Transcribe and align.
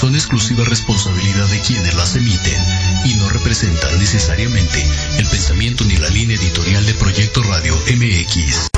son 0.00 0.14
exclusiva 0.14 0.64
responsabilidad 0.64 1.46
de 1.48 1.60
quienes 1.60 1.92
las 1.92 2.16
emiten 2.16 2.64
y 3.04 3.16
no 3.16 3.28
representan 3.28 3.98
necesariamente 3.98 4.82
el 5.18 5.26
pensamiento 5.26 5.84
ni 5.84 5.94
la 5.98 6.08
línea 6.08 6.38
editorial 6.38 6.86
de 6.86 6.94
Proyecto 6.94 7.42
Radio 7.42 7.76
MX. 7.76 8.70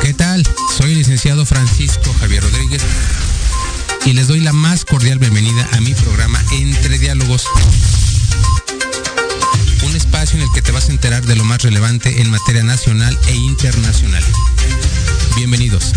¿Qué 0.00 0.14
tal? 0.14 0.42
Soy 0.78 0.92
el 0.92 0.98
licenciado 0.98 1.44
Francisco 1.44 2.14
Javier 2.18 2.42
Rodríguez 2.42 2.80
y 4.06 4.14
les 4.14 4.26
doy 4.26 4.40
la 4.40 4.54
más 4.54 4.86
cordial 4.86 5.18
bienvenida 5.18 5.68
a 5.72 5.80
mi 5.82 5.92
programa 5.92 6.42
Entre 6.52 6.98
Diálogos 6.98 7.44
un 9.82 9.94
espacio 9.94 10.38
en 10.38 10.44
el 10.44 10.52
que 10.54 10.62
te 10.62 10.72
vas 10.72 10.88
a 10.88 10.92
enterar 10.92 11.26
de 11.26 11.36
lo 11.36 11.44
más 11.44 11.62
relevante 11.62 12.22
en 12.22 12.30
materia 12.30 12.62
nacional 12.62 13.18
e 13.28 13.34
internacional. 13.34 14.24
Bienvenidos. 15.36 15.92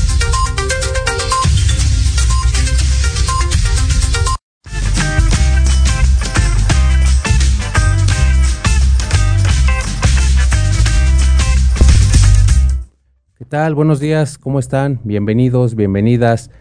Tal? 13.51 13.75
Buenos 13.75 14.00
días, 14.00 14.38
¿cómo 14.38 14.59
están? 14.59 15.01
Bienvenidos, 15.03 15.75
bienvenidas. 15.75 16.51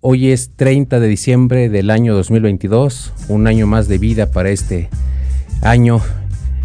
Hoy 0.00 0.30
es 0.30 0.56
30 0.56 0.98
de 0.98 1.06
diciembre 1.06 1.68
del 1.68 1.90
año 1.90 2.14
2022, 2.14 3.12
un 3.28 3.46
año 3.46 3.66
más 3.66 3.86
de 3.86 3.98
vida 3.98 4.30
para 4.30 4.48
este 4.48 4.88
año 5.60 6.00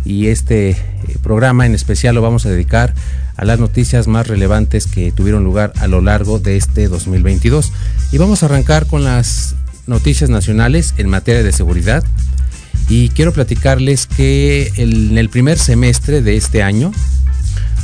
y 0.06 0.28
este 0.28 0.70
eh, 0.70 0.78
programa 1.22 1.66
en 1.66 1.76
especial 1.76 2.16
lo 2.16 2.22
vamos 2.22 2.46
a 2.46 2.50
dedicar 2.50 2.94
a 3.36 3.44
las 3.44 3.60
noticias 3.60 4.08
más 4.08 4.30
relevantes 4.30 4.88
que 4.88 5.12
tuvieron 5.12 5.44
lugar 5.44 5.74
a 5.82 5.88
lo 5.88 6.00
largo 6.00 6.40
de 6.40 6.56
este 6.56 6.88
2022. 6.88 7.74
Y 8.14 8.20
vamos 8.20 8.44
a 8.44 8.46
arrancar 8.46 8.86
con 8.86 9.04
las 9.04 9.58
noticias 9.86 10.30
nacionales 10.30 10.94
en 10.96 11.10
materia 11.10 11.44
de 11.44 11.52
seguridad. 11.52 12.06
Y 12.88 13.10
quiero 13.10 13.34
platicarles 13.34 14.08
que 14.08 14.72
en 14.78 15.18
el 15.18 15.28
primer 15.28 15.58
semestre 15.58 16.22
de 16.22 16.38
este 16.38 16.64
año 16.64 16.94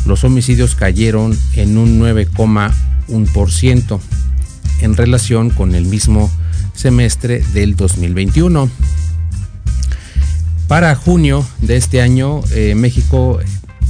los 0.06 0.24
homicidios 0.24 0.75
cayeron 0.75 1.38
en 1.56 1.78
un 1.78 2.00
9,1% 2.00 4.00
en 4.81 4.96
relación 4.96 5.50
con 5.50 5.75
el 5.75 5.86
mismo 5.86 6.31
semestre 6.74 7.44
del 7.53 7.75
2021. 7.75 8.69
Para 10.68 10.96
junio 10.96 11.46
de 11.62 11.78
este 11.78 12.02
año, 12.02 12.42
eh, 12.52 12.75
México 12.75 13.40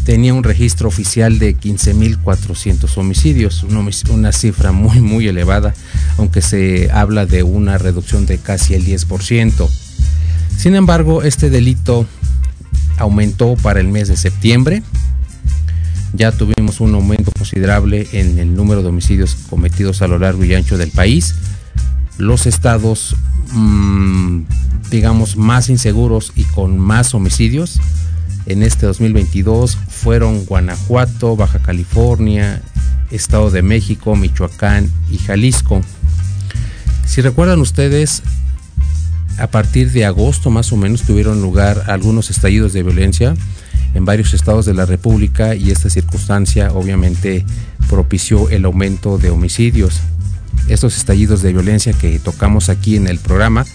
tenía 0.05 0.33
un 0.33 0.43
registro 0.43 0.87
oficial 0.87 1.39
de 1.39 1.55
15.400 1.55 2.97
homicidios, 2.97 3.63
una, 3.63 4.31
cifra 4.31 4.71
muy 4.71 4.99
muy 4.99 5.27
elevada, 5.27 5.73
aunque 6.17 6.41
se 6.41 6.91
habla 6.91 7.25
de 7.25 7.43
una 7.43 7.77
reducción 7.77 8.25
de 8.25 8.37
casi 8.37 8.73
el 8.73 8.85
10%. 8.85 9.69
Sin 10.57 10.75
embargo, 10.75 11.23
este 11.23 11.49
delito 11.49 12.05
aumentó 12.97 13.55
para 13.55 13.79
el 13.79 13.87
mes 13.87 14.07
de 14.07 14.17
septiembre. 14.17 14.83
Ya 16.13 16.31
tuvimos 16.31 16.79
un 16.79 16.93
aumento 16.93 17.31
considerable 17.31 18.07
en 18.13 18.39
el 18.39 18.55
número 18.55 18.81
de 18.81 18.89
homicidios 18.89 19.35
cometidos 19.49 20.01
a 20.01 20.07
lo 20.07 20.19
largo 20.19 20.43
y 20.43 20.53
ancho 20.53 20.77
del 20.77 20.91
país. 20.91 21.35
Los 22.17 22.45
estados 22.45 23.15
mmm, 23.51 24.43
digamos, 24.93 25.37
más 25.37 25.69
inseguros 25.69 26.31
y 26.35 26.43
con 26.43 26.77
más 26.77 27.15
homicidios 27.15 27.79
en 28.45 28.61
este 28.61 28.85
2022 28.85 29.77
fueron 29.89 30.45
Guanajuato, 30.45 31.35
Baja 31.35 31.59
California, 31.59 32.61
Estado 33.09 33.49
de 33.49 33.61
México, 33.61 34.15
Michoacán 34.15 34.91
y 35.09 35.17
Jalisco. 35.17 35.81
Si 37.07 37.21
recuerdan 37.21 37.59
ustedes, 37.59 38.21
a 39.39 39.47
partir 39.47 39.91
de 39.91 40.05
agosto 40.05 40.51
más 40.51 40.71
o 40.71 40.77
menos 40.77 41.01
tuvieron 41.01 41.41
lugar 41.41 41.85
algunos 41.87 42.29
estallidos 42.29 42.73
de 42.73 42.83
violencia 42.83 43.35
en 43.93 44.05
varios 44.05 44.33
estados 44.33 44.65
de 44.65 44.73
la 44.73 44.85
República 44.85 45.55
y 45.55 45.71
esta 45.71 45.89
circunstancia 45.89 46.71
obviamente 46.71 47.45
propició 47.89 48.49
el 48.49 48.65
aumento 48.65 49.17
de 49.17 49.29
homicidios. 49.29 50.01
Estos 50.67 50.97
estallidos 50.97 51.41
de 51.41 51.53
violencia 51.53 51.93
que 51.93 52.19
tocamos 52.19 52.69
aquí 52.69 52.95
en 52.95 53.07
el 53.07 53.19
programa 53.19 53.65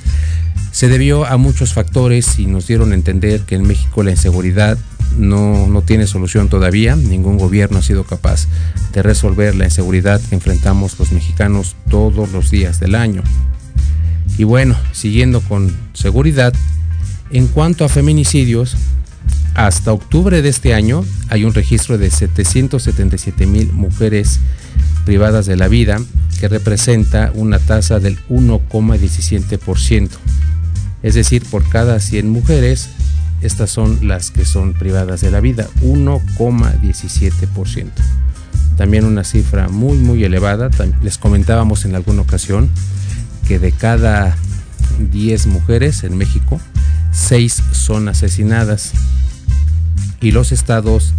se 0.73 0.89
debió 0.89 1.27
a 1.27 1.37
muchos 1.37 1.73
factores 1.73 2.39
y 2.39 2.47
nos 2.47 2.67
dieron 2.67 2.93
a 2.93 2.95
entender 2.95 3.41
que 3.43 3.55
en 3.55 3.67
México 3.67 4.03
la 4.03 4.11
inseguridad 4.11 4.79
no, 5.17 5.67
no, 5.67 5.83
tiene 5.83 6.07
solución 6.07 6.49
todavía. 6.49 6.95
Ningún 6.95 7.39
gobierno 7.39 7.79
ha 7.79 7.83
sido 7.83 8.05
capaz 8.05 8.47
de 8.93 9.03
resolver 9.03 9.55
la 9.55 9.65
inseguridad 9.65 10.21
que 10.21 10.35
enfrentamos 10.35 10.99
los 10.99 11.13
mexicanos 11.13 11.77
todos 11.91 12.31
los 12.33 12.51
días 12.51 12.79
del 12.81 12.95
año. 12.95 13.23
Y 14.37 14.45
bueno, 14.45 14.77
siguiendo 14.93 15.41
con 15.41 15.75
seguridad, 15.95 16.55
en 17.31 17.49
cuanto 17.49 17.85
a 17.85 17.89
feminicidios, 17.89 18.77
hasta 19.59 19.93
octubre 19.93 20.41
de 20.41 20.49
este 20.49 20.73
año 20.73 21.05
hay 21.31 21.45
un 21.45 21.53
registro 21.53 21.99
de 21.99 22.13
777 22.13 23.45
mil 23.45 23.73
mujeres 23.73 24.39
privadas 25.05 25.47
de 25.47 25.57
la 25.57 25.67
vida, 25.67 25.99
que 26.39 26.47
representa 26.47 27.33
una 27.35 27.59
tasa 27.59 27.99
del 27.99 28.25
1,17%. 28.29 30.11
Es 31.03 31.15
decir, 31.15 31.45
por 31.51 31.69
cada 31.69 31.99
100 31.99 32.31
mujeres, 32.31 32.91
estas 33.43 33.71
son 33.71 34.07
las 34.07 34.31
que 34.31 34.45
son 34.45 34.75
privadas 34.75 35.23
de 35.23 35.33
la 35.33 35.41
vida, 35.41 35.67
1,17%. 35.83 37.89
También 38.77 39.05
una 39.05 39.25
cifra 39.25 39.69
muy, 39.69 39.99
muy 39.99 40.23
elevada. 40.23 40.71
Les 41.03 41.19
comentábamos 41.19 41.85
en 41.85 41.97
alguna 41.97 42.23
ocasión 42.23 42.71
que 43.49 43.59
de 43.59 43.73
cada 43.73 44.37
10 45.11 45.49
mujeres 45.49 46.05
en 46.05 46.17
México, 46.17 46.61
6 47.11 47.61
son 47.73 48.09
asesinadas. 48.09 48.93
Y 50.21 50.33
los 50.33 50.53
estados 50.53 51.15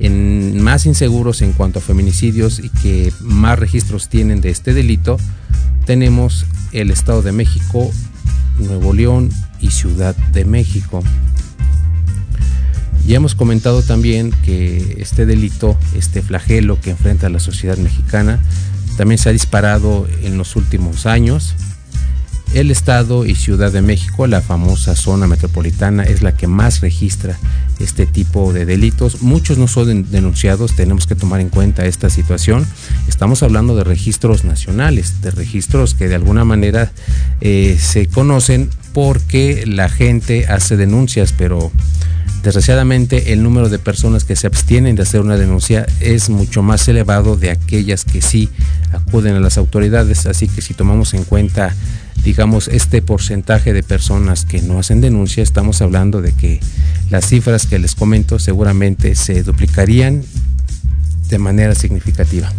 más 0.00 0.86
inseguros 0.86 1.42
en 1.42 1.52
cuanto 1.52 1.78
a 1.78 1.82
feminicidios 1.82 2.58
y 2.58 2.68
que 2.68 3.12
más 3.20 3.58
registros 3.58 4.08
tienen 4.08 4.40
de 4.40 4.50
este 4.50 4.74
delito, 4.74 5.18
tenemos 5.86 6.46
el 6.72 6.90
Estado 6.90 7.22
de 7.22 7.32
México, 7.32 7.90
Nuevo 8.58 8.92
León 8.92 9.30
y 9.60 9.70
Ciudad 9.70 10.16
de 10.32 10.44
México. 10.44 11.02
Ya 13.06 13.16
hemos 13.16 13.34
comentado 13.34 13.82
también 13.82 14.32
que 14.44 14.96
este 14.98 15.26
delito, 15.26 15.76
este 15.94 16.22
flagelo 16.22 16.80
que 16.80 16.90
enfrenta 16.90 17.28
la 17.28 17.38
sociedad 17.38 17.76
mexicana, 17.76 18.40
también 18.96 19.18
se 19.18 19.28
ha 19.28 19.32
disparado 19.32 20.08
en 20.22 20.38
los 20.38 20.56
últimos 20.56 21.04
años. 21.04 21.54
El 22.54 22.70
Estado 22.70 23.26
y 23.26 23.34
Ciudad 23.34 23.72
de 23.72 23.82
México, 23.82 24.28
la 24.28 24.40
famosa 24.40 24.94
zona 24.94 25.26
metropolitana, 25.26 26.04
es 26.04 26.22
la 26.22 26.36
que 26.36 26.46
más 26.46 26.82
registra 26.82 27.36
este 27.80 28.06
tipo 28.06 28.52
de 28.52 28.64
delitos. 28.64 29.22
Muchos 29.22 29.58
no 29.58 29.66
son 29.66 30.08
denunciados, 30.08 30.76
tenemos 30.76 31.08
que 31.08 31.16
tomar 31.16 31.40
en 31.40 31.48
cuenta 31.48 31.84
esta 31.84 32.10
situación. 32.10 32.64
Estamos 33.08 33.42
hablando 33.42 33.74
de 33.74 33.82
registros 33.82 34.44
nacionales, 34.44 35.20
de 35.20 35.32
registros 35.32 35.94
que 35.94 36.06
de 36.06 36.14
alguna 36.14 36.44
manera 36.44 36.92
eh, 37.40 37.76
se 37.80 38.06
conocen 38.06 38.70
porque 38.92 39.64
la 39.66 39.88
gente 39.88 40.46
hace 40.46 40.76
denuncias, 40.76 41.34
pero 41.36 41.72
desgraciadamente 42.44 43.32
el 43.32 43.42
número 43.42 43.68
de 43.68 43.80
personas 43.80 44.22
que 44.22 44.36
se 44.36 44.46
abstienen 44.46 44.94
de 44.94 45.02
hacer 45.02 45.22
una 45.22 45.36
denuncia 45.36 45.86
es 45.98 46.30
mucho 46.30 46.62
más 46.62 46.86
elevado 46.86 47.36
de 47.36 47.50
aquellas 47.50 48.04
que 48.04 48.22
sí 48.22 48.48
acuden 48.92 49.34
a 49.34 49.40
las 49.40 49.58
autoridades. 49.58 50.26
Así 50.26 50.46
que 50.46 50.62
si 50.62 50.72
tomamos 50.72 51.14
en 51.14 51.24
cuenta 51.24 51.74
digamos, 52.24 52.68
este 52.68 53.02
porcentaje 53.02 53.72
de 53.72 53.82
personas 53.82 54.46
que 54.46 54.62
no 54.62 54.78
hacen 54.78 55.00
denuncia, 55.00 55.42
estamos 55.42 55.82
hablando 55.82 56.22
de 56.22 56.32
que 56.32 56.60
las 57.10 57.26
cifras 57.28 57.66
que 57.66 57.78
les 57.78 57.94
comento 57.94 58.38
seguramente 58.38 59.14
se 59.14 59.42
duplicarían 59.42 60.22
de 61.28 61.38
manera 61.38 61.74
significativa. 61.74 62.50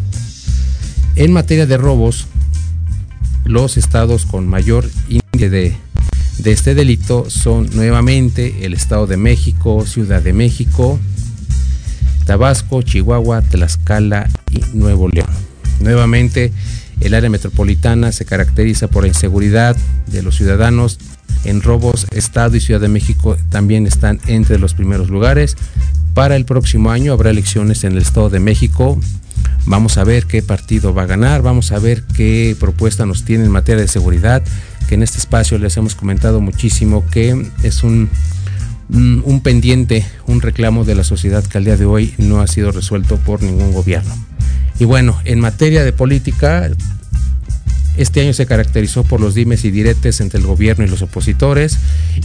En 1.15 1.33
materia 1.33 1.65
de 1.65 1.77
robos, 1.77 2.27
los 3.43 3.77
estados 3.77 4.25
con 4.25 4.47
mayor 4.47 4.89
índice 5.07 5.49
de, 5.49 5.75
este 6.43 6.75
delito 6.75 7.29
son 7.29 7.69
nuevamente 7.73 8.65
el 8.65 8.73
Estado 8.73 9.07
de 9.07 9.17
México, 9.17 9.85
Ciudad 9.85 10.21
de 10.21 10.33
México, 10.33 10.99
Tabasco, 12.25 12.81
Chihuahua, 12.81 13.41
Tlaxcala 13.41 14.29
y 14.51 14.59
Nuevo 14.77 15.07
León. 15.07 15.29
Nuevamente, 15.79 16.51
el 17.01 17.13
área 17.13 17.29
metropolitana 17.29 18.11
se 18.11 18.25
caracteriza 18.25 18.87
por 18.87 19.03
la 19.03 19.09
inseguridad 19.09 19.75
de 20.07 20.21
los 20.21 20.35
ciudadanos. 20.35 20.99
En 21.43 21.61
robos, 21.61 22.07
Estado 22.11 22.55
y 22.55 22.59
Ciudad 22.59 22.81
de 22.81 22.87
México 22.87 23.37
también 23.49 23.85
están 23.85 24.19
entre 24.27 24.57
los 24.57 24.73
primeros 24.73 25.09
lugares. 25.09 25.55
Para 26.13 26.35
el 26.35 26.45
próximo 26.45 26.91
año 26.91 27.13
habrá 27.13 27.29
elecciones 27.29 27.83
en 27.83 27.93
el 27.93 27.99
Estado 27.99 28.29
de 28.29 28.39
México. 28.39 28.99
Vamos 29.65 29.97
a 29.97 30.03
ver 30.03 30.25
qué 30.25 30.41
partido 30.41 30.93
va 30.93 31.03
a 31.03 31.07
ganar, 31.07 31.41
vamos 31.41 31.71
a 31.71 31.79
ver 31.79 32.03
qué 32.15 32.55
propuesta 32.59 33.05
nos 33.05 33.25
tiene 33.25 33.45
en 33.45 33.51
materia 33.51 33.81
de 33.81 33.87
seguridad, 33.87 34.43
que 34.87 34.95
en 34.95 35.03
este 35.03 35.17
espacio 35.17 35.57
les 35.57 35.75
hemos 35.77 35.95
comentado 35.95 36.39
muchísimo 36.39 37.05
que 37.11 37.51
es 37.63 37.83
un, 37.83 38.09
un 38.89 39.41
pendiente, 39.41 40.05
un 40.27 40.41
reclamo 40.41 40.85
de 40.85 40.95
la 40.95 41.03
sociedad 41.03 41.43
que 41.43 41.57
al 41.57 41.65
día 41.65 41.77
de 41.77 41.85
hoy 41.85 42.13
no 42.17 42.41
ha 42.41 42.47
sido 42.47 42.71
resuelto 42.71 43.17
por 43.17 43.43
ningún 43.43 43.73
gobierno. 43.73 44.15
Y 44.79 44.85
bueno, 44.85 45.19
en 45.25 45.39
materia 45.39 45.83
de 45.83 45.93
política, 45.93 46.69
este 47.97 48.21
año 48.21 48.33
se 48.33 48.45
caracterizó 48.45 49.03
por 49.03 49.21
los 49.21 49.35
dimes 49.35 49.63
y 49.63 49.71
diretes 49.71 50.19
entre 50.19 50.39
el 50.39 50.45
gobierno 50.45 50.83
y 50.83 50.87
los 50.87 51.01
opositores 51.01 51.77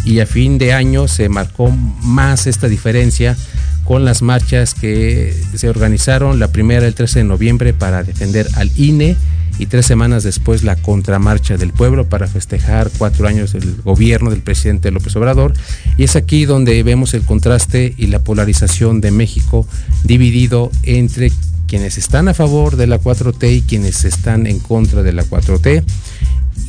y 0.05 0.19
a 0.19 0.27
fin 0.27 0.59
de 0.59 0.73
año 0.73 1.07
se 1.07 1.29
marcó 1.29 1.71
más 1.71 2.49
esta 2.49 2.69
diferencia 2.69 3.37
con 3.85 4.05
las 4.05 4.23
marchas 4.23 4.75
que 4.75 5.35
se 5.55 5.69
organizaron, 5.69 6.39
la 6.39 6.49
primera 6.49 6.87
el 6.87 6.95
13 6.95 7.21
de 7.21 7.25
noviembre 7.25 7.73
para 7.73 8.03
defender 8.03 8.49
al 8.55 8.71
INE 8.77 9.17
y 9.59 9.67
tres 9.67 9.85
semanas 9.87 10.23
después 10.23 10.63
la 10.63 10.77
contramarcha 10.77 11.57
del 11.57 11.73
pueblo 11.73 12.09
para 12.09 12.27
festejar 12.27 12.91
cuatro 12.97 13.29
años 13.29 13.53
del 13.53 13.77
gobierno 13.83 14.31
del 14.31 14.43
presidente 14.43 14.91
López 14.91 15.15
Obrador. 15.17 15.53
Y 15.99 16.05
es 16.05 16.17
aquí 16.17 16.47
donde 16.47 16.83
vemos 16.83 17.13
el 17.15 17.23
contraste 17.23 17.95
y 17.97 18.07
la 18.07 18.25
polarización 18.25 19.01
de 19.01 19.11
México 19.11 19.69
dividido 20.05 20.71
entre 20.83 21.31
quienes 21.71 21.99
están 21.99 22.27
a 22.27 22.35
favor 22.35 22.75
de 22.75 22.89
la 22.89 23.01
4T 23.01 23.59
y 23.59 23.63
quienes 23.63 24.05
están 24.05 24.49
en 24.49 24.59
contra 24.59 25.05
de 25.05 25.13
la 25.13 25.23
4T. 25.23 25.85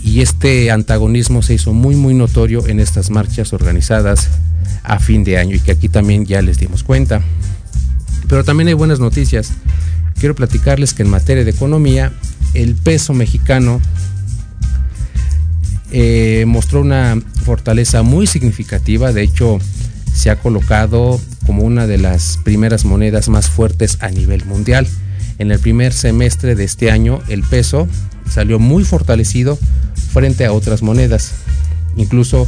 Y 0.03 0.21
este 0.21 0.69
antagonismo 0.69 1.42
se 1.42 1.56
hizo 1.56 1.74
muy, 1.74 1.95
muy 1.95 2.13
notorio 2.13 2.68
en 2.68 2.80
estas 2.80 3.09
marchas 3.09 3.51
organizadas 3.51 4.30
a 4.83 5.00
fin 5.00 5.24
de 5.24 5.39
año 5.39 5.56
y 5.56 5.59
que 5.59 5.71
aquí 5.71 5.89
también 5.89 6.27
ya 6.27 6.44
les 6.44 6.59
dimos 6.59 6.83
cuenta. 6.83 7.24
Pero 8.27 8.44
también 8.44 8.68
hay 8.68 8.75
buenas 8.75 9.00
noticias. 9.00 9.53
Quiero 10.19 10.36
platicarles 10.36 10.94
que 10.94 11.01
en 11.01 11.09
materia 11.09 11.44
de 11.44 11.50
economía, 11.50 12.13
el 12.54 12.75
peso 12.75 13.15
mexicano 13.15 13.81
eh, 15.92 16.44
mostró 16.45 16.81
una 16.81 17.19
fortaleza 17.44 18.04
muy 18.04 18.27
significativa. 18.27 19.12
De 19.12 19.24
hecho, 19.24 19.57
se 20.21 20.29
ha 20.29 20.35
colocado 20.35 21.19
como 21.47 21.63
una 21.63 21.88
de 21.88 21.97
las 21.97 22.38
primeras 22.44 22.85
monedas 22.85 23.27
más 23.27 23.50
fuertes 23.50 23.97
a 24.01 24.09
nivel 24.12 24.45
mundial. 24.45 24.88
En 25.39 25.50
el 25.50 25.57
primer 25.57 25.94
semestre 25.94 26.53
de 26.53 26.63
este 26.63 26.91
año 26.91 27.23
el 27.27 27.41
peso 27.41 27.88
salió 28.29 28.59
muy 28.59 28.83
fortalecido 28.83 29.57
frente 30.13 30.45
a 30.45 30.53
otras 30.53 30.83
monedas. 30.83 31.31
Incluso 31.95 32.47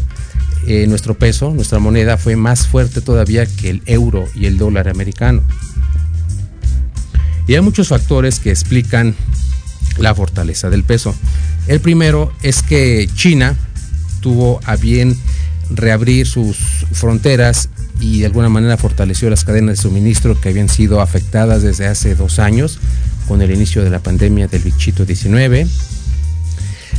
eh, 0.67 0.85
nuestro 0.85 1.17
peso, 1.17 1.49
nuestra 1.49 1.79
moneda, 1.79 2.17
fue 2.17 2.35
más 2.35 2.67
fuerte 2.67 3.01
todavía 3.01 3.47
que 3.47 3.71
el 3.71 3.81
euro 3.87 4.27
y 4.35 4.45
el 4.45 4.59
dólar 4.59 4.87
americano. 4.87 5.41
Y 7.47 7.55
hay 7.55 7.61
muchos 7.61 7.87
factores 7.87 8.39
que 8.39 8.51
explican 8.51 9.15
la 9.97 10.13
fortaleza 10.13 10.69
del 10.69 10.83
peso. 10.83 11.15
El 11.65 11.79
primero 11.79 12.31
es 12.43 12.61
que 12.61 13.09
China 13.15 13.55
tuvo 14.21 14.59
a 14.63 14.75
bien 14.75 15.17
reabrir 15.75 16.27
sus 16.27 16.57
fronteras 16.91 17.69
y 17.99 18.19
de 18.19 18.25
alguna 18.27 18.49
manera 18.49 18.77
fortaleció 18.77 19.29
las 19.29 19.43
cadenas 19.43 19.77
de 19.77 19.83
suministro 19.83 20.39
que 20.39 20.49
habían 20.49 20.69
sido 20.69 21.01
afectadas 21.01 21.61
desde 21.63 21.87
hace 21.87 22.15
dos 22.15 22.39
años 22.39 22.79
con 23.27 23.41
el 23.41 23.51
inicio 23.51 23.83
de 23.83 23.89
la 23.89 23.99
pandemia 23.99 24.47
del 24.47 24.63
bichito 24.63 25.05
19. 25.05 25.67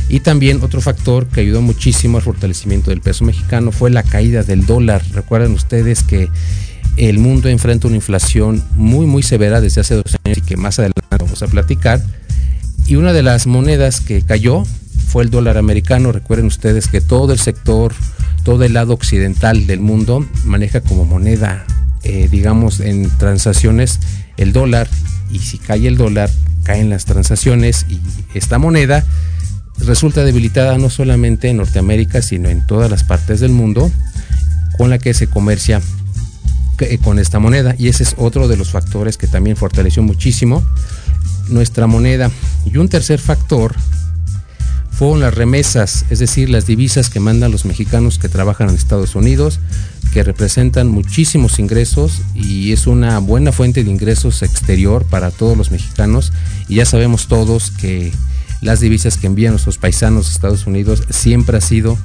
Y 0.07 0.19
también 0.19 0.61
otro 0.61 0.81
factor 0.81 1.27
que 1.27 1.41
ayudó 1.41 1.61
muchísimo 1.61 2.17
al 2.17 2.23
fortalecimiento 2.23 2.91
del 2.91 3.01
peso 3.01 3.25
mexicano 3.25 3.71
fue 3.71 3.89
la 3.89 4.03
caída 4.03 4.43
del 4.43 4.65
dólar. 4.65 5.03
Recuerden 5.13 5.53
ustedes 5.53 6.03
que 6.03 6.29
el 6.97 7.19
mundo 7.19 7.49
enfrenta 7.49 7.87
una 7.87 7.97
inflación 7.97 8.63
muy 8.75 9.05
muy 9.05 9.23
severa 9.23 9.61
desde 9.61 9.81
hace 9.81 9.95
dos 9.95 10.15
años 10.23 10.37
y 10.37 10.41
que 10.41 10.57
más 10.57 10.79
adelante 10.79 11.01
vamos 11.09 11.41
a 11.41 11.47
platicar. 11.47 12.01
Y 12.85 12.95
una 12.95 13.13
de 13.13 13.23
las 13.23 13.47
monedas 13.47 13.99
que 13.99 14.21
cayó 14.21 14.63
fue 15.07 15.23
el 15.23 15.31
dólar 15.31 15.57
americano. 15.57 16.11
Recuerden 16.11 16.45
ustedes 16.45 16.87
que 16.87 17.01
todo 17.01 17.33
el 17.33 17.39
sector 17.39 17.93
todo 18.45 18.63
el 18.63 18.73
lado 18.73 18.93
occidental 18.93 19.65
del 19.65 19.79
mundo 19.81 20.25
maneja 20.45 20.79
como 20.79 21.03
moneda, 21.03 21.65
eh, 22.03 22.29
digamos, 22.31 22.79
en 22.79 23.09
transacciones 23.17 23.99
el 24.37 24.53
dólar 24.53 24.87
y 25.31 25.39
si 25.39 25.57
cae 25.57 25.87
el 25.87 25.97
dólar, 25.97 26.29
caen 26.63 26.91
las 26.91 27.05
transacciones 27.05 27.87
y 27.89 27.99
esta 28.35 28.59
moneda 28.59 29.03
resulta 29.79 30.23
debilitada 30.23 30.77
no 30.77 30.91
solamente 30.91 31.49
en 31.49 31.57
Norteamérica, 31.57 32.21
sino 32.21 32.49
en 32.49 32.65
todas 32.67 32.89
las 32.89 33.03
partes 33.03 33.39
del 33.39 33.51
mundo 33.51 33.91
con 34.77 34.91
la 34.91 34.99
que 34.99 35.15
se 35.15 35.27
comercia 35.27 35.81
eh, 36.79 36.99
con 36.99 37.17
esta 37.17 37.39
moneda. 37.39 37.73
Y 37.79 37.87
ese 37.87 38.03
es 38.03 38.13
otro 38.17 38.47
de 38.47 38.57
los 38.57 38.69
factores 38.69 39.17
que 39.17 39.27
también 39.27 39.57
fortaleció 39.57 40.03
muchísimo 40.03 40.63
nuestra 41.49 41.87
moneda. 41.87 42.29
Y 42.63 42.77
un 42.77 42.89
tercer 42.89 43.19
factor 43.19 43.75
fueron 44.97 45.19
las 45.19 45.33
remesas, 45.33 46.05
es 46.09 46.19
decir, 46.19 46.49
las 46.49 46.65
divisas 46.65 47.09
que 47.09 47.19
mandan 47.19 47.51
los 47.51 47.65
mexicanos 47.65 48.17
que 48.17 48.29
trabajan 48.29 48.69
en 48.69 48.75
Estados 48.75 49.15
Unidos, 49.15 49.59
que 50.13 50.23
representan 50.23 50.87
muchísimos 50.87 51.59
ingresos 51.59 52.21
y 52.33 52.71
es 52.71 52.87
una 52.87 53.19
buena 53.19 53.51
fuente 53.51 53.83
de 53.83 53.91
ingresos 53.91 54.41
exterior 54.41 55.03
para 55.03 55.31
todos 55.31 55.57
los 55.57 55.69
mexicanos. 55.69 56.31
Y 56.69 56.75
ya 56.75 56.85
sabemos 56.85 57.27
todos 57.27 57.71
que 57.71 58.13
las 58.61 58.79
divisas 58.79 59.17
que 59.17 59.27
envían 59.27 59.51
nuestros 59.51 59.77
paisanos 59.77 60.27
a 60.27 60.31
Estados 60.31 60.65
Unidos 60.65 61.03
siempre 61.09 61.57
ha 61.57 61.61
sido 61.61 61.97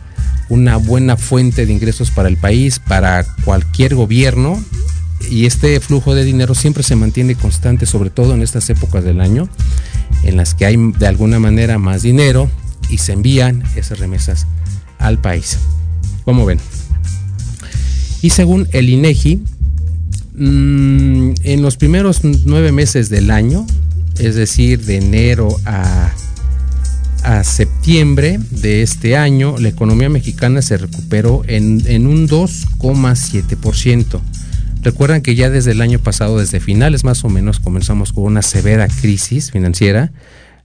una 0.49 0.76
buena 0.76 1.16
fuente 1.16 1.66
de 1.66 1.73
ingresos 1.73 2.11
para 2.11 2.28
el 2.28 2.37
país, 2.37 2.80
para 2.80 3.25
cualquier 3.44 3.94
gobierno. 3.94 4.61
Y 5.30 5.47
este 5.47 5.78
flujo 5.78 6.16
de 6.16 6.25
dinero 6.25 6.56
siempre 6.56 6.82
se 6.82 6.97
mantiene 6.97 7.37
constante, 7.37 7.87
sobre 7.87 8.11
todo 8.11 8.35
en 8.35 8.42
estas 8.42 8.68
épocas 8.68 9.04
del 9.04 9.20
año, 9.20 9.49
en 10.25 10.37
las 10.37 10.54
que 10.54 10.66
hay 10.66 10.76
de 10.76 11.06
alguna 11.06 11.38
manera 11.38 11.78
más 11.78 12.02
dinero, 12.02 12.50
y 12.90 12.99
se 12.99 13.12
envían 13.12 13.62
esas 13.76 13.99
remesas 13.99 14.47
al 14.99 15.18
país. 15.18 15.59
Como 16.25 16.44
ven. 16.47 16.59
Y 18.23 18.30
según 18.30 18.68
el 18.73 18.88
INEGI, 18.88 19.42
mm, 20.35 21.32
en 21.42 21.62
los 21.62 21.76
primeros 21.76 22.23
nueve 22.23 22.73
meses 22.73 23.09
del 23.09 23.30
año, 23.30 23.66
es 24.18 24.35
decir, 24.35 24.85
de 24.85 24.97
enero 24.97 25.49
a, 25.64 26.12
a 27.23 27.44
septiembre 27.44 28.38
de 28.50 28.82
este 28.82 29.16
año, 29.16 29.56
la 29.59 29.68
economía 29.68 30.09
mexicana 30.09 30.61
se 30.61 30.76
recuperó 30.76 31.42
en, 31.47 31.82
en 31.87 32.06
un 32.06 32.28
2,7%. 32.28 34.20
Recuerdan 34.82 35.20
que 35.20 35.35
ya 35.35 35.50
desde 35.50 35.73
el 35.73 35.82
año 35.82 35.99
pasado, 35.99 36.38
desde 36.38 36.61
finales 36.61 37.04
más 37.04 37.25
o 37.25 37.28
menos, 37.28 37.61
comenzamos 37.61 38.12
con 38.12 38.25
una 38.25 38.42
severa 38.42 38.88
crisis 38.88 39.50
financiera 39.50 40.12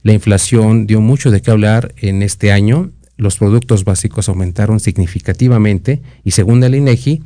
la 0.06 0.14
inflación 0.14 0.86
dio 0.86 1.02
mucho 1.02 1.32
de 1.32 1.42
qué 1.42 1.50
hablar 1.50 1.96
en 1.98 2.22
este 2.22 2.52
año. 2.52 2.92
Los 3.18 3.38
productos 3.38 3.86
básicos 3.86 4.30
aumentaron 4.30 4.80
significativamente 4.80 6.04
y 6.24 6.30
según 6.30 6.64
el 6.64 6.76
INEGI, 6.76 7.24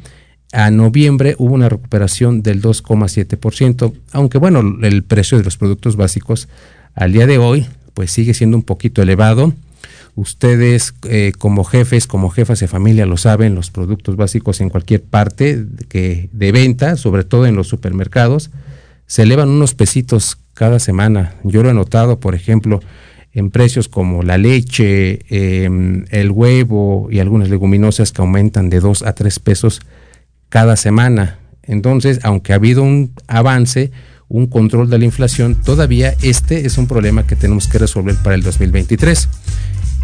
a 0.54 0.72
noviembre 0.72 1.36
hubo 1.38 1.56
una 1.56 1.68
recuperación 1.68 2.42
del 2.42 2.62
2,7%, 2.62 3.94
aunque 4.14 4.38
bueno, 4.38 4.62
el 4.82 5.04
precio 5.04 5.38
de 5.38 5.44
los 5.44 5.58
productos 5.58 5.98
básicos 5.98 6.48
al 6.96 7.12
día 7.12 7.28
de 7.28 7.38
hoy 7.38 7.68
pues 7.96 8.12
sigue 8.12 8.34
siendo 8.34 8.56
un 8.56 8.64
poquito 8.64 9.02
elevado. 9.02 9.54
Ustedes 10.16 10.94
eh, 11.04 11.34
como 11.38 11.66
jefes, 11.66 12.08
como 12.08 12.30
jefas 12.30 12.62
de 12.62 12.70
familia 12.70 13.06
lo 13.06 13.18
saben, 13.18 13.56
los 13.56 13.72
productos 13.72 14.16
básicos 14.16 14.62
en 14.62 14.70
cualquier 14.70 15.04
parte 15.04 15.66
que, 15.90 16.30
de 16.32 16.54
venta, 16.54 16.96
sobre 16.96 17.26
todo 17.26 17.46
en 17.46 17.58
los 17.58 17.68
supermercados, 17.68 18.52
se 19.10 19.24
elevan 19.24 19.50
unos 19.50 19.74
pesitos 19.74 20.38
cada 20.54 20.78
semana. 20.78 21.34
Yo 21.44 21.64
lo 21.64 21.72
he 21.72 21.74
notado, 21.74 22.20
por 22.20 22.36
ejemplo, 22.36 22.80
en 23.34 23.50
precios 23.50 23.90
como 23.90 24.22
la 24.22 24.38
leche, 24.38 25.26
em, 25.30 26.06
el 26.12 26.30
huevo 26.30 27.10
y 27.12 27.18
algunas 27.18 27.50
leguminosas 27.50 28.12
que 28.12 28.22
aumentan 28.22 28.70
de 28.70 28.80
2 28.80 29.02
a 29.02 29.14
3 29.14 29.40
pesos 29.40 29.82
cada 30.50 30.76
semana. 30.76 31.40
Entonces, 31.64 32.20
aunque 32.22 32.54
ha 32.54 32.58
habido 32.58 32.84
un 32.84 33.12
avance, 33.28 33.92
un 34.28 34.46
control 34.46 34.92
de 34.92 35.00
la 35.00 35.06
inflación, 35.06 35.56
todavía 35.56 36.14
este 36.22 36.68
es 36.68 36.78
un 36.78 36.86
problema 36.86 37.26
que 37.26 37.36
tenemos 37.36 37.68
que 37.68 37.80
resolver 37.80 38.16
para 38.18 38.36
el 38.36 38.44
2023. 38.44 39.28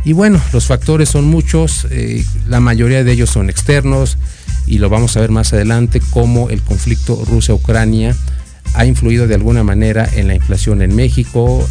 Y 0.04 0.14
bueno, 0.14 0.42
los 0.52 0.66
factores 0.66 1.10
son 1.10 1.26
muchos, 1.26 1.86
eh, 1.92 2.26
la 2.48 2.60
mayoría 2.60 3.04
de 3.04 3.12
ellos 3.12 3.30
son 3.30 3.52
externos 3.52 4.18
y 4.66 4.80
lo 4.80 4.90
vamos 4.90 5.16
a 5.16 5.22
ver 5.22 5.30
más 5.30 5.54
adelante, 5.54 6.02
como 6.10 6.50
el 6.50 6.64
conflicto 6.64 7.24
Rusia-Ucrania 7.24 8.16
ha 8.76 8.86
influido 8.86 9.28
de 9.28 9.36
alguna 9.36 9.64
manera 9.64 10.08
en 10.14 10.28
la 10.28 10.36
inflación 10.36 10.82
en 10.82 10.96
México, 10.96 11.68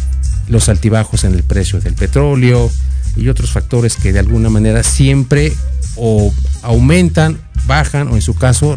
los 0.47 0.69
altibajos 0.69 1.23
en 1.23 1.33
el 1.33 1.43
precio 1.43 1.79
del 1.79 1.93
petróleo 1.93 2.69
y 3.15 3.29
otros 3.29 3.51
factores 3.51 3.95
que 3.95 4.11
de 4.11 4.19
alguna 4.19 4.49
manera 4.49 4.83
siempre 4.83 5.53
o 5.95 6.33
aumentan, 6.61 7.37
bajan 7.65 8.09
o 8.09 8.15
en 8.15 8.21
su 8.21 8.35
caso 8.35 8.75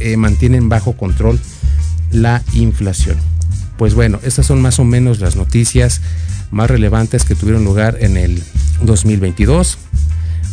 eh, 0.00 0.16
mantienen 0.16 0.68
bajo 0.68 0.92
control 0.92 1.40
la 2.10 2.42
inflación. 2.52 3.16
Pues 3.76 3.94
bueno, 3.94 4.20
estas 4.22 4.46
son 4.46 4.60
más 4.60 4.78
o 4.78 4.84
menos 4.84 5.20
las 5.20 5.36
noticias 5.36 6.00
más 6.50 6.70
relevantes 6.70 7.24
que 7.24 7.34
tuvieron 7.34 7.64
lugar 7.64 7.98
en 8.00 8.16
el 8.16 8.42
2022. 8.82 9.78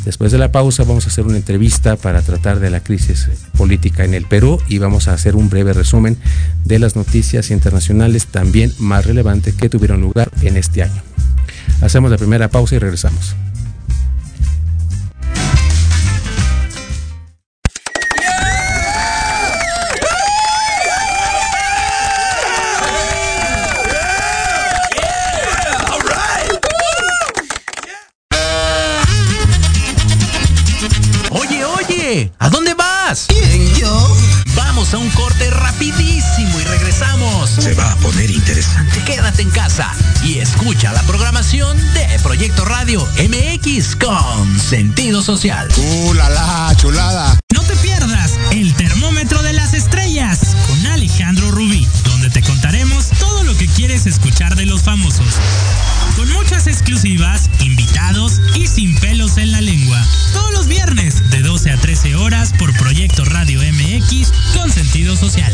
Después 0.05 0.31
de 0.31 0.37
la 0.37 0.51
pausa 0.51 0.83
vamos 0.83 1.05
a 1.05 1.09
hacer 1.09 1.25
una 1.25 1.37
entrevista 1.37 1.95
para 1.95 2.21
tratar 2.21 2.59
de 2.59 2.69
la 2.69 2.79
crisis 2.79 3.27
política 3.57 4.05
en 4.05 4.13
el 4.13 4.25
Perú 4.25 4.61
y 4.67 4.77
vamos 4.77 5.07
a 5.07 5.13
hacer 5.13 5.35
un 5.35 5.49
breve 5.49 5.73
resumen 5.73 6.15
de 6.63 6.77
las 6.77 6.95
noticias 6.95 7.49
internacionales 7.49 8.27
también 8.27 8.71
más 8.77 9.05
relevantes 9.05 9.55
que 9.55 9.67
tuvieron 9.67 10.01
lugar 10.01 10.29
en 10.41 10.57
este 10.57 10.83
año. 10.83 11.01
Hacemos 11.81 12.11
la 12.11 12.17
primera 12.17 12.49
pausa 12.49 12.75
y 12.75 12.79
regresamos. 12.79 13.35
Quédate 39.35 39.41
en 39.41 39.49
casa 39.49 39.91
y 40.23 40.37
escucha 40.37 40.93
la 40.93 41.01
programación 41.03 41.77
de 41.93 42.19
Proyecto 42.23 42.63
Radio 42.63 43.05
MX 43.17 43.97
con 43.97 44.59
sentido 44.59 45.21
social. 45.21 45.67
¡Uh, 45.75 46.13
la, 46.13 46.29
la 46.29 46.73
chulada! 46.77 47.37
No 47.53 47.61
te 47.63 47.75
pierdas 47.77 48.39
el 48.51 48.73
termómetro 48.75 49.41
de 49.41 49.51
las 49.51 49.73
estrellas 49.73 50.55
con 50.67 50.85
Alejandro 50.87 51.51
Rubí, 51.51 51.85
donde 52.05 52.29
te 52.29 52.41
contaremos 52.43 53.09
todo 53.19 53.43
lo 53.43 53.57
que 53.57 53.67
quieres 53.67 54.05
escuchar 54.05 54.55
de 54.55 54.67
los 54.67 54.83
famosos. 54.83 55.27
Con 56.15 56.31
muchas 56.31 56.67
exclusivas, 56.67 57.49
invitados 57.59 58.39
y 58.55 58.67
sin 58.67 58.97
pelos 58.99 59.37
en 59.37 59.51
la 59.51 59.59
lengua. 59.59 60.01
Todos 60.31 60.53
los 60.53 60.67
viernes 60.67 61.29
de 61.29 61.41
12 61.41 61.71
a 61.71 61.77
13 61.77 62.15
horas 62.15 62.53
por 62.57 62.71
Proyecto 62.77 63.25
Radio 63.25 63.59
MX 63.59 64.31
con 64.53 64.71
sentido 64.71 65.17
social. 65.17 65.53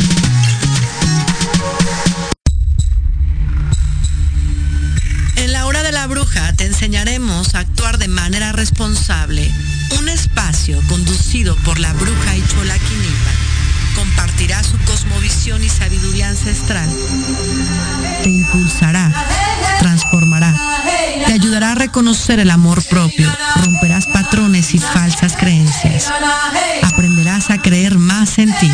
Actuar 7.61 7.97
de 7.97 8.07
manera 8.07 8.51
responsable. 8.51 9.49
Un 9.99 10.09
espacio 10.09 10.81
conducido 10.87 11.55
por 11.57 11.79
la 11.79 11.93
bruja 11.93 12.35
y 12.35 12.43
chola 12.47 12.77
Quinipa 12.77 13.31
compartirá 13.95 14.63
su 14.63 14.77
cosmovisión 14.79 15.63
y 15.63 15.69
sabiduría 15.69 16.29
ancestral. 16.29 16.89
Te 18.23 18.29
impulsará, 18.29 19.11
transformará, 19.79 20.55
te 21.25 21.33
ayudará 21.33 21.73
a 21.73 21.75
reconocer 21.75 22.39
el 22.39 22.49
amor 22.49 22.83
propio, 22.85 23.31
romperás 23.63 24.07
patrones 24.07 24.73
y 24.73 24.79
falsas 24.79 25.35
creencias. 25.37 26.11
Aprenderás 26.81 27.51
a 27.51 27.61
creer 27.61 27.97
más 27.97 28.39
en 28.39 28.57
ti. 28.57 28.71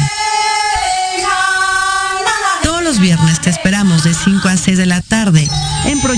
Todos 2.64 2.84
los 2.84 3.00
viernes 3.00 3.42
te 3.42 3.50
esperamos 3.50 4.04
de 4.04 4.14
5 4.14 4.48
a 4.48 4.56
6 4.56 4.78
de 4.78 4.86
la 4.86 5.02
tarde 5.02 5.50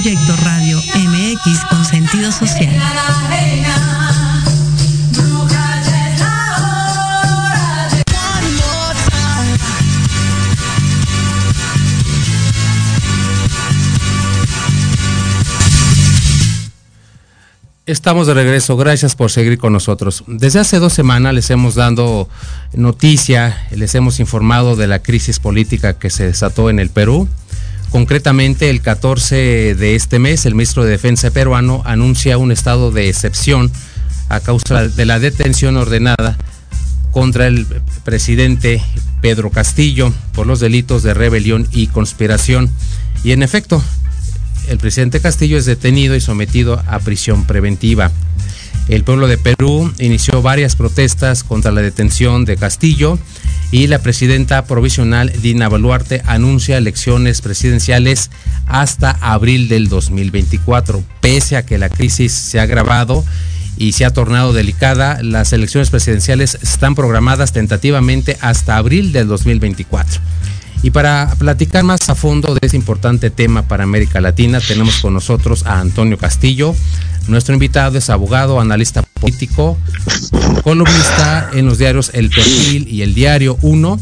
Proyecto 0.02 0.34
Radio 0.46 0.78
MX 0.78 1.66
con 1.70 1.84
sentido 1.84 2.32
social. 2.32 2.74
Estamos 17.86 18.28
de 18.28 18.34
regreso, 18.34 18.78
gracias 18.78 19.16
por 19.16 19.32
seguir 19.32 19.58
con 19.58 19.74
nosotros. 19.74 20.24
Desde 20.28 20.60
hace 20.60 20.80
dos 20.80 20.94
semanas 20.94 21.34
les 21.34 21.50
hemos 21.50 21.76
dado 21.76 22.30
noticia, 22.72 23.68
les 23.72 23.94
hemos 23.96 24.22
informado 24.22 24.78
de 24.78 24.88
la 24.88 25.00
crisis 25.00 25.40
política 25.40 26.00
que 26.00 26.10
se 26.10 26.26
desató 26.26 26.70
en 26.70 26.80
el 26.80 26.90
Perú. 26.90 27.28
Concretamente, 27.92 28.70
el 28.70 28.82
14 28.82 29.76
de 29.76 29.96
este 29.96 30.20
mes, 30.20 30.46
el 30.46 30.54
ministro 30.54 30.84
de 30.84 30.92
Defensa 30.92 31.32
peruano 31.32 31.82
anuncia 31.86 32.38
un 32.38 32.52
estado 32.52 32.92
de 32.92 33.10
excepción 33.10 33.72
a 34.30 34.40
causa 34.40 34.88
de 34.88 35.06
la 35.06 35.20
detención 35.20 35.76
ordenada 35.76 36.38
contra 37.12 37.48
el 37.48 37.66
presidente 38.04 38.84
Pedro 39.22 39.50
Castillo 39.50 40.14
por 40.34 40.46
los 40.46 40.60
delitos 40.60 41.02
de 41.02 41.16
rebelión 41.16 41.68
y 41.72 41.88
conspiración. 41.88 42.70
Y 43.24 43.32
en 43.32 43.42
efecto, 43.42 43.84
el 44.68 44.78
presidente 44.78 45.20
Castillo 45.20 45.58
es 45.58 45.66
detenido 45.66 46.16
y 46.16 46.22
sometido 46.22 46.84
a 46.88 47.00
prisión 47.00 47.46
preventiva. 47.46 48.12
El 48.88 49.04
pueblo 49.04 49.28
de 49.28 49.38
Perú 49.38 49.92
inició 50.00 50.44
varias 50.44 50.76
protestas 50.76 51.44
contra 51.44 51.72
la 51.72 51.82
detención 51.82 52.46
de 52.46 52.58
Castillo 52.58 53.18
y 53.72 53.88
la 53.88 54.00
presidenta 54.00 54.66
provisional 54.66 55.32
Dina 55.42 55.68
Boluarte 55.68 56.22
anuncia 56.26 56.78
elecciones 56.78 57.42
presidenciales 57.42 58.32
hasta 58.66 59.12
abril 59.22 59.68
del 59.68 59.90
2024. 59.90 61.04
Pese 61.22 61.56
a 61.56 61.66
que 61.66 61.78
la 61.78 61.90
crisis 61.90 62.32
se 62.32 62.60
ha 62.60 62.64
agravado 62.64 63.24
y 63.78 63.94
se 63.94 64.06
ha 64.06 64.12
tornado 64.12 64.54
delicada, 64.54 65.22
las 65.22 65.54
elecciones 65.54 65.90
presidenciales 65.90 66.58
están 66.62 66.96
programadas 66.96 67.54
tentativamente 67.54 68.38
hasta 68.42 68.78
abril 68.78 69.12
del 69.12 69.28
2024. 69.28 70.20
Y 70.82 70.92
para 70.92 71.34
platicar 71.38 71.84
más 71.84 72.10
a 72.10 72.16
fondo 72.16 72.54
de 72.54 72.60
este 72.62 72.78
importante 72.78 73.30
tema 73.30 73.64
para 73.68 73.84
América 73.84 74.22
Latina, 74.22 74.62
tenemos 74.62 75.00
con 75.00 75.14
nosotros 75.14 75.66
a 75.66 75.80
Antonio 75.80 76.18
Castillo. 76.18 76.74
Nuestro 77.28 77.54
invitado 77.54 77.98
es 77.98 78.10
abogado, 78.10 78.60
analista 78.60 79.02
político, 79.02 79.78
columnista 80.64 81.50
en 81.54 81.66
los 81.66 81.78
diarios 81.78 82.12
El 82.14 82.30
Perfil 82.30 82.88
y 82.88 83.02
El 83.02 83.14
Diario 83.14 83.58
1. 83.62 84.00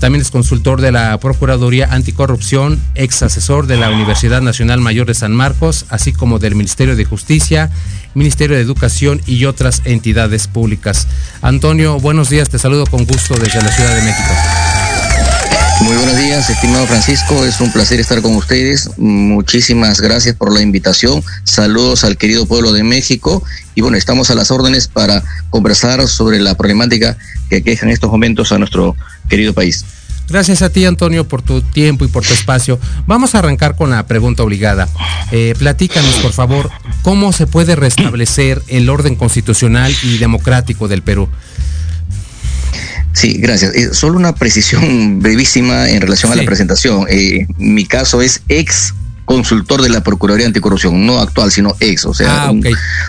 También 0.00 0.22
es 0.22 0.30
consultor 0.30 0.80
de 0.80 0.92
la 0.92 1.18
Procuraduría 1.20 1.92
Anticorrupción, 1.92 2.80
ex 2.94 3.22
asesor 3.22 3.66
de 3.66 3.76
la 3.76 3.90
Universidad 3.90 4.40
Nacional 4.40 4.80
Mayor 4.80 5.06
de 5.06 5.12
San 5.12 5.32
Marcos, 5.32 5.84
así 5.90 6.14
como 6.14 6.38
del 6.38 6.54
Ministerio 6.54 6.96
de 6.96 7.04
Justicia, 7.04 7.70
Ministerio 8.14 8.56
de 8.56 8.62
Educación 8.62 9.20
y 9.26 9.44
otras 9.44 9.82
entidades 9.84 10.48
públicas. 10.48 11.06
Antonio, 11.42 12.00
buenos 12.00 12.30
días, 12.30 12.48
te 12.48 12.58
saludo 12.58 12.86
con 12.86 13.04
gusto 13.04 13.34
desde 13.34 13.60
la 13.60 13.70
Ciudad 13.70 13.94
de 13.94 14.02
México. 14.02 14.69
Muy 15.82 15.96
buenos 15.96 16.16
días, 16.16 16.50
estimado 16.50 16.86
Francisco. 16.86 17.44
Es 17.44 17.60
un 17.60 17.72
placer 17.72 18.00
estar 18.00 18.20
con 18.20 18.36
ustedes. 18.36 18.90
Muchísimas 18.98 20.00
gracias 20.00 20.36
por 20.36 20.52
la 20.52 20.60
invitación. 20.60 21.22
Saludos 21.44 22.04
al 22.04 22.18
querido 22.18 22.46
pueblo 22.46 22.72
de 22.72 22.82
México. 22.82 23.42
Y 23.74 23.80
bueno, 23.80 23.96
estamos 23.96 24.30
a 24.30 24.34
las 24.34 24.50
órdenes 24.50 24.88
para 24.88 25.22
conversar 25.48 26.06
sobre 26.06 26.38
la 26.38 26.54
problemática 26.54 27.16
que 27.48 27.62
queja 27.62 27.86
en 27.86 27.92
estos 27.92 28.10
momentos 28.10 28.52
a 28.52 28.58
nuestro 28.58 28.94
querido 29.28 29.54
país. 29.54 29.84
Gracias 30.28 30.62
a 30.62 30.70
ti, 30.70 30.84
Antonio, 30.84 31.26
por 31.26 31.42
tu 31.42 31.60
tiempo 31.60 32.04
y 32.04 32.08
por 32.08 32.24
tu 32.24 32.32
espacio. 32.34 32.78
Vamos 33.06 33.34
a 33.34 33.40
arrancar 33.40 33.74
con 33.74 33.90
la 33.90 34.06
pregunta 34.06 34.44
obligada. 34.44 34.88
Eh, 35.32 35.54
platícanos, 35.58 36.14
por 36.16 36.32
favor, 36.32 36.70
cómo 37.02 37.32
se 37.32 37.48
puede 37.48 37.74
restablecer 37.74 38.62
el 38.68 38.88
orden 38.88 39.16
constitucional 39.16 39.92
y 40.04 40.18
democrático 40.18 40.86
del 40.86 41.02
Perú. 41.02 41.28
Sí, 43.20 43.34
gracias. 43.38 43.74
Eh, 43.74 43.90
solo 43.92 44.16
una 44.16 44.34
precisión 44.34 45.20
brevísima 45.22 45.88
en 45.90 46.00
relación 46.00 46.32
a 46.32 46.36
la 46.36 46.44
presentación. 46.44 47.06
Eh, 47.10 47.46
mi 47.58 47.84
caso 47.84 48.22
es 48.22 48.40
ex 48.48 48.94
consultor 49.26 49.80
de 49.82 49.88
la 49.90 50.02
Procuraduría 50.02 50.46
Anticorrupción, 50.48 51.06
no 51.06 51.20
actual, 51.20 51.52
sino 51.52 51.76
ex, 51.78 52.04
o 52.04 52.12
sea, 52.14 52.46
Ah, 52.46 52.50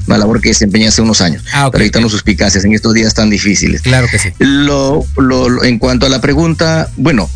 una 0.06 0.18
labor 0.20 0.40
que 0.40 0.50
desempeñé 0.50 0.88
hace 0.88 1.02
unos 1.02 1.20
años, 1.22 1.44
Ah, 1.52 1.66
ok, 1.66 1.72
para 1.74 1.84
evitar 1.84 2.02
los 2.02 2.12
suspicacias 2.12 2.64
en 2.64 2.74
estos 2.74 2.94
días 2.94 3.14
tan 3.16 3.32
difíciles. 3.32 3.82
Claro 3.82 4.08
que 4.12 4.20
sí. 4.20 4.30
Lo, 4.38 5.04
lo- 5.18 5.50
lo- 5.50 5.64
en 5.64 5.80
cuanto 5.80 6.06
a 6.06 6.10
la 6.10 6.22
pregunta, 6.22 6.92
bueno, 6.98 7.28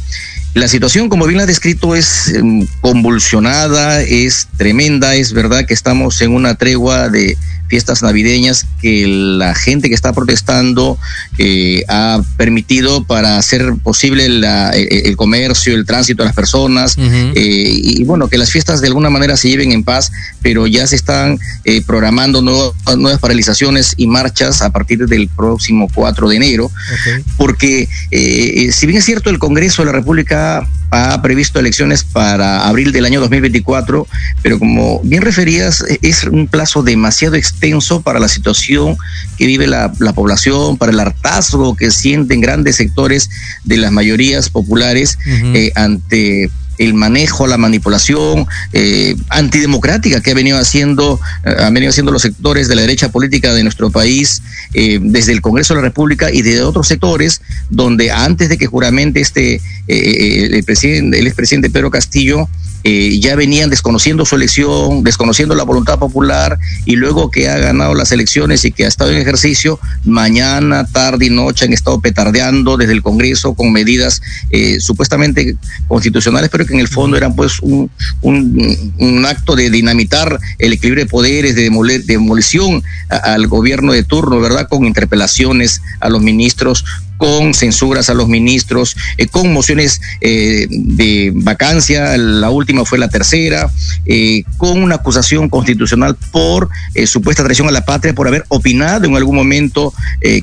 la 0.54 0.68
situación, 0.68 1.10
como 1.10 1.26
bien 1.26 1.38
la 1.38 1.44
ha 1.44 1.48
descrito, 1.48 1.96
es 1.96 2.28
em, 2.36 2.68
convulsionada, 2.82 4.02
es 4.02 4.48
tremenda, 4.58 5.16
es 5.16 5.34
verdad 5.34 5.66
que 5.66 5.74
estamos 5.74 6.22
en 6.22 6.32
una 6.34 6.54
tregua 6.56 7.10
de 7.10 7.36
fiestas 7.68 8.02
navideñas 8.04 8.66
que 8.82 9.06
la 9.08 9.56
gente 9.56 9.90
que 9.90 9.96
está 9.96 10.14
protestando 10.14 10.98
eh, 11.38 11.84
ha 11.88 12.22
permitido 12.38 13.04
para 13.06 13.38
hacer 13.38 13.74
posible 13.84 14.30
la- 14.30 14.72
eh, 14.76 15.04
el 15.06 15.16
comercio, 15.18 15.74
el 15.76 15.86
tránsito 15.86 16.24
de 16.24 16.28
las 16.28 16.36
personas, 16.36 16.96
eh, 16.98 17.34
y, 17.36 18.04
bueno, 18.04 18.28
que 18.28 18.38
las 18.38 18.52
fiestas 18.52 18.82
de 18.82 18.88
alguna 18.88 19.10
manera 19.10 19.36
se 19.38 19.50
lleven 19.50 19.72
en 19.72 19.84
paz, 19.84 20.12
pero 20.42 20.68
ya 20.68 20.86
se 20.88 20.96
están 20.96 21.40
eh, 21.64 21.82
programando 21.86 22.42
nuevas, 22.42 22.74
nuevas 22.98 23.20
paralizaciones 23.20 23.94
y 23.98 24.08
marchas 24.08 24.62
a 24.62 24.70
partir 24.72 25.06
del 25.08 25.28
próximo 25.28 25.90
4 25.94 26.30
de 26.30 26.36
enero 26.36 26.66
Ok. 26.66 27.24
porque 27.38 27.88
eh, 28.12 28.70
si 28.72 28.86
bien 28.86 29.00
es 29.00 29.06
cierto 29.06 29.30
el 29.30 29.40
Congreso 29.40 29.82
de 29.82 29.88
la 29.88 29.92
República 29.92 30.68
ha 30.92 31.22
previsto 31.22 31.60
elecciones 31.60 32.04
para 32.04 32.68
abril 32.68 32.92
del 32.92 33.06
año 33.06 33.20
2024, 33.20 34.08
pero 34.42 34.60
como 34.60 35.02
bien 35.04 35.24
referías, 35.24 35.82
eh, 35.90 35.98
es 36.04 36.24
un 36.26 36.48
plazo 36.48 36.84
demasiado 36.84 37.36
extenso 37.36 37.55
para 38.04 38.20
la 38.20 38.28
situación 38.28 38.98
que 39.38 39.48
vive 39.48 39.68
la, 39.68 39.92
la 40.00 40.14
población, 40.14 40.78
para 40.78 40.92
el 40.92 41.00
hartazgo 41.00 41.76
que 41.76 41.92
sienten 41.92 42.42
grandes 42.42 42.76
sectores 42.76 43.30
de 43.64 43.78
las 43.78 43.92
mayorías 43.92 44.50
populares 44.50 45.18
eh, 45.26 45.72
ante 45.76 46.50
el 46.78 46.94
manejo, 46.94 47.48
la 47.48 47.58
manipulación 47.58 48.48
eh, 48.74 49.16
antidemocrática 49.30 50.22
que 50.22 50.32
ha 50.32 50.34
venido 50.34 50.58
haciendo, 50.58 51.20
eh, 51.46 51.56
han 51.60 51.74
venido 51.74 51.90
haciendo 51.90 52.12
los 52.12 52.22
sectores 52.22 52.68
de 52.68 52.76
la 52.76 52.82
derecha 52.82 53.10
política 53.10 53.54
de 53.54 53.64
nuestro 53.64 53.90
país 53.90 54.42
eh, 54.74 55.00
desde 55.02 55.32
el 55.32 55.42
Congreso 55.42 55.74
de 55.74 55.82
la 55.82 55.88
República 55.88 56.32
y 56.32 56.42
de 56.42 56.62
otros 56.62 56.88
sectores 56.88 57.42
donde 57.70 58.12
antes 58.12 58.50
de 58.50 58.58
que 58.58 58.68
juramente 58.68 59.22
este 59.22 59.62
el 59.88 60.64
presidente, 60.64 61.20
el 61.20 61.28
expresidente 61.28 61.70
Pedro 61.70 61.92
Castillo 61.92 62.50
eh, 62.88 63.20
ya 63.20 63.36
venían 63.36 63.72
desconociendo 63.72 64.26
su 64.26 64.36
elección, 64.36 65.04
desconociendo 65.04 65.56
la 65.56 65.64
voluntad 65.64 65.98
popular 65.98 66.60
y 66.86 66.96
luego 66.96 67.32
que 67.32 67.50
ha 67.50 67.58
ganado 67.58 67.96
las 67.96 68.12
elecciones 68.12 68.64
y 68.64 68.72
que 68.72 68.86
ha 68.86 68.88
estado 68.88 69.10
en 69.10 69.18
ejercicio, 69.18 69.80
mañana, 70.04 70.86
tarde 70.86 71.26
y 71.26 71.30
noche 71.32 71.66
han 71.66 71.74
estado 71.74 72.00
petardeando 72.00 72.78
desde 72.78 72.94
el 72.94 73.02
Congreso 73.02 73.56
con 73.56 73.72
medidas 73.72 74.22
eh, 74.52 74.80
supuestamente 74.80 75.58
constitucionales, 75.88 76.52
pero 76.52 76.68
que 76.68 76.76
en 76.76 76.80
el 76.80 76.88
fondo 76.88 77.18
eran 77.18 77.36
pues 77.36 77.60
un, 77.62 77.90
un, 78.22 78.94
un 79.00 79.26
acto 79.26 79.56
de 79.56 79.72
dinamitar 79.72 80.40
el 80.60 80.74
equilibrio 80.74 81.06
de 81.06 81.10
poderes, 81.10 81.56
de 81.56 81.72
demoler- 81.72 82.06
demolición 82.06 82.84
al 83.10 83.48
gobierno 83.48 83.94
de 83.94 84.04
turno, 84.04 84.40
¿verdad? 84.40 84.68
Con 84.70 84.86
interpelaciones 84.86 85.82
a 86.00 86.10
los 86.10 86.22
ministros, 86.22 86.86
con 87.18 87.54
censuras 87.54 88.10
a 88.10 88.14
los 88.14 88.28
ministros, 88.28 88.96
eh, 89.18 89.28
con 89.28 89.54
mociones 89.54 90.02
eh, 90.22 90.68
de 90.70 91.32
vacancia, 91.34 92.18
la 92.18 92.50
última 92.50 92.86
fue 92.86 92.98
la 92.98 93.10
tercera, 93.10 93.70
eh, 94.06 94.44
con 94.58 94.82
una 94.82 94.96
acusación 94.96 95.50
constitucional 95.50 96.16
por 96.32 96.70
supuesta 97.06 97.44
traición 97.44 97.68
a 97.68 97.72
la 97.72 97.86
patria, 97.86 98.14
por 98.14 98.28
haber 98.28 98.46
opinado 98.48 99.06
en 99.06 99.16
algún 99.16 99.36
momento 99.36 99.94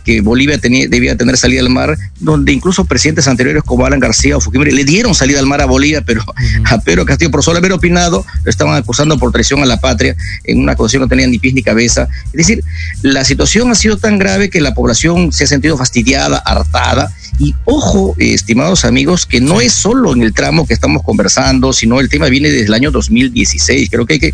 que 0.05 0.21
Bolivia 0.21 0.59
tenía, 0.59 0.87
debía 0.89 1.17
tener 1.17 1.37
salida 1.37 1.61
al 1.61 1.71
mar, 1.71 1.97
donde 2.21 2.53
incluso 2.53 2.85
presidentes 2.85 3.27
anteriores 3.27 3.63
como 3.63 3.87
Alan 3.87 4.01
García 4.01 4.37
o 4.37 4.41
Fujimori 4.41 4.71
le 4.71 4.85
dieron 4.85 5.15
salida 5.15 5.41
al 5.41 5.47
mar 5.47 5.61
a 5.61 5.67
Bolivia, 5.67 6.03
pero 6.03 6.23
a 6.65 6.79
Pedro 6.79 7.05
Castillo 7.05 7.31
por 7.31 7.43
solo 7.43 7.59
haber 7.59 7.73
opinado 7.73 8.25
lo 8.45 8.51
estaban 8.51 8.77
acusando 8.77 9.19
por 9.19 9.33
traición 9.33 9.63
a 9.63 9.67
la 9.67 9.81
patria 9.81 10.17
en 10.45 10.61
una 10.61 10.73
acusación 10.73 11.01
que 11.01 11.05
no 11.05 11.09
tenía 11.09 11.27
ni 11.27 11.39
pies 11.39 11.55
ni 11.55 11.63
cabeza. 11.63 12.09
Es 12.27 12.33
decir, 12.33 12.65
la 13.03 13.25
situación 13.25 13.71
ha 13.71 13.75
sido 13.75 13.97
tan 13.97 14.19
grave 14.19 14.51
que 14.51 14.61
la 14.61 14.75
población 14.75 15.33
se 15.33 15.45
ha 15.45 15.47
sentido 15.47 15.77
fastidiada, 15.77 16.43
hartada. 16.63 17.13
Y 17.39 17.55
ojo, 17.65 18.15
eh, 18.19 18.35
estimados 18.35 18.85
amigos, 18.85 19.27
que 19.27 19.41
no 19.41 19.61
es 19.61 19.73
solo 19.73 20.13
en 20.13 20.23
el 20.23 20.33
tramo 20.33 20.67
que 20.67 20.75
estamos 20.75 21.03
conversando, 21.03 21.73
sino 21.73 22.01
el 22.01 22.09
tema 22.09 22.29
viene 22.29 22.51
desde 22.51 22.67
el 22.67 22.75
año 22.75 22.91
2016. 22.91 23.89
Creo 23.91 24.07
que 24.07 24.15
hay 24.15 24.21
que 24.21 24.33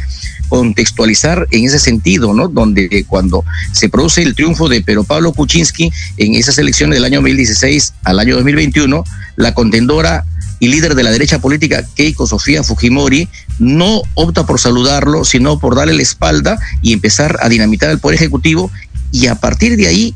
contextualizar 0.49 1.47
en 1.51 1.64
ese 1.64 1.79
sentido, 1.79 2.35
¿no? 2.35 2.49
Donde 2.49 2.88
eh, 2.91 3.05
cuando 3.07 3.45
se 3.73 3.88
produce 3.88 4.23
el 4.23 4.35
triunfo 4.35 4.69
de 4.69 4.81
Pedro 4.83 5.05
Pablo 5.05 5.33
Kuczynski 5.33 5.93
en 6.17 6.35
esas 6.35 6.59
elecciones 6.59 6.97
del 6.97 7.05
año 7.05 7.19
2016 7.19 7.95
al 8.05 8.19
año 8.19 8.35
2021, 8.37 9.05
la 9.37 9.55
contendora 9.55 10.25
y 10.61 10.69
líder 10.69 10.95
de 10.95 11.05
la 11.05 11.11
derecha 11.11 11.38
política, 11.38 11.85
Keiko 11.95 12.27
Sofía 12.27 12.62
Fujimori, 12.62 13.29
no 13.59 14.03
opta 14.14 14.45
por 14.45 14.59
saludarlo, 14.59 15.25
sino 15.25 15.59
por 15.59 15.77
darle 15.77 15.95
la 15.95 16.03
espalda 16.03 16.59
y 16.83 16.93
empezar 16.93 17.38
a 17.41 17.49
dinamitar 17.49 17.91
el 17.91 18.01
Poder 18.01 18.17
Ejecutivo 18.17 18.71
y 19.11 19.27
a 19.27 19.37
partir 19.37 19.77
de 19.77 19.87
ahí 19.87 20.14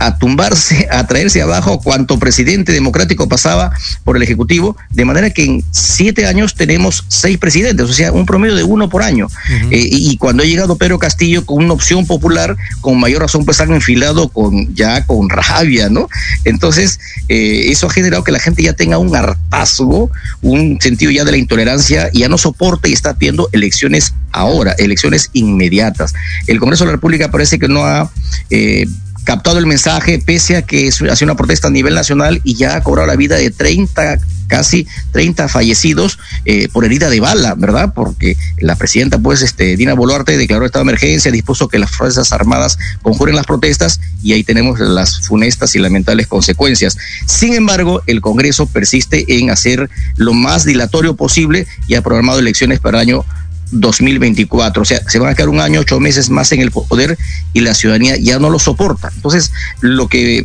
a 0.00 0.18
tumbarse, 0.18 0.88
a 0.90 1.06
traerse 1.06 1.40
abajo 1.40 1.80
cuanto 1.80 2.18
presidente 2.18 2.72
democrático 2.72 3.28
pasaba 3.28 3.70
por 4.02 4.16
el 4.16 4.22
Ejecutivo, 4.22 4.76
de 4.90 5.04
manera 5.04 5.30
que 5.30 5.44
en 5.44 5.64
siete 5.70 6.26
años 6.26 6.54
tenemos 6.54 7.04
seis 7.08 7.38
presidentes, 7.38 7.88
o 7.88 7.92
sea, 7.92 8.10
un 8.10 8.26
promedio 8.26 8.56
de 8.56 8.64
uno 8.64 8.88
por 8.88 9.02
año. 9.02 9.28
Eh, 9.70 9.88
y, 9.90 10.10
y 10.10 10.16
cuando 10.16 10.42
ha 10.42 10.46
llegado 10.46 10.76
Pedro 10.76 10.98
Castillo 10.98 11.44
con 11.46 11.64
una 11.64 11.74
opción 11.74 12.06
popular, 12.06 12.56
con 12.80 12.98
mayor 12.98 13.22
razón, 13.22 13.44
pues 13.44 13.60
han 13.60 13.72
enfilado 13.72 14.28
con 14.28 14.74
ya 14.74 15.06
con 15.06 15.28
rabia, 15.28 15.88
¿no? 15.88 16.08
Entonces, 16.44 16.98
eh, 17.28 17.66
eso 17.68 17.86
ha 17.86 17.90
generado 17.90 18.24
que 18.24 18.32
la 18.32 18.40
gente 18.40 18.62
ya 18.62 18.72
tenga 18.72 18.98
un 18.98 19.14
hartazgo, 19.14 20.10
un 20.42 20.78
sentido 20.80 21.10
ya 21.10 21.24
de 21.24 21.32
la 21.32 21.36
intolerancia, 21.36 22.10
y 22.12 22.20
ya 22.20 22.28
no 22.28 22.38
soporta 22.38 22.88
y 22.88 22.92
está 22.92 23.14
pidiendo 23.14 23.48
elecciones 23.52 24.14
ahora, 24.32 24.72
elecciones 24.78 25.30
inmediatas. 25.32 26.14
El 26.46 26.58
Congreso 26.58 26.84
de 26.84 26.88
la 26.88 26.96
República 26.96 27.30
parece 27.30 27.58
que 27.58 27.68
no 27.68 27.84
ha 27.84 28.10
eh, 28.50 28.86
captado 29.24 29.58
el 29.58 29.66
mensaje, 29.66 30.18
pese 30.18 30.56
a 30.56 30.62
que 30.62 30.88
hace 30.88 31.24
una 31.24 31.36
protesta 31.36 31.68
a 31.68 31.70
nivel 31.70 31.94
nacional 31.94 32.40
y 32.44 32.54
ya 32.54 32.76
ha 32.76 32.82
cobrado 32.82 33.06
la 33.06 33.16
vida 33.16 33.36
de 33.36 33.50
30, 33.50 34.18
casi 34.46 34.86
30 35.12 35.48
fallecidos 35.48 36.18
eh, 36.44 36.68
por 36.72 36.84
herida 36.84 37.08
de 37.10 37.20
bala, 37.20 37.54
¿verdad? 37.54 37.92
Porque 37.94 38.36
la 38.58 38.76
presidenta, 38.76 39.18
pues, 39.18 39.42
este, 39.42 39.76
Dina 39.76 39.94
Boluarte 39.94 40.36
declaró 40.36 40.66
estado 40.66 40.84
de 40.84 40.90
emergencia, 40.90 41.30
dispuso 41.30 41.68
que 41.68 41.78
las 41.78 41.90
Fuerzas 41.90 42.32
Armadas 42.32 42.78
conjuren 43.02 43.36
las 43.36 43.46
protestas 43.46 44.00
y 44.22 44.32
ahí 44.32 44.42
tenemos 44.42 44.80
las 44.80 45.26
funestas 45.26 45.74
y 45.74 45.78
lamentables 45.78 46.26
consecuencias. 46.26 46.96
Sin 47.26 47.54
embargo, 47.54 48.02
el 48.06 48.20
Congreso 48.20 48.66
persiste 48.66 49.38
en 49.38 49.50
hacer 49.50 49.90
lo 50.16 50.34
más 50.34 50.64
dilatorio 50.64 51.14
posible 51.14 51.66
y 51.86 51.94
ha 51.94 52.02
programado 52.02 52.40
elecciones 52.40 52.80
para 52.80 53.00
el 53.00 53.08
año 53.08 53.24
2024. 53.70 54.82
O 54.82 54.84
sea, 54.84 55.00
se 55.06 55.18
van 55.18 55.30
a 55.30 55.34
quedar 55.34 55.48
un 55.48 55.60
año, 55.60 55.80
ocho 55.80 56.00
meses 56.00 56.30
más 56.30 56.52
en 56.52 56.60
el 56.60 56.70
poder 56.70 57.18
y 57.52 57.60
la 57.60 57.74
ciudadanía 57.74 58.16
ya 58.16 58.38
no 58.38 58.50
lo 58.50 58.58
soporta. 58.58 59.10
Entonces, 59.14 59.52
lo 59.80 60.08
que 60.08 60.44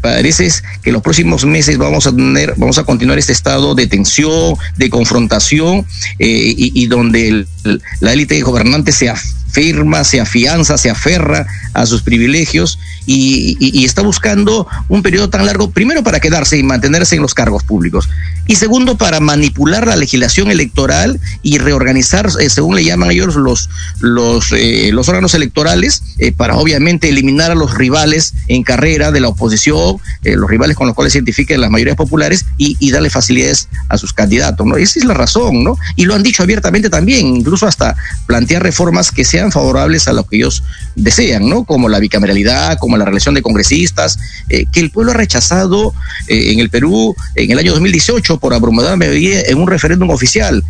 parece 0.00 0.44
es 0.46 0.62
que 0.82 0.92
los 0.92 1.02
próximos 1.02 1.46
meses 1.46 1.78
vamos 1.78 2.06
a 2.06 2.10
tener, 2.10 2.54
vamos 2.58 2.76
a 2.76 2.84
continuar 2.84 3.18
este 3.18 3.32
estado 3.32 3.74
de 3.74 3.86
tensión, 3.86 4.54
de 4.76 4.90
confrontación 4.90 5.86
eh, 6.18 6.54
y, 6.56 6.86
donde 6.88 7.46
la 8.00 8.12
élite 8.12 8.38
gobernante 8.42 8.92
se 8.92 9.08
afirma, 9.54 10.02
se 10.02 10.20
afianza, 10.20 10.76
se 10.76 10.90
aferra 10.90 11.46
a 11.74 11.86
sus 11.86 12.02
privilegios 12.02 12.78
y, 13.06 13.84
está 13.84 14.02
buscando 14.02 14.66
un 14.88 15.02
periodo 15.02 15.28
tan 15.28 15.46
largo, 15.46 15.70
primero 15.70 16.02
para 16.02 16.18
quedarse 16.18 16.56
y 16.56 16.62
mantenerse 16.62 17.14
en 17.16 17.22
los 17.22 17.34
cargos 17.34 17.62
públicos 17.62 18.08
y 18.46 18.56
segundo 18.56 18.96
para 18.96 19.20
manipular 19.20 19.86
la 19.86 19.96
legislación 19.96 20.50
electoral 20.50 21.20
y 21.42 21.58
reorganizar, 21.58 22.28
eh, 22.40 22.50
según 22.50 22.76
le 22.76 22.84
llaman 22.84 23.10
ellos, 23.10 23.36
los, 23.36 23.70
los, 24.00 24.52
eh, 24.52 24.90
los 24.92 25.08
órganos 25.08 25.34
electorales 25.34 26.02
eh, 26.18 26.32
para 26.32 26.56
obviamente 26.56 27.08
eliminar 27.08 27.50
a 27.50 27.54
los 27.54 27.74
rivales 27.74 28.34
en 28.48 28.62
carrera 28.62 29.12
de 29.12 29.20
la 29.20 29.28
oposición, 29.28 29.98
los 30.22 30.50
rivales 30.50 30.76
con 30.76 30.86
los 30.86 30.96
cuales 30.96 31.12
se 31.12 31.18
identifiquen 31.18 31.60
las 31.60 31.70
mayorías 31.70 31.96
populares 31.96 32.46
y, 32.56 32.76
y 32.80 32.90
darle 32.90 33.10
facilidades 33.10 33.68
a 33.88 33.98
sus 33.98 34.12
candidatos, 34.12 34.66
¿no? 34.66 34.76
Esa 34.76 34.98
es 34.98 35.04
la 35.04 35.14
razón, 35.14 35.62
¿no? 35.62 35.76
Y 35.96 36.04
lo 36.04 36.14
han 36.14 36.22
dicho 36.22 36.42
abiertamente 36.42 36.90
también, 36.90 37.26
incluso 37.26 37.66
hasta 37.66 37.96
plantear 38.26 38.62
reformas 38.62 39.10
que 39.10 39.24
sean 39.24 39.43
sean 39.44 39.52
favorables 39.52 40.08
a 40.08 40.12
lo 40.12 40.24
que 40.24 40.36
ellos 40.36 40.62
desean, 40.96 41.48
¿no? 41.48 41.64
Como 41.64 41.88
la 41.88 41.98
bicameralidad, 41.98 42.78
como 42.78 42.96
la 42.96 43.04
relación 43.04 43.34
de 43.34 43.42
congresistas, 43.42 44.18
eh, 44.48 44.64
que 44.72 44.80
el 44.80 44.90
pueblo 44.90 45.12
ha 45.12 45.14
rechazado 45.14 45.92
eh, 46.28 46.52
en 46.52 46.60
el 46.60 46.70
Perú 46.70 47.14
en 47.34 47.50
el 47.50 47.58
año 47.58 47.72
2018 47.72 48.38
por 48.38 48.54
abrumadora 48.54 48.96
mayoría 48.96 49.42
en 49.42 49.58
un 49.58 49.66
referéndum 49.66 50.10
oficial 50.10 50.64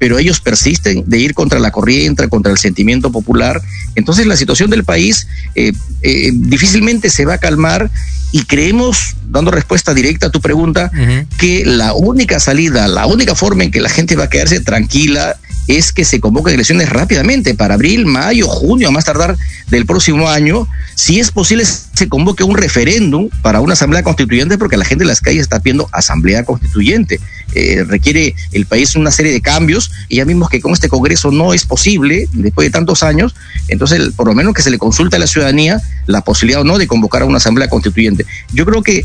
pero 0.00 0.18
ellos 0.18 0.40
persisten 0.40 1.04
de 1.06 1.18
ir 1.18 1.34
contra 1.34 1.60
la 1.60 1.70
corriente, 1.70 2.26
contra 2.30 2.50
el 2.50 2.56
sentimiento 2.56 3.12
popular. 3.12 3.60
Entonces 3.96 4.26
la 4.26 4.34
situación 4.34 4.70
del 4.70 4.82
país 4.82 5.28
eh, 5.54 5.74
eh, 6.00 6.30
difícilmente 6.32 7.10
se 7.10 7.26
va 7.26 7.34
a 7.34 7.38
calmar 7.38 7.90
y 8.32 8.44
creemos, 8.44 9.14
dando 9.28 9.50
respuesta 9.50 9.92
directa 9.92 10.28
a 10.28 10.30
tu 10.30 10.40
pregunta, 10.40 10.90
que 11.36 11.64
la 11.66 11.92
única 11.92 12.40
salida, 12.40 12.88
la 12.88 13.06
única 13.06 13.34
forma 13.34 13.64
en 13.64 13.70
que 13.70 13.80
la 13.80 13.90
gente 13.90 14.16
va 14.16 14.24
a 14.24 14.30
quedarse 14.30 14.60
tranquila 14.60 15.36
es 15.76 15.92
que 15.92 16.04
se 16.04 16.20
convoquen 16.20 16.54
elecciones 16.54 16.88
rápidamente 16.88 17.54
para 17.54 17.74
abril, 17.74 18.04
mayo, 18.06 18.48
junio, 18.48 18.88
a 18.88 18.90
más 18.90 19.04
tardar 19.04 19.36
del 19.68 19.86
próximo 19.86 20.28
año. 20.28 20.66
Si 20.96 21.20
es 21.20 21.30
posible, 21.30 21.64
se 21.64 22.08
convoque 22.08 22.42
un 22.42 22.56
referéndum 22.56 23.28
para 23.42 23.60
una 23.60 23.74
asamblea 23.74 24.02
constituyente 24.02 24.58
porque 24.58 24.76
la 24.76 24.84
gente 24.84 25.04
en 25.04 25.08
las 25.08 25.20
calles 25.20 25.42
está 25.42 25.60
pidiendo 25.60 25.88
asamblea 25.92 26.44
constituyente. 26.44 27.20
Eh, 27.54 27.84
requiere 27.86 28.34
el 28.52 28.66
país 28.66 28.96
una 28.96 29.10
serie 29.10 29.32
de 29.32 29.40
cambios 29.40 29.90
y 30.08 30.16
ya 30.16 30.24
vimos 30.24 30.48
que 30.48 30.60
con 30.60 30.72
este 30.72 30.88
Congreso 30.88 31.30
no 31.30 31.54
es 31.54 31.64
posible 31.66 32.28
después 32.32 32.66
de 32.66 32.70
tantos 32.72 33.02
años. 33.02 33.34
Entonces, 33.68 34.10
por 34.16 34.26
lo 34.26 34.34
menos 34.34 34.54
que 34.54 34.62
se 34.62 34.70
le 34.70 34.78
consulte 34.78 35.16
a 35.16 35.18
la 35.20 35.26
ciudadanía 35.28 35.80
la 36.06 36.22
posibilidad 36.22 36.62
o 36.62 36.64
no 36.64 36.78
de 36.78 36.88
convocar 36.88 37.22
a 37.22 37.26
una 37.26 37.36
asamblea 37.36 37.68
constituyente. 37.68 38.26
Yo 38.52 38.66
creo 38.66 38.82
que 38.82 39.04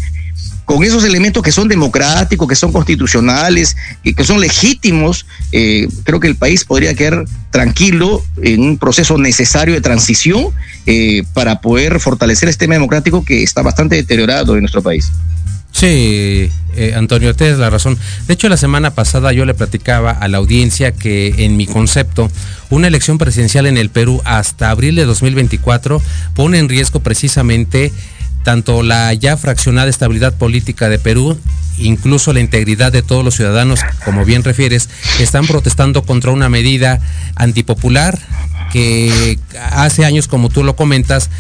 con 0.65 0.83
esos 0.83 1.03
elementos 1.03 1.41
que 1.43 1.51
son 1.51 1.67
democráticos, 1.67 2.47
que 2.47 2.55
son 2.55 2.71
constitucionales, 2.71 3.77
que, 4.03 4.13
que 4.13 4.23
son 4.23 4.41
legítimos, 4.41 5.25
eh, 5.51 5.87
creo 6.03 6.19
que 6.19 6.27
el 6.27 6.35
país 6.35 6.65
podría 6.65 6.93
quedar 6.95 7.25
tranquilo 7.51 8.23
en 8.41 8.61
un 8.61 8.77
proceso 8.77 9.17
necesario 9.17 9.75
de 9.75 9.81
transición 9.81 10.47
eh, 10.85 11.23
para 11.33 11.61
poder 11.61 11.99
fortalecer 11.99 12.49
este 12.49 12.65
tema 12.65 12.73
democrático 12.73 13.23
que 13.23 13.43
está 13.43 13.61
bastante 13.61 13.95
deteriorado 13.95 14.55
en 14.55 14.61
nuestro 14.61 14.81
país. 14.81 15.11
Sí, 15.71 16.49
eh, 16.77 16.93
Antonio, 16.95 17.35
tienes 17.35 17.57
la 17.57 17.69
razón. 17.69 17.97
De 18.27 18.33
hecho, 18.33 18.47
la 18.47 18.55
semana 18.55 18.91
pasada 18.91 19.33
yo 19.33 19.43
le 19.43 19.53
platicaba 19.53 20.11
a 20.11 20.29
la 20.29 20.37
audiencia 20.37 20.93
que 20.93 21.35
en 21.39 21.57
mi 21.57 21.67
concepto, 21.67 22.31
una 22.69 22.87
elección 22.87 23.17
presidencial 23.17 23.65
en 23.65 23.77
el 23.77 23.89
Perú 23.89 24.21
hasta 24.23 24.69
abril 24.69 24.95
de 24.95 25.03
2024 25.03 26.01
pone 26.33 26.59
en 26.59 26.69
riesgo 26.69 27.01
precisamente 27.01 27.91
tanto 28.45 28.83
la 28.83 29.11
ya 29.13 29.35
fraccionada 29.37 29.89
estabilidad 29.89 30.35
política 30.35 30.87
de 30.87 30.99
Perú, 30.99 31.37
incluso 31.79 32.31
la 32.31 32.39
integridad 32.39 32.91
de 32.91 33.01
todos 33.01 33.25
los 33.25 33.35
ciudadanos, 33.35 33.79
como 34.05 34.23
bien 34.23 34.43
refieres, 34.43 34.87
están 35.19 35.47
protestando 35.47 36.03
contra 36.03 36.31
una 36.31 36.47
medida 36.47 37.01
antipopular 37.35 38.19
que 38.71 39.39
hace 39.71 40.05
años, 40.05 40.27
como 40.27 40.49
tú 40.49 40.63
lo 40.63 40.75
comentas, 40.75 41.31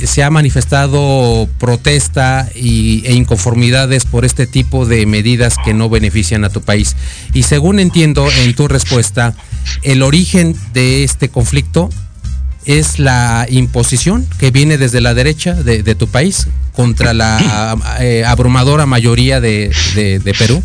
se 0.00 0.22
ha 0.22 0.30
manifestado 0.30 1.48
protesta 1.58 2.48
y, 2.54 3.02
e 3.04 3.14
inconformidades 3.14 4.04
por 4.04 4.24
este 4.24 4.46
tipo 4.46 4.86
de 4.86 5.06
medidas 5.06 5.56
que 5.64 5.74
no 5.74 5.88
benefician 5.88 6.44
a 6.44 6.50
tu 6.50 6.60
país. 6.60 6.94
Y 7.32 7.42
según 7.42 7.80
entiendo 7.80 8.28
en 8.30 8.54
tu 8.54 8.68
respuesta, 8.68 9.34
el 9.82 10.02
origen 10.02 10.56
de 10.72 11.02
este 11.02 11.30
conflicto 11.30 11.90
es 12.64 12.98
la 12.98 13.46
imposición 13.48 14.26
que 14.38 14.50
viene 14.50 14.78
desde 14.78 15.00
la 15.00 15.14
derecha 15.14 15.54
de, 15.54 15.82
de 15.82 15.94
tu 15.94 16.08
país 16.08 16.48
contra 16.72 17.14
la 17.14 17.76
eh, 18.00 18.24
abrumadora 18.26 18.86
mayoría 18.86 19.40
de, 19.40 19.72
de, 19.94 20.18
de, 20.18 20.34
Perú. 20.34 20.62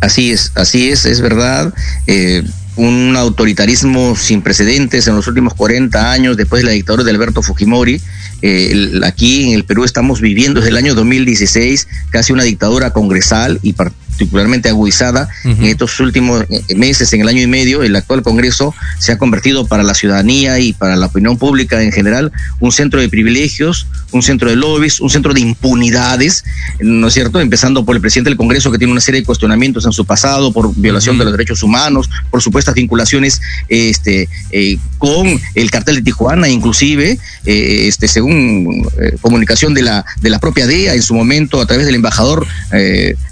Así 0.00 0.30
es, 0.30 0.52
así 0.54 0.90
es, 0.90 1.04
es 1.04 1.20
verdad. 1.20 1.72
Eh, 2.06 2.42
un 2.76 3.16
autoritarismo 3.16 4.14
sin 4.14 4.42
precedentes 4.42 5.08
en 5.08 5.16
los 5.16 5.26
últimos 5.26 5.54
40 5.54 6.12
años 6.12 6.36
después 6.36 6.62
de 6.62 6.66
la 6.66 6.72
dictadura 6.72 7.02
de 7.02 7.10
Alberto 7.10 7.42
Fujimori. 7.42 8.00
Eh, 8.40 8.68
el, 8.70 9.04
aquí 9.04 9.48
en 9.48 9.54
el 9.54 9.64
Perú 9.64 9.82
estamos 9.82 10.20
viviendo 10.20 10.60
desde 10.60 10.70
el 10.70 10.76
año 10.76 10.94
2016 10.94 11.88
casi 12.10 12.32
una 12.32 12.44
dictadura 12.44 12.92
congresal 12.92 13.58
y 13.62 13.74
particularmente 14.18 14.68
agudizada 14.68 15.28
uh 15.44 15.48
-huh. 15.48 15.58
en 15.58 15.64
estos 15.66 16.00
últimos 16.00 16.42
eh, 16.50 16.74
meses, 16.74 17.12
en 17.12 17.20
el 17.20 17.28
año 17.28 17.40
y 17.40 17.46
medio, 17.46 17.84
el 17.84 17.94
actual 17.94 18.22
Congreso 18.22 18.74
se 18.98 19.12
ha 19.12 19.16
convertido 19.18 19.66
para 19.66 19.84
la 19.84 19.94
ciudadanía 19.94 20.58
y 20.58 20.72
para 20.72 20.96
la 20.96 21.06
opinión 21.06 21.38
pública 21.38 21.80
en 21.82 21.92
general 21.92 22.32
un 22.58 22.72
centro 22.72 23.00
de 23.00 23.08
privilegios, 23.08 23.86
un 24.10 24.22
centro 24.22 24.50
de 24.50 24.56
lobbies, 24.56 25.00
un 25.00 25.10
centro 25.10 25.32
de 25.32 25.40
impunidades, 25.40 26.44
¿no 26.80 27.06
es 27.06 27.14
cierto? 27.14 27.40
Empezando 27.40 27.84
por 27.84 27.94
el 27.94 28.00
presidente 28.00 28.30
del 28.30 28.36
Congreso 28.36 28.72
que 28.72 28.78
tiene 28.78 28.92
una 28.92 29.00
serie 29.00 29.20
de 29.20 29.26
cuestionamientos 29.26 29.86
en 29.86 29.92
su 29.92 30.04
pasado 30.04 30.52
por 30.52 30.74
violación 30.74 31.14
uh 31.14 31.16
-huh. 31.16 31.20
de 31.20 31.24
los 31.26 31.32
derechos 31.34 31.62
humanos, 31.62 32.10
por 32.30 32.42
supuestas 32.42 32.74
vinculaciones 32.74 33.40
este, 33.68 34.28
eh, 34.50 34.78
con 34.98 35.40
el 35.54 35.70
cartel 35.70 35.96
de 35.96 36.02
Tijuana, 36.02 36.48
inclusive, 36.48 37.18
eh, 37.44 37.86
este, 37.86 38.08
según 38.08 38.84
eh, 39.00 39.16
comunicación 39.20 39.74
de 39.74 39.82
la, 39.82 40.04
de 40.20 40.30
la 40.30 40.40
propia 40.40 40.66
DEA 40.66 40.94
en 40.94 41.02
su 41.02 41.14
momento 41.14 41.60
a 41.60 41.66
través 41.66 41.86
del 41.86 41.94
embajador 41.94 42.46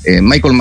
eh, 0.06 0.20
Michael 0.22 0.54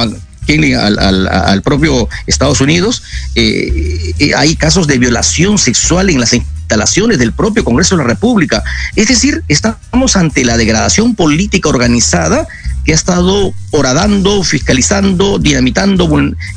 Al, 0.47 1.61
propio 1.63 2.07
Estados 2.27 2.61
Unidos, 2.61 3.03
eh, 3.35 4.13
eh, 4.19 4.35
hay 4.35 4.55
casos 4.55 4.87
de 4.87 4.97
violación 4.97 5.57
sexual 5.57 6.09
en 6.09 6.19
las 6.19 6.33
instalaciones 6.33 7.19
del 7.19 7.31
propio 7.31 7.63
Congreso 7.63 7.95
de 7.95 8.03
la 8.03 8.07
República. 8.07 8.63
Es 8.95 9.07
decir, 9.07 9.43
estamos 9.47 10.15
ante 10.15 10.43
la 10.43 10.57
degradación 10.57 11.15
política 11.15 11.69
organizada 11.69 12.47
que 12.85 12.91
ha 12.91 12.95
estado 12.95 13.53
horadando, 13.71 14.43
fiscalizando, 14.43 15.39
dinamitando, 15.39 16.07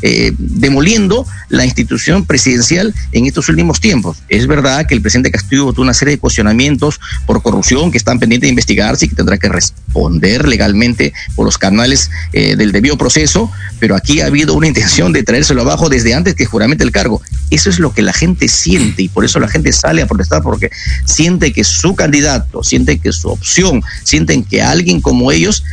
eh, 0.02 0.32
demoliendo 0.38 1.26
la 1.48 1.64
institución 1.64 2.24
presidencial 2.26 2.94
en 3.12 3.26
estos 3.26 3.48
últimos 3.48 3.80
tiempos. 3.80 4.18
Es 4.28 4.46
verdad 4.46 4.86
que 4.86 4.94
el 4.94 5.02
presidente 5.02 5.30
Castillo 5.30 5.72
tuvo 5.72 5.82
una 5.82 5.94
serie 5.94 6.14
de 6.14 6.20
cuestionamientos 6.20 7.00
por 7.26 7.42
corrupción 7.42 7.90
que 7.90 7.98
están 7.98 8.18
pendientes 8.18 8.46
de 8.46 8.50
investigarse 8.50 9.06
y 9.06 9.08
que 9.08 9.16
tendrá 9.16 9.38
que 9.38 9.48
responder 9.48 10.46
legalmente 10.46 11.12
por 11.34 11.46
los 11.46 11.58
canales 11.58 12.10
eh, 12.32 12.56
del 12.56 12.72
debido 12.72 12.98
proceso, 12.98 13.50
pero 13.80 13.96
aquí 13.96 14.20
ha 14.20 14.26
habido 14.26 14.54
una 14.54 14.68
intención 14.68 15.12
de 15.12 15.22
traérselo 15.22 15.62
abajo 15.62 15.88
desde 15.88 16.14
antes 16.14 16.34
que 16.34 16.44
juramente 16.44 16.84
el 16.84 16.92
cargo. 16.92 17.22
Eso 17.50 17.70
es 17.70 17.78
lo 17.78 17.92
que 17.94 18.02
la 18.02 18.12
gente 18.12 18.48
siente 18.48 19.02
y 19.02 19.08
por 19.08 19.24
eso 19.24 19.40
la 19.40 19.48
gente 19.48 19.72
sale 19.72 20.02
a 20.02 20.06
protestar 20.06 20.42
porque 20.42 20.70
siente 21.06 21.52
que 21.52 21.64
su 21.64 21.94
candidato, 21.94 22.62
siente 22.62 22.98
que 22.98 23.12
su 23.12 23.28
opción, 23.28 23.82
sienten 24.04 24.44
que 24.44 24.62
alguien 24.62 25.00
como 25.00 25.32
ellos 25.32 25.64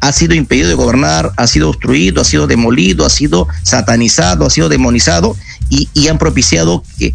ha 0.00 0.12
sido 0.12 0.34
impedido 0.34 0.68
de 0.68 0.74
gobernar, 0.74 1.32
ha 1.36 1.46
sido 1.46 1.68
obstruido, 1.68 2.22
ha 2.22 2.24
sido 2.24 2.46
demolido, 2.46 3.04
ha 3.04 3.10
sido 3.10 3.46
satanizado, 3.62 4.46
ha 4.46 4.50
sido 4.50 4.68
demonizado 4.68 5.36
y, 5.68 5.88
y 5.94 6.08
han 6.08 6.18
propiciado 6.18 6.82
que, 6.98 7.12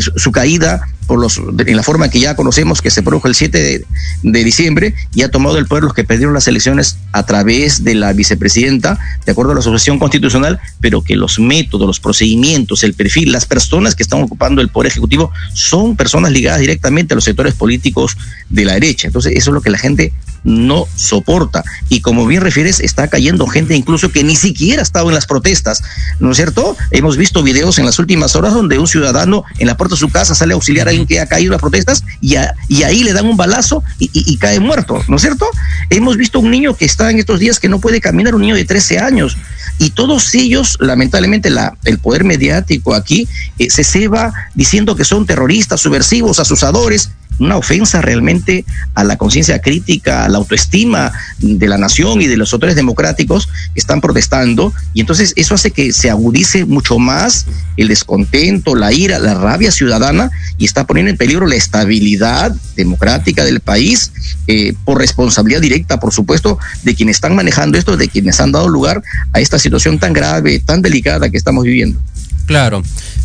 su 0.00 0.32
caída 0.32 0.88
por 1.06 1.20
los, 1.20 1.38
en 1.38 1.76
la 1.76 1.82
forma 1.82 2.08
que 2.08 2.20
ya 2.20 2.36
conocemos 2.36 2.82
que 2.82 2.90
se 2.90 3.02
produjo 3.02 3.28
el 3.28 3.34
7 3.34 3.84
de, 4.22 4.44
diciembre 4.44 4.94
y 5.14 5.22
ha 5.22 5.30
tomado 5.30 5.58
el 5.58 5.66
poder 5.66 5.84
los 5.84 5.94
que 5.94 6.04
perdieron 6.04 6.34
las 6.34 6.48
elecciones 6.48 6.96
a 7.12 7.24
través 7.24 7.84
de 7.84 7.94
la 7.94 8.12
vicepresidenta, 8.12 8.98
de 9.24 9.32
acuerdo 9.32 9.52
a 9.52 9.54
la 9.54 9.60
asociación 9.60 9.98
constitucional, 9.98 10.60
pero 10.80 11.02
que 11.02 11.16
los 11.16 11.38
métodos, 11.38 11.86
los 11.86 12.00
procedimientos, 12.00 12.82
el 12.84 12.94
perfil, 12.94 13.32
las 13.32 13.46
personas 13.46 13.94
que 13.94 14.02
están 14.02 14.22
ocupando 14.22 14.60
el 14.60 14.68
poder 14.68 14.90
ejecutivo 14.90 15.30
son 15.54 15.96
personas 15.96 16.32
ligadas 16.32 16.60
directamente 16.60 17.14
a 17.14 17.16
los 17.16 17.24
sectores 17.24 17.54
políticos 17.54 18.16
de 18.50 18.64
la 18.64 18.74
derecha. 18.74 19.06
Entonces, 19.06 19.32
eso 19.34 19.50
es 19.50 19.54
lo 19.54 19.60
que 19.60 19.70
la 19.70 19.78
gente 19.78 20.12
no 20.44 20.86
soporta. 20.94 21.64
Y 21.88 22.00
como 22.00 22.26
bien 22.26 22.42
refieres, 22.42 22.80
está 22.80 23.08
cayendo 23.08 23.46
gente 23.46 23.74
incluso 23.74 24.12
que 24.12 24.22
ni 24.22 24.36
siquiera 24.36 24.80
ha 24.80 24.82
estado 24.82 25.08
en 25.08 25.14
las 25.14 25.26
protestas, 25.26 25.82
¿no 26.20 26.30
es 26.30 26.36
cierto? 26.36 26.76
Hemos 26.90 27.16
visto 27.16 27.42
videos 27.42 27.78
en 27.78 27.86
las 27.86 27.98
últimas 27.98 28.36
horas 28.36 28.54
donde 28.54 28.78
un 28.78 28.86
ciudadano 28.86 29.44
en 29.58 29.66
la 29.66 29.76
puerta 29.76 29.94
de 29.94 30.00
su 30.00 30.10
casa 30.10 30.34
sale 30.34 30.52
a 30.52 30.56
auxiliar 30.56 30.88
a 30.88 30.92
alguien 30.94 31.06
que 31.06 31.20
ha 31.20 31.26
caído 31.26 31.52
las 31.52 31.60
protestas 31.60 32.02
y, 32.20 32.36
ahí 32.36 33.02
le 33.02 33.12
dan 33.12 33.26
un 33.26 33.36
balazo 33.36 33.82
y, 33.98 34.36
cae 34.38 34.60
muerto, 34.60 35.02
¿no 35.08 35.16
es 35.16 35.22
cierto? 35.22 35.46
Hemos 35.90 36.16
visto 36.16 36.40
un 36.40 36.50
niño 36.50 36.76
que 36.76 36.84
está 36.84 37.10
en 37.10 37.18
estos 37.18 37.40
días 37.40 37.58
que 37.58 37.68
no 37.68 37.80
puede 37.80 38.00
caminar, 38.00 38.34
un 38.34 38.42
niño 38.42 38.54
de 38.54 38.64
13 38.64 38.98
años. 38.98 39.36
Y 39.78 39.90
todos 39.90 40.34
ellos, 40.34 40.76
lamentablemente, 40.80 41.50
la, 41.50 41.76
el 41.84 41.98
poder 41.98 42.24
mediático 42.24 42.94
aquí 42.94 43.28
eh, 43.58 43.70
se 43.70 43.82
ceba 43.82 44.32
diciendo 44.54 44.94
que 44.94 45.04
son 45.04 45.26
terroristas, 45.26 45.80
subversivos, 45.80 46.38
asusadores, 46.38 47.10
una 47.38 47.56
ofensa 47.56 48.00
realmente 48.00 48.64
a 48.94 49.04
la 49.04 49.16
conciencia 49.16 49.60
crítica, 49.60 50.24
a 50.24 50.28
la 50.28 50.38
autoestima 50.38 51.12
de 51.38 51.66
la 51.68 51.78
nación 51.78 52.22
y 52.22 52.26
de 52.26 52.36
los 52.36 52.52
autores 52.52 52.76
democráticos 52.76 53.48
que 53.74 53.80
están 53.80 54.00
protestando. 54.00 54.72
Y 54.92 55.00
entonces 55.00 55.32
eso 55.36 55.54
hace 55.54 55.70
que 55.70 55.92
se 55.92 56.10
agudice 56.10 56.64
mucho 56.64 56.98
más 56.98 57.46
el 57.76 57.88
descontento, 57.88 58.74
la 58.74 58.92
ira, 58.92 59.18
la 59.18 59.34
rabia 59.34 59.72
ciudadana 59.72 60.30
y 60.58 60.64
está 60.64 60.84
poniendo 60.86 61.10
en 61.10 61.16
peligro 61.16 61.46
la 61.46 61.56
estabilidad 61.56 62.54
democrática 62.76 63.44
del 63.44 63.60
país 63.60 64.12
eh, 64.46 64.74
por 64.84 64.98
responsabilidad 64.98 65.60
directa, 65.60 65.98
por 65.98 66.12
supuesto, 66.12 66.58
de 66.82 66.94
quienes 66.94 67.16
están 67.16 67.34
manejando 67.34 67.78
esto, 67.78 67.96
de 67.96 68.08
quienes 68.08 68.40
han 68.40 68.52
dado 68.52 68.68
lugar 68.68 69.02
a 69.32 69.40
esta 69.40 69.58
situación 69.58 69.98
tan 69.98 70.12
grave, 70.12 70.60
tan 70.60 70.82
delicada 70.82 71.30
que 71.30 71.36
estamos 71.36 71.64
viviendo. 71.64 72.00
Claro. 72.46 72.82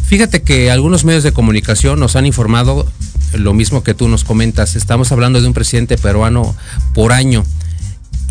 Fíjate 0.08 0.41
que 0.41 0.72
algunos 0.72 1.06
medios 1.06 1.24
de 1.24 1.32
comunicación 1.32 2.00
nos 2.00 2.15
han 2.15 2.26
informado 2.26 2.91
lo 3.33 3.53
mismo 3.53 3.83
que 3.83 3.93
tú 3.93 4.07
nos 4.07 4.23
comentas. 4.23 4.75
Estamos 4.75 5.11
hablando 5.11 5.41
de 5.41 5.47
un 5.47 5.53
presidente 5.53 5.97
peruano 5.97 6.55
por 6.93 7.11
año. 7.11 7.45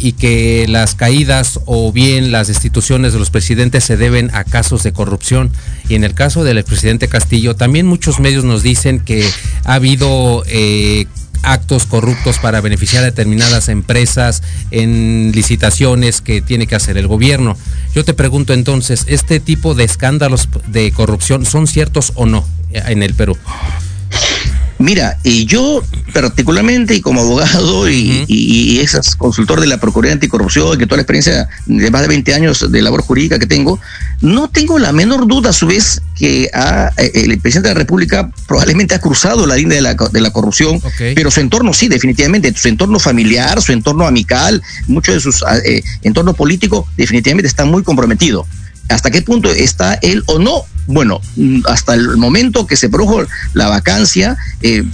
y 0.01 0.13
que 0.13 0.67
las 0.69 0.95
caídas 0.95 1.59
o 1.67 1.91
bien 1.91 2.31
las 2.31 2.47
destituciones 2.47 3.13
de 3.13 3.19
los 3.19 3.31
presidentes 3.31 3.83
se 3.83 3.97
deben 3.97 4.31
a 4.33 4.45
casos 4.45 4.85
de 4.85 4.93
corrupción. 4.93 5.51
Y 5.89 5.97
en 5.97 6.05
el 6.05 6.15
caso 6.15 6.45
del 6.45 6.59
expresidente 6.59 7.09
Castillo, 7.09 7.57
también 7.57 7.85
muchos 7.85 8.21
medios 8.21 8.45
nos 8.45 8.63
dicen 8.63 9.01
que 9.01 9.29
ha 9.65 9.75
habido 9.75 10.45
eh, 10.47 11.07
actos 11.43 11.87
corruptos 11.87 12.39
para 12.39 12.61
beneficiar 12.61 13.03
a 13.03 13.07
determinadas 13.07 13.69
empresas 13.69 14.43
en 14.71 15.33
licitaciones 15.35 16.21
que 16.21 16.41
tiene 16.41 16.67
que 16.67 16.77
hacer 16.77 16.97
el 16.97 17.07
gobierno. 17.07 17.57
Yo 17.95 18.05
te 18.05 18.15
pregunto 18.15 18.53
entonces, 18.53 19.05
¿este 19.09 19.41
tipo 19.41 19.75
de 19.75 19.85
escándalos 19.85 20.49
de 20.67 20.93
corrupción 20.93 21.45
son 21.45 21.67
ciertos 21.67 22.13
o 22.15 22.27
no 22.27 22.47
en 22.73 23.03
el 23.03 23.15
Perú? 23.15 23.37
Mira, 24.79 25.19
y 25.25 25.45
yo 25.47 25.83
particularmente 26.13 26.95
y 26.95 27.01
como 27.01 27.23
abogado 27.23 27.91
y, 27.91 28.25
y, 28.29 28.79
ex 28.79 29.17
consultor 29.17 29.61
de 29.61 29.67
la 29.67 29.79
Procuraduría 29.79 30.13
Anticorrupción 30.13 30.75
y 30.75 30.79
que 30.79 30.87
toda 30.87 30.99
la 30.99 31.03
experiencia 31.03 31.49
de 31.67 31.91
más 31.91 32.03
de 32.03 32.09
20 32.09 32.35
años 32.35 32.71
de 32.71 32.83
labor 32.83 33.03
jurídica 33.03 33.41
que 33.41 33.47
tengo, 33.47 33.81
no 34.21 34.49
tengo 34.49 34.79
la 34.79 34.93
menor 34.93 35.27
duda 35.27 35.51
a 35.51 35.53
su 35.53 35.67
vez 35.67 36.01
que 36.15 36.49
ha, 36.55 36.93
eh, 36.97 37.11
el 37.15 37.39
presidente 37.41 37.69
de 37.69 37.75
la 37.75 37.79
República 37.79 38.31
probablemente 38.47 38.95
ha 38.95 39.01
cruzado 39.01 39.47
la 39.47 39.57
línea 39.57 39.77
de 39.77 39.83
la, 39.83 39.95
de 39.95 40.21
la 40.21 40.31
corrupción, 40.31 40.81
pero 40.97 41.31
su 41.31 41.41
entorno 41.41 41.75
sí, 41.75 41.89
definitivamente, 41.89 42.53
su 42.57 42.69
entorno 42.69 43.01
familiar, 43.01 43.61
su 43.61 43.73
entorno 43.73 44.07
amical, 44.07 44.63
mucho 44.87 45.13
de 45.13 45.21
su 45.21 45.31
eh, 45.65 45.83
entorno 46.03 46.35
político 46.35 46.87
definitivamente 46.97 47.49
está 47.49 47.65
muy 47.65 47.83
comprometido. 47.83 48.47
Hasta 48.89 49.11
qué 49.11 49.23
punto 49.23 49.51
está 49.51 49.95
él 49.95 50.23
o 50.27 50.39
no. 50.39 50.65
Bueno, 50.89 51.21
hasta 51.67 51.93
el 51.93 52.17
momento 52.17 52.67
que 52.67 52.75
se 52.75 52.89
produjo 52.89 53.23
la 53.53 53.69
vacancia, 53.69 54.39
eh, 54.63 54.85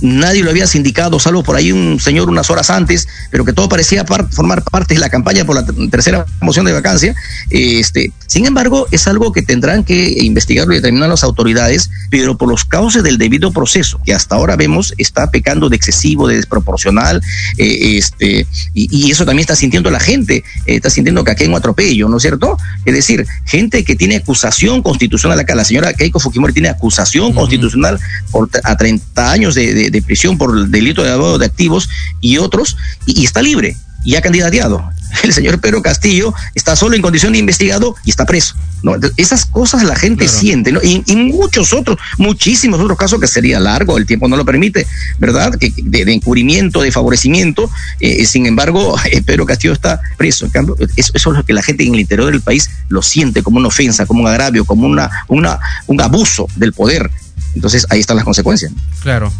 nadie 0.00 0.42
lo 0.42 0.50
había 0.50 0.66
sindicado, 0.66 1.18
salvo 1.18 1.42
por 1.42 1.56
ahí 1.56 1.72
un 1.72 2.00
señor 2.00 2.28
unas 2.28 2.50
horas 2.50 2.70
antes, 2.70 3.08
pero 3.30 3.44
que 3.44 3.52
todo 3.52 3.68
parecía 3.68 4.04
formar 4.04 4.62
parte 4.64 4.94
de 4.94 5.00
la 5.00 5.08
campaña 5.08 5.44
por 5.44 5.56
la 5.56 5.64
tercera 5.90 6.26
moción 6.40 6.66
de 6.66 6.72
vacancia. 6.72 7.14
Este, 7.50 8.12
sin 8.26 8.46
embargo, 8.46 8.86
es 8.90 9.06
algo 9.06 9.32
que 9.32 9.42
tendrán 9.42 9.84
que 9.84 10.18
investigarlo 10.22 10.72
y 10.72 10.76
determinar 10.76 11.08
las 11.08 11.24
autoridades, 11.24 11.90
pero 12.10 12.36
por 12.36 12.48
los 12.48 12.64
cauces 12.64 13.02
del 13.02 13.18
debido 13.18 13.52
proceso, 13.52 14.00
que 14.04 14.14
hasta 14.14 14.34
ahora 14.34 14.56
vemos 14.56 14.94
está 14.98 15.30
pecando 15.30 15.68
de 15.68 15.76
excesivo, 15.76 16.28
de 16.28 16.36
desproporcional, 16.36 17.22
eh, 17.56 17.96
este, 17.98 18.46
y, 18.74 19.08
eso 19.08 19.24
también 19.24 19.40
está 19.40 19.56
sintiendo 19.56 19.90
la 19.90 20.00
gente, 20.00 20.44
eh, 20.66 20.76
está 20.76 20.90
sintiendo 20.90 21.24
que 21.24 21.30
aquí 21.30 21.44
hay 21.44 21.48
un 21.48 21.54
atropello, 21.54 22.08
¿no 22.08 22.18
es 22.18 22.22
cierto? 22.22 22.58
Es 22.84 22.94
decir, 22.94 23.26
gente 23.46 23.84
que 23.84 23.96
tiene 23.96 24.16
acusación 24.16 24.82
constitucional 24.82 25.38
acá, 25.38 25.54
la 25.54 25.64
señora 25.64 25.94
Keiko 25.94 26.20
Fujimori 26.20 26.52
tiene 26.52 26.68
acusación 26.68 27.32
constitucional 27.32 27.98
por, 28.30 28.50
a 28.64 28.76
30 28.76 29.32
años 29.32 29.54
de 29.54 29.68
de, 29.72 29.87
prisión 30.02 30.38
por 30.38 30.56
el 30.56 30.70
delito 30.70 31.02
de 31.02 31.10
lavado 31.10 31.38
de 31.38 31.46
activos 31.46 31.88
y 32.20 32.38
otros, 32.38 32.76
y, 33.06 33.24
está 33.24 33.42
libre 33.42 33.76
y 34.04 34.16
ha 34.16 34.22
candidateado. 34.22 34.82
El 35.22 35.32
señor 35.32 35.60
Pedro 35.60 35.82
Castillo 35.82 36.32
está 36.54 36.76
solo 36.76 36.94
en 36.94 37.02
condición 37.02 37.32
de 37.32 37.38
investigado 37.38 37.96
y 38.04 38.10
está 38.10 38.24
preso. 38.24 38.54
¿no? 38.82 38.94
esas 39.16 39.44
cosas 39.46 39.82
la 39.82 39.96
gente 39.96 40.28
siente, 40.28 40.70
¿no? 40.70 40.80
Y, 40.82 41.02
muchos 41.16 41.72
otros, 41.72 41.98
muchísimos 42.16 42.80
otros 42.80 42.96
casos 42.96 43.20
que 43.20 43.26
sería 43.26 43.58
largo, 43.58 43.98
el 43.98 44.06
tiempo 44.06 44.28
no 44.28 44.36
lo 44.36 44.44
permite, 44.44 44.86
¿verdad? 45.18 45.54
Que, 45.58 45.72
de, 45.76 46.12
encubrimiento, 46.12 46.80
de 46.80 46.92
favorecimiento. 46.92 47.70
Eh, 48.00 48.24
sin 48.24 48.46
embargo, 48.46 48.96
Pedro 49.26 49.46
Castillo 49.46 49.72
está 49.72 50.00
preso. 50.16 50.44
En 50.44 50.52
cambio, 50.52 50.76
eso, 50.96 51.12
es 51.14 51.24
lo 51.24 51.44
que 51.44 51.52
la 51.52 51.62
gente 51.62 51.84
en 51.84 51.94
el 51.94 52.00
interior 52.00 52.30
del 52.30 52.40
país 52.40 52.70
lo 52.88 53.02
siente 53.02 53.42
como 53.42 53.58
una 53.58 53.68
ofensa, 53.68 54.06
como 54.06 54.22
un 54.22 54.28
agravio, 54.28 54.64
como 54.64 54.86
una, 54.86 55.10
una, 55.28 55.58
un 55.86 56.00
abuso 56.00 56.46
del 56.56 56.72
poder. 56.72 57.10
Entonces 57.58 57.86
ahí 57.90 57.98
están 57.98 58.14
las 58.14 58.24
consecuencias. 58.24 58.70
Claro. 59.02 59.32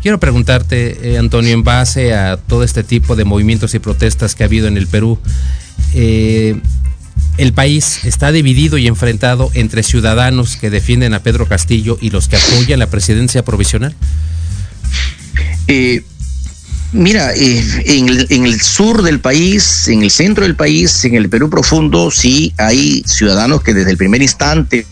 Quiero 0.00 0.18
preguntarte, 0.18 1.12
eh, 1.12 1.18
Antonio, 1.18 1.52
en 1.52 1.64
base 1.64 2.14
a 2.14 2.38
todo 2.38 2.64
este 2.64 2.82
tipo 2.82 3.14
de 3.14 3.26
movimientos 3.26 3.74
y 3.74 3.78
protestas 3.78 4.34
que 4.34 4.42
ha 4.42 4.46
habido 4.46 4.68
en 4.68 4.78
el 4.78 4.86
Perú, 4.86 5.18
eh, 5.92 6.58
el 7.36 7.52
país 7.52 8.06
está 8.06 8.32
dividido 8.32 8.78
y 8.78 8.86
enfrentado 8.86 9.50
entre 9.52 9.82
ciudadanos 9.82 10.56
que 10.56 10.70
defienden 10.70 11.12
a 11.12 11.22
Pedro 11.22 11.46
Castillo 11.46 11.98
y 12.00 12.08
los 12.08 12.28
que 12.28 12.36
apoyan 12.36 12.78
la 12.78 12.86
presidencia 12.86 13.44
provisional. 13.44 13.94
Eh, 15.66 16.02
mira, 16.92 17.34
en 17.34 18.08
el, 18.08 18.26
en, 18.30 18.46
el, 18.46 18.62
sur 18.62 19.02
del 19.02 19.20
país, 19.20 19.88
en 19.88 20.02
el 20.02 20.10
centro 20.10 20.44
del 20.44 20.56
país, 20.56 21.04
en 21.04 21.16
el 21.16 21.28
Perú 21.28 21.50
profundo, 21.50 22.10
sí 22.10 22.54
hay 22.56 23.04
ciudadanos 23.06 23.62
que 23.62 23.74
desde 23.74 23.90
el 23.90 23.98
primer 23.98 24.22
instante 24.22 24.86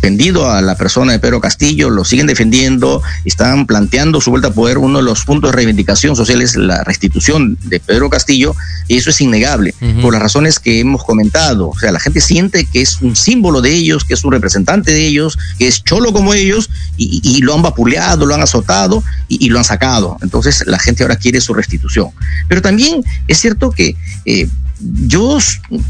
defendido 0.00 0.50
a 0.50 0.62
la 0.62 0.76
persona 0.76 1.12
de 1.12 1.18
Pedro 1.18 1.40
Castillo, 1.40 1.90
lo 1.90 2.04
siguen 2.04 2.26
defendiendo, 2.26 3.02
están 3.24 3.66
planteando 3.66 4.20
su 4.20 4.30
vuelta 4.30 4.48
a 4.48 4.52
poder. 4.52 4.78
Uno 4.78 4.98
de 4.98 5.04
los 5.04 5.24
puntos 5.24 5.50
de 5.50 5.56
reivindicación 5.56 6.14
social 6.14 6.42
es 6.42 6.56
la 6.56 6.84
restitución 6.84 7.58
de 7.64 7.80
Pedro 7.80 8.08
Castillo, 8.08 8.54
y 8.88 8.96
eso 8.96 9.10
es 9.10 9.20
innegable, 9.20 9.74
por 10.00 10.12
las 10.12 10.22
razones 10.22 10.58
que 10.60 10.80
hemos 10.80 11.04
comentado. 11.04 11.70
O 11.70 11.78
sea, 11.78 11.90
la 11.92 12.00
gente 12.00 12.20
siente 12.20 12.66
que 12.66 12.82
es 12.82 13.00
un 13.00 13.16
símbolo 13.16 13.60
de 13.60 13.72
ellos, 13.72 14.04
que 14.04 14.14
es 14.14 14.24
un 14.24 14.32
representante 14.32 14.92
de 14.92 15.06
ellos, 15.06 15.38
que 15.58 15.66
es 15.66 15.82
cholo 15.82 16.12
como 16.12 16.34
ellos, 16.34 16.70
y, 16.96 17.40
lo 17.42 17.54
han 17.54 17.62
vapuleado, 17.62 18.26
lo 18.26 18.34
han 18.34 18.42
azotado 18.42 19.02
y, 19.28 19.48
lo 19.48 19.58
han 19.58 19.64
sacado. 19.64 20.18
Entonces, 20.22 20.64
la 20.66 20.78
gente 20.78 21.02
ahora 21.02 21.16
quiere 21.16 21.40
su 21.40 21.52
restitución. 21.54 22.10
Pero 22.48 22.62
también 22.62 23.02
es 23.26 23.38
cierto 23.38 23.70
que 23.70 23.96
eh, 24.24 24.48
yo 24.80 25.38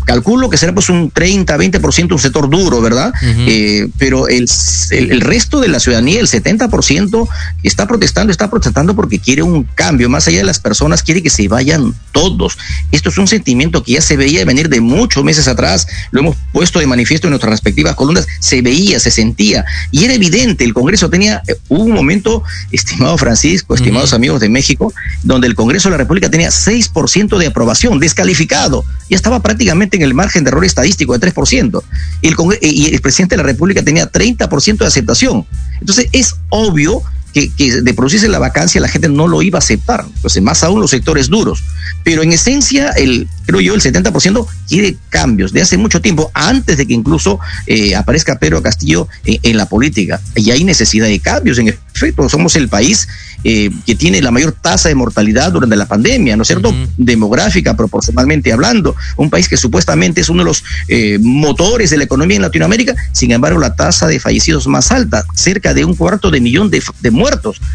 calculo 0.04 0.48
que 0.48 0.56
será 0.56 0.72
pues 0.72 0.88
un 0.88 1.10
30, 1.10 1.56
20% 1.56 2.12
un 2.12 2.18
sector 2.18 2.48
duro, 2.48 2.80
¿verdad? 2.80 3.12
eh, 3.22 3.88
pero 3.98 4.28
el, 4.28 4.48
el, 4.90 5.20
resto 5.20 5.60
de 5.60 5.68
la 5.68 5.80
ciudadanía, 5.80 6.20
el 6.20 6.26
70%, 6.26 7.28
está 7.62 7.86
protestando, 7.86 8.30
está 8.30 8.50
protestando 8.50 8.94
porque 8.94 9.18
quiere 9.18 9.42
un 9.42 9.64
cambio, 9.64 10.08
más 10.08 10.28
allá 10.28 10.38
de 10.38 10.44
las 10.44 10.60
personas, 10.60 11.02
quiere 11.02 11.22
que 11.22 11.30
se 11.30 11.48
vayan 11.48 11.94
todos. 12.12 12.58
Esto 12.92 13.08
es 13.08 13.18
un 13.18 13.26
sentimiento 13.26 13.82
que 13.82 13.92
ya 13.92 14.00
se 14.00 14.16
veía 14.16 14.44
venir 14.44 14.68
de 14.68 14.80
muchos 14.80 15.24
meses 15.24 15.48
atrás, 15.48 15.86
lo 16.10 16.20
hemos 16.20 16.36
puesto 16.52 16.78
de 16.78 16.86
manifiesto 16.86 17.26
en 17.26 17.30
nuestras 17.30 17.50
respectivas 17.50 17.94
columnas, 17.94 18.26
se 18.40 18.62
veía, 18.62 19.00
se 19.00 19.10
sentía, 19.10 19.64
y 19.90 20.04
era 20.04 20.14
evidente, 20.14 20.64
el 20.64 20.74
Congreso 20.74 21.10
tenía, 21.10 21.42
eh, 21.46 21.56
hubo 21.68 21.84
un 21.84 21.92
momento, 21.92 22.42
estimado 22.72 23.18
Francisco, 23.18 23.74
estimados 23.74 24.12
amigos 24.12 24.40
de 24.40 24.48
México, 24.48 24.92
donde 25.22 25.46
el 25.46 25.54
Congreso 25.54 25.88
de 25.88 25.92
la 25.92 25.98
República 25.98 26.30
tenía 26.30 26.48
6% 26.48 27.38
de 27.38 27.46
aprobación, 27.46 27.98
descalificado 27.98 28.84
ya 29.08 29.16
estaba 29.16 29.40
prácticamente 29.40 29.96
en 29.96 30.02
el 30.02 30.14
margen 30.14 30.44
de 30.44 30.50
error 30.50 30.64
estadístico 30.64 31.16
de 31.16 31.32
3%. 31.32 31.82
Y 32.22 32.28
el, 32.28 32.36
y 32.60 32.94
el 32.94 33.00
presidente 33.00 33.36
de 33.36 33.42
la 33.42 33.46
República 33.46 33.82
tenía 33.86 34.10
30% 34.10 34.78
de 34.78 34.86
aceptación. 34.86 35.46
Entonces 35.80 36.08
es 36.12 36.34
obvio 36.50 37.02
que, 37.36 37.50
que, 37.50 37.82
de 37.82 37.92
producirse 37.92 38.28
la 38.28 38.38
vacancia 38.38 38.80
la 38.80 38.88
gente 38.88 39.10
no 39.10 39.28
lo 39.28 39.42
iba 39.42 39.58
a 39.58 39.60
aceptar, 39.60 40.06
entonces 40.06 40.42
más 40.42 40.62
aún 40.62 40.80
los 40.80 40.90
sectores 40.90 41.28
duros. 41.28 41.62
Pero 42.02 42.22
en 42.22 42.32
esencia, 42.32 42.92
el, 42.92 43.28
creo 43.44 43.60
yo, 43.60 43.74
el 43.74 43.82
70% 43.82 44.46
quiere 44.66 44.96
cambios 45.10 45.52
de 45.52 45.60
hace 45.60 45.76
mucho 45.76 46.00
tiempo, 46.00 46.30
antes 46.32 46.78
de 46.78 46.86
que 46.86 46.94
incluso 46.94 47.38
eh, 47.66 47.94
aparezca 47.94 48.38
Pedro 48.38 48.62
Castillo 48.62 49.06
en, 49.26 49.38
en, 49.42 49.58
la 49.58 49.66
política. 49.68 50.18
Y 50.34 50.50
hay 50.50 50.64
necesidad 50.64 51.08
de 51.08 51.20
cambios, 51.20 51.58
en 51.58 51.68
efecto, 51.68 52.26
somos 52.30 52.56
el 52.56 52.70
país 52.70 53.06
eh, 53.44 53.70
que 53.84 53.94
tiene 53.94 54.22
la 54.22 54.30
mayor 54.30 54.52
tasa 54.52 54.88
de 54.88 54.94
mortalidad 54.94 55.52
durante 55.52 55.76
la 55.76 55.86
pandemia, 55.86 56.36
¿no 56.36 56.42
es 56.42 56.48
cierto? 56.48 56.74
Demográfica, 56.96 57.76
proporcionalmente 57.76 58.52
hablando. 58.52 58.96
Un 59.16 59.30
país 59.30 59.48
que 59.48 59.56
supuestamente 59.56 60.22
es 60.22 60.28
uno 60.28 60.42
de 60.42 60.46
los 60.46 60.64
eh, 60.88 61.18
motores 61.20 61.90
de 61.90 61.98
la 61.98 62.04
economía 62.04 62.36
en 62.36 62.42
Latinoamérica, 62.42 62.94
sin 63.12 63.30
embargo, 63.32 63.60
la 63.60 63.76
tasa 63.76 64.06
de 64.06 64.18
fallecidos 64.20 64.66
más 64.66 64.90
alta, 64.90 65.24
cerca 65.34 65.74
de 65.74 65.84
un 65.84 65.94
cuarto 65.94 66.30
de 66.30 66.40
millón 66.40 66.70
de, 66.70 66.82
de 67.00 67.10
muertos 67.10 67.25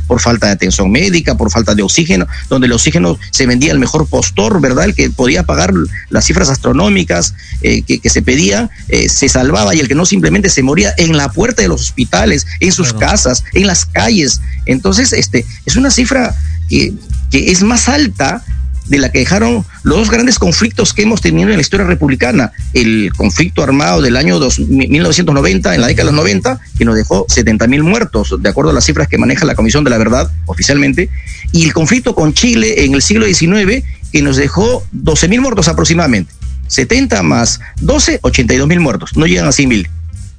por 0.08 0.20
falta 0.20 0.48
de 0.48 0.54
atención 0.54 0.92
médica, 0.92 1.36
por 1.36 1.52
falta 1.52 1.76
de 1.76 1.84
oxígeno, 1.84 2.28
donde 2.50 2.68
el 2.68 2.74
oxígeno 2.74 3.18
se 3.32 3.46
vendía 3.46 3.72
el 3.72 3.80
mejor 3.80 4.08
postor, 4.08 4.62
¿verdad? 4.62 4.86
El 4.86 4.96
que 4.96 5.10
podía 5.10 5.44
pagar 5.44 5.74
las 6.10 6.26
cifras 6.26 6.50
astronómicas 6.50 7.34
eh, 7.62 7.82
que, 7.84 8.00
que, 8.00 8.10
se 8.10 8.22
pedían, 8.22 8.70
eh, 8.90 9.10
se 9.10 9.30
salvaba 9.30 9.76
y 9.76 9.80
el 9.80 9.88
que 9.88 9.96
no 9.96 10.06
simplemente 10.06 10.50
se 10.50 10.64
moría 10.64 10.94
en 10.98 11.18
la 11.18 11.32
puerta 11.32 11.62
de 11.62 11.68
los 11.68 11.82
hospitales, 11.82 12.46
en 12.60 12.72
sus 12.72 12.94
claro. 12.94 13.12
casas, 13.12 13.44
en 13.54 13.68
las 13.68 13.86
calles. 13.86 14.42
Entonces, 14.66 15.14
este, 15.14 15.46
es 15.66 15.76
una 15.76 15.92
cifra 15.92 16.36
que, 16.70 16.94
que 17.30 17.52
es 17.52 17.64
más 17.64 17.90
alta 17.90 18.44
de 18.92 18.98
la 18.98 19.10
que 19.10 19.20
dejaron 19.20 19.66
los 19.84 20.00
dos 20.00 20.12
grandes 20.12 20.38
conflictos 20.38 20.94
que 20.94 21.04
hemos 21.04 21.22
tenido 21.22 21.50
en 21.50 21.56
la 21.56 21.62
historia 21.62 21.88
republicana. 21.88 22.52
El 22.74 23.14
conflicto 23.16 23.64
armado 23.64 24.02
del 24.02 24.18
año 24.18 24.38
dos, 24.38 24.60
1990, 24.60 25.74
en 25.74 25.80
la 25.80 25.88
década 25.88 26.10
de 26.10 26.12
los 26.12 26.22
90, 26.22 26.60
que 26.78 26.84
nos 26.84 26.96
dejó 26.96 27.26
70 27.30 27.68
mil 27.68 27.84
muertos, 27.84 28.36
de 28.38 28.50
acuerdo 28.50 28.72
a 28.72 28.74
las 28.74 28.84
cifras 28.84 29.08
que 29.08 29.18
maneja 29.18 29.46
la 29.46 29.56
Comisión 29.56 29.86
de 29.86 29.92
la 29.92 29.98
Verdad 29.98 30.30
oficialmente, 30.46 31.10
y 31.54 31.64
el 31.64 31.72
conflicto 31.72 32.14
con 32.14 32.34
Chile 32.34 32.84
en 32.84 32.94
el 32.94 33.02
siglo 33.02 33.26
XIX, 33.26 33.86
que 34.12 34.22
nos 34.22 34.36
dejó 34.36 34.86
12 34.92 35.30
mil 35.30 35.40
muertos 35.40 35.70
aproximadamente. 35.70 36.34
70 36.68 37.24
más 37.24 37.62
12, 37.80 38.20
82 38.24 38.68
mil 38.68 38.82
muertos, 38.82 39.16
no 39.16 39.26
llegan 39.26 39.48
a 39.48 39.54
100 39.54 39.70
mil. 39.70 39.90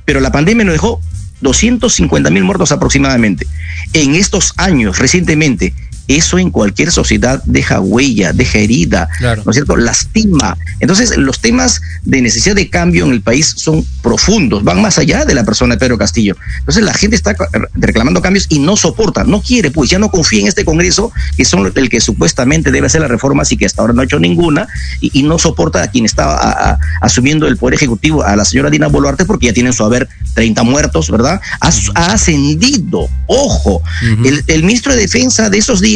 Pero 0.04 0.20
la 0.20 0.30
pandemia 0.30 0.66
nos 0.66 0.74
dejó 0.74 1.00
250 1.40 2.28
mil 2.28 2.44
muertos 2.44 2.70
aproximadamente. 2.70 3.46
En 3.94 4.14
estos 4.14 4.52
años, 4.58 4.98
recientemente, 4.98 5.72
eso 6.08 6.38
en 6.38 6.50
cualquier 6.50 6.90
sociedad 6.90 7.42
deja 7.44 7.80
huella, 7.80 8.32
deja 8.32 8.58
herida, 8.58 9.08
¿no 9.20 9.50
es 9.50 9.54
cierto? 9.54 9.76
Lastima. 9.76 10.56
Entonces, 10.80 11.16
los 11.16 11.40
temas 11.40 11.80
de 12.04 12.22
necesidad 12.22 12.56
de 12.56 12.68
cambio 12.68 13.04
en 13.04 13.12
el 13.12 13.20
país 13.20 13.52
son 13.56 13.86
profundos, 14.02 14.64
van 14.64 14.82
más 14.82 14.98
allá 14.98 15.24
de 15.24 15.34
la 15.34 15.44
persona 15.44 15.74
de 15.74 15.78
Pedro 15.78 15.98
Castillo. 15.98 16.36
Entonces, 16.58 16.82
la 16.82 16.94
gente 16.94 17.16
está 17.16 17.34
reclamando 17.74 18.20
cambios 18.20 18.46
y 18.48 18.58
no 18.58 18.76
soporta, 18.76 19.24
no 19.24 19.40
quiere, 19.40 19.70
pues 19.70 19.90
ya 19.90 19.98
no 19.98 20.10
confía 20.10 20.40
en 20.40 20.48
este 20.48 20.64
Congreso, 20.64 21.12
que 21.36 21.44
son 21.44 21.72
el 21.74 21.88
que 21.88 22.00
supuestamente 22.00 22.70
debe 22.72 22.86
hacer 22.86 23.00
las 23.00 23.10
reformas 23.10 23.52
y 23.52 23.56
que 23.56 23.66
hasta 23.66 23.82
ahora 23.82 23.94
no 23.94 24.02
ha 24.02 24.04
hecho 24.04 24.18
ninguna, 24.18 24.66
y, 25.00 25.22
no 25.22 25.38
soporta 25.38 25.84
a 25.84 25.86
quien 25.86 26.04
está 26.04 26.78
asumiendo 27.00 27.46
el 27.46 27.56
poder 27.56 27.74
ejecutivo, 27.74 28.24
a 28.24 28.34
la 28.34 28.44
señora 28.44 28.70
Dina 28.70 28.88
Boluarte, 28.88 29.24
porque 29.24 29.46
ya 29.46 29.52
tienen 29.52 29.72
su 29.72 29.84
haber 29.84 30.08
30 30.34 30.64
muertos, 30.64 31.10
¿verdad? 31.10 31.40
Ha, 31.60 32.12
ascendido, 32.12 33.08
ojo, 33.26 33.82
el, 34.24 34.42
el 34.48 34.64
ministro 34.64 34.92
de 34.92 35.02
Defensa 35.02 35.48
de 35.48 35.58
esos 35.58 35.80
días 35.80 35.91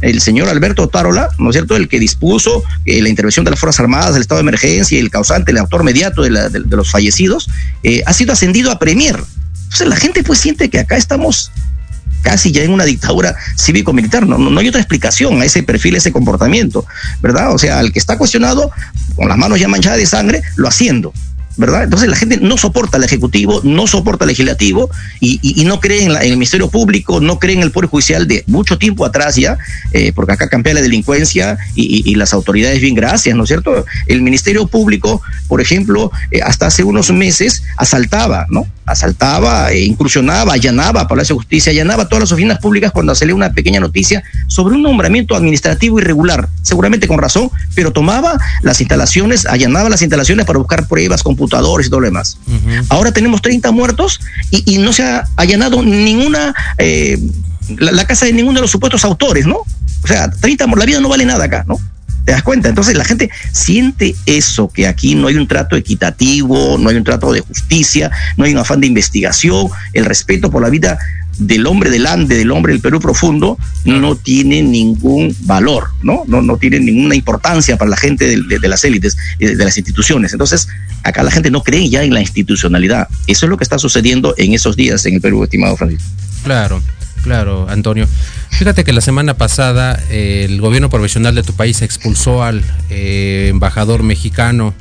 el 0.00 0.20
señor 0.20 0.48
Alberto 0.48 0.88
Tarola, 0.88 1.28
¿no 1.38 1.50
es 1.50 1.54
cierto?, 1.54 1.76
el 1.76 1.88
que 1.88 1.98
dispuso 1.98 2.64
eh, 2.84 3.02
la 3.02 3.08
intervención 3.08 3.44
de 3.44 3.50
las 3.50 3.60
Fuerzas 3.60 3.80
Armadas, 3.80 4.14
del 4.14 4.22
estado 4.22 4.38
de 4.38 4.42
emergencia 4.42 4.98
el 4.98 5.10
causante, 5.10 5.52
el 5.52 5.58
autor 5.58 5.84
mediato 5.84 6.22
de, 6.22 6.30
los 6.30 6.90
fallecidos, 6.90 7.48
eh, 7.82 8.02
ha 8.06 8.12
sido 8.12 8.32
ascendido 8.32 8.70
a 8.70 8.78
Premier. 8.78 9.22
Entonces 9.64 9.88
la 9.88 9.96
gente 9.96 10.22
pues 10.22 10.38
siente 10.38 10.68
que 10.68 10.78
acá 10.78 10.96
estamos 10.96 11.50
casi 12.22 12.52
ya 12.52 12.62
en 12.62 12.70
una 12.70 12.84
dictadura 12.84 13.34
cívico-militar. 13.56 14.26
No, 14.26 14.38
no, 14.38 14.60
hay 14.60 14.68
otra 14.68 14.80
explicación 14.80 15.42
a 15.42 15.44
ese 15.44 15.62
perfil, 15.62 15.96
a 15.96 15.98
ese 15.98 16.12
comportamiento, 16.12 16.86
¿verdad? 17.20 17.52
O 17.52 17.58
sea, 17.58 17.78
al 17.78 17.92
que 17.92 17.98
está 17.98 18.16
cuestionado, 18.16 18.70
con 19.16 19.28
las 19.28 19.36
manos 19.36 19.58
ya 19.58 19.68
manchadas 19.68 19.98
de 19.98 20.06
sangre, 20.06 20.42
lo 20.56 20.68
haciendo. 20.68 21.12
¿Verdad? 21.56 21.84
Entonces 21.84 22.08
la 22.08 22.16
gente 22.16 22.38
no 22.38 22.56
soporta 22.56 22.96
al 22.96 23.04
Ejecutivo, 23.04 23.60
no 23.64 23.86
soporta 23.86 24.24
al 24.24 24.28
Legislativo 24.28 24.90
y, 25.20 25.64
no 25.64 25.80
cree 25.80 26.04
en, 26.04 26.10
el 26.12 26.32
Ministerio 26.32 26.68
Público, 26.68 27.20
no 27.20 27.38
cree 27.38 27.54
en 27.54 27.62
el 27.62 27.70
Poder 27.70 27.88
Judicial 27.88 28.26
de 28.26 28.44
mucho 28.46 28.78
tiempo 28.78 29.04
atrás 29.04 29.36
ya, 29.36 29.58
eh, 29.92 30.12
porque 30.14 30.32
acá 30.32 30.48
campea 30.48 30.74
la 30.74 30.82
delincuencia 30.82 31.58
y, 31.74 32.12
las 32.14 32.34
autoridades 32.34 32.80
bien 32.80 32.94
gracias, 32.94 33.34
¿no 33.36 33.44
es 33.44 33.48
cierto? 33.48 33.84
El 34.06 34.22
Ministerio 34.22 34.66
Público, 34.66 35.22
por 35.48 35.60
ejemplo, 35.60 36.10
eh, 36.30 36.40
hasta 36.42 36.66
hace 36.66 36.84
unos 36.84 37.10
meses 37.10 37.62
asaltaba, 37.76 38.46
¿no? 38.50 38.66
Asaltaba, 38.92 39.72
e 39.72 39.84
incursionaba, 39.84 40.54
allanaba 40.54 41.08
Palacio 41.08 41.34
de 41.34 41.40
Justicia, 41.40 41.72
allanaba 41.72 42.08
todas 42.08 42.22
las 42.22 42.32
oficinas 42.32 42.58
públicas 42.58 42.92
cuando 42.92 43.14
salía 43.14 43.34
una 43.34 43.52
pequeña 43.52 43.80
noticia 43.80 44.22
sobre 44.46 44.74
un 44.74 44.82
nombramiento 44.82 45.34
administrativo 45.34 45.98
irregular, 45.98 46.48
seguramente 46.62 47.08
con 47.08 47.18
razón, 47.18 47.50
pero 47.74 47.92
tomaba 47.92 48.38
las 48.62 48.80
instalaciones, 48.80 49.46
allanaba 49.46 49.88
las 49.88 50.02
instalaciones 50.02 50.46
para 50.46 50.58
buscar 50.58 50.86
pruebas, 50.86 51.22
computadores 51.22 51.86
y 51.86 51.90
todo 51.90 52.00
lo 52.00 52.06
demás. 52.06 52.38
Ahora 52.88 53.12
tenemos 53.12 53.42
30 53.42 53.70
muertos 53.72 54.20
y, 54.50 54.78
no 54.78 54.92
se 54.92 55.04
ha 55.04 55.28
allanado 55.36 55.82
ninguna, 55.82 56.54
eh, 56.78 57.18
la, 57.78 58.04
casa 58.06 58.26
de 58.26 58.32
ninguno 58.32 58.56
de 58.56 58.62
los 58.62 58.70
supuestos 58.70 59.04
autores, 59.04 59.46
¿no? 59.46 59.56
O 60.02 60.06
sea, 60.06 60.30
30 60.30 60.66
la 60.66 60.84
vida 60.84 61.00
no 61.00 61.08
vale 61.08 61.24
nada 61.24 61.44
acá, 61.44 61.64
¿no? 61.66 61.78
¿Te 62.24 62.32
das 62.32 62.42
cuenta? 62.42 62.68
Entonces 62.68 62.96
la 62.96 63.04
gente 63.04 63.30
siente 63.52 64.14
eso, 64.26 64.68
que 64.68 64.86
aquí 64.86 65.14
no 65.14 65.26
hay 65.26 65.36
un 65.36 65.48
trato 65.48 65.76
equitativo, 65.76 66.78
no 66.78 66.90
hay 66.90 66.96
un 66.96 67.04
trato 67.04 67.32
de 67.32 67.40
justicia, 67.40 68.10
no 68.36 68.44
hay 68.44 68.52
un 68.52 68.58
afán 68.58 68.80
de 68.80 68.86
investigación, 68.86 69.68
el 69.92 70.04
respeto 70.04 70.50
por 70.50 70.62
la 70.62 70.70
vida 70.70 70.98
del 71.38 71.66
hombre 71.66 71.90
del 71.90 72.06
Ande, 72.06 72.36
del 72.36 72.50
hombre 72.50 72.72
del 72.72 72.82
Perú 72.82 73.00
profundo, 73.00 73.58
no 73.84 74.16
tiene 74.16 74.62
ningún 74.62 75.34
valor, 75.40 75.88
¿no? 76.02 76.24
No, 76.26 76.42
no 76.42 76.56
tiene 76.56 76.78
ninguna 76.78 77.14
importancia 77.14 77.76
para 77.76 77.90
la 77.90 77.96
gente 77.96 78.36
de, 78.36 78.68
las 78.68 78.84
élites, 78.84 79.16
de, 79.38 79.56
las 79.56 79.76
instituciones. 79.76 80.32
Entonces, 80.32 80.68
acá 81.02 81.22
la 81.22 81.30
gente 81.30 81.50
no 81.50 81.62
cree 81.62 81.88
ya 81.88 82.02
en 82.02 82.14
la 82.14 82.20
institucionalidad. 82.20 83.08
Eso 83.26 83.46
es 83.46 83.50
lo 83.50 83.56
que 83.56 83.64
está 83.64 83.78
sucediendo 83.78 84.34
en 84.36 84.52
esos 84.52 84.76
días 84.76 85.04
en 85.06 85.14
el 85.14 85.20
Perú, 85.20 85.42
estimado 85.42 85.76
Francisco. 85.76 86.04
Claro, 86.44 86.82
claro, 87.22 87.66
Antonio. 87.68 88.06
Fíjate 88.50 88.84
que 88.84 88.92
la 88.92 89.00
semana 89.00 89.34
pasada 89.34 89.98
eh, 90.10 90.46
el 90.48 90.60
gobierno 90.60 90.90
provisional 90.90 91.34
de 91.34 91.42
tu 91.42 91.54
país 91.54 91.82
expulsó 91.82 92.42
al 92.42 92.62
eh, 92.90 93.48
embajador 93.50 94.02
mexicano 94.02 94.74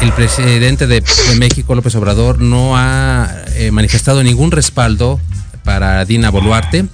el 0.00 0.12
presidente 0.12 0.86
de, 0.86 1.02
México, 1.38 1.74
López 1.74 1.94
Obrador, 1.94 2.40
no 2.40 2.76
ha 2.76 3.30
eh, 3.54 3.70
manifestado 3.70 4.22
ningún 4.22 4.50
respaldo 4.50 5.20
para 5.64 6.04
Dina 6.04 6.30
Boluarte 6.30 6.86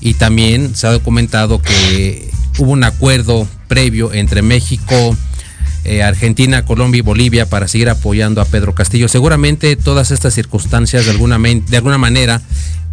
y 0.00 0.14
también 0.14 0.74
se 0.74 0.86
ha 0.86 0.90
documentado 0.90 1.62
que 1.62 2.30
hubo 2.58 2.72
un 2.72 2.84
acuerdo 2.84 3.46
previo 3.68 4.12
entre 4.12 4.42
México, 4.42 5.16
Argentina, 6.04 6.64
Colombia 6.64 6.98
y 6.98 7.02
Bolivia 7.02 7.46
para 7.46 7.66
seguir 7.66 7.88
apoyando 7.88 8.40
a 8.40 8.44
Pedro 8.44 8.74
Castillo. 8.74 9.08
Seguramente 9.08 9.76
todas 9.76 10.10
estas 10.10 10.34
circunstancias 10.34 11.06
de 11.06 11.12
alguna, 11.12 11.38
de 11.38 11.76
alguna 11.76 11.98
manera 11.98 12.42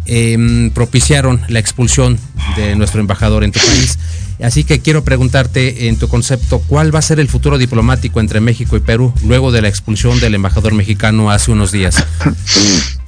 em, 0.08 0.70
propiciaron 0.70 1.40
la 1.48 1.60
expulsión 1.60 2.18
de 2.56 2.74
nuestro 2.74 3.00
embajador 3.00 3.44
en 3.44 3.52
tu 3.52 3.60
país. 3.60 3.98
Así 4.42 4.64
que 4.64 4.80
quiero 4.80 5.02
preguntarte 5.04 5.88
en 5.88 5.96
tu 5.96 6.08
concepto, 6.08 6.60
¿cuál 6.60 6.94
va 6.94 7.00
a 7.00 7.02
ser 7.02 7.18
el 7.20 7.28
futuro 7.28 7.58
diplomático 7.58 8.20
entre 8.20 8.40
México 8.40 8.76
y 8.76 8.80
Perú 8.80 9.12
luego 9.24 9.50
de 9.50 9.62
la 9.62 9.68
expulsión 9.68 10.20
del 10.20 10.34
embajador 10.34 10.74
mexicano 10.74 11.30
hace 11.30 11.50
unos 11.50 11.72
días? 11.72 12.04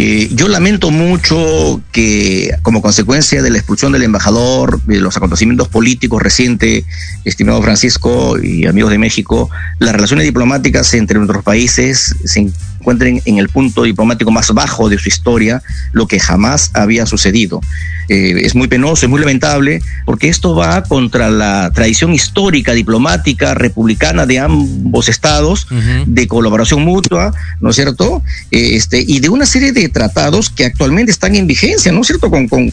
Eh, 0.00 0.28
yo 0.32 0.46
lamento 0.46 0.92
mucho 0.92 1.80
que 1.90 2.54
como 2.62 2.82
consecuencia 2.82 3.42
de 3.42 3.50
la 3.50 3.58
expulsión 3.58 3.90
del 3.90 4.04
embajador, 4.04 4.80
de 4.82 5.00
los 5.00 5.16
acontecimientos 5.16 5.66
políticos 5.66 6.22
recientes, 6.22 6.84
estimado 7.24 7.60
Francisco 7.62 8.38
y 8.40 8.66
amigos 8.66 8.92
de 8.92 8.98
México, 8.98 9.50
las 9.80 9.92
relaciones 9.92 10.24
diplomáticas 10.24 10.94
entre 10.94 11.18
nuestros 11.18 11.42
países 11.42 12.14
se 12.24 12.48
encuentren 12.80 13.20
en 13.24 13.38
el 13.38 13.48
punto 13.48 13.82
diplomático 13.82 14.30
más 14.30 14.52
bajo 14.52 14.88
de 14.88 14.98
su 14.98 15.08
historia, 15.08 15.62
lo 15.92 16.06
que 16.06 16.20
jamás 16.20 16.70
había 16.74 17.06
sucedido. 17.06 17.60
Eh, 18.08 18.40
es 18.42 18.54
muy 18.54 18.68
penoso, 18.68 19.04
es 19.04 19.10
muy 19.10 19.20
lamentable, 19.20 19.82
porque 20.06 20.28
esto 20.28 20.54
va 20.54 20.82
contra 20.82 21.28
la 21.28 21.70
tradición 21.74 22.14
histórica, 22.14 22.72
diplomática, 22.72 23.54
republicana 23.54 24.24
de 24.24 24.38
ambos 24.38 25.08
estados, 25.08 25.66
de 26.06 26.26
colaboración 26.26 26.82
mutua, 26.82 27.34
¿no 27.60 27.70
es 27.70 27.76
cierto? 27.76 28.22
Eh, 28.50 28.76
este, 28.76 29.04
y 29.06 29.20
de 29.20 29.28
una 29.28 29.44
serie 29.44 29.72
de 29.72 29.88
tratados 29.88 30.48
que 30.48 30.64
actualmente 30.64 31.12
están 31.12 31.34
en 31.34 31.46
vigencia, 31.46 31.92
¿no 31.92 32.00
es 32.00 32.06
cierto? 32.06 32.30
Con, 32.30 32.48
con, 32.48 32.70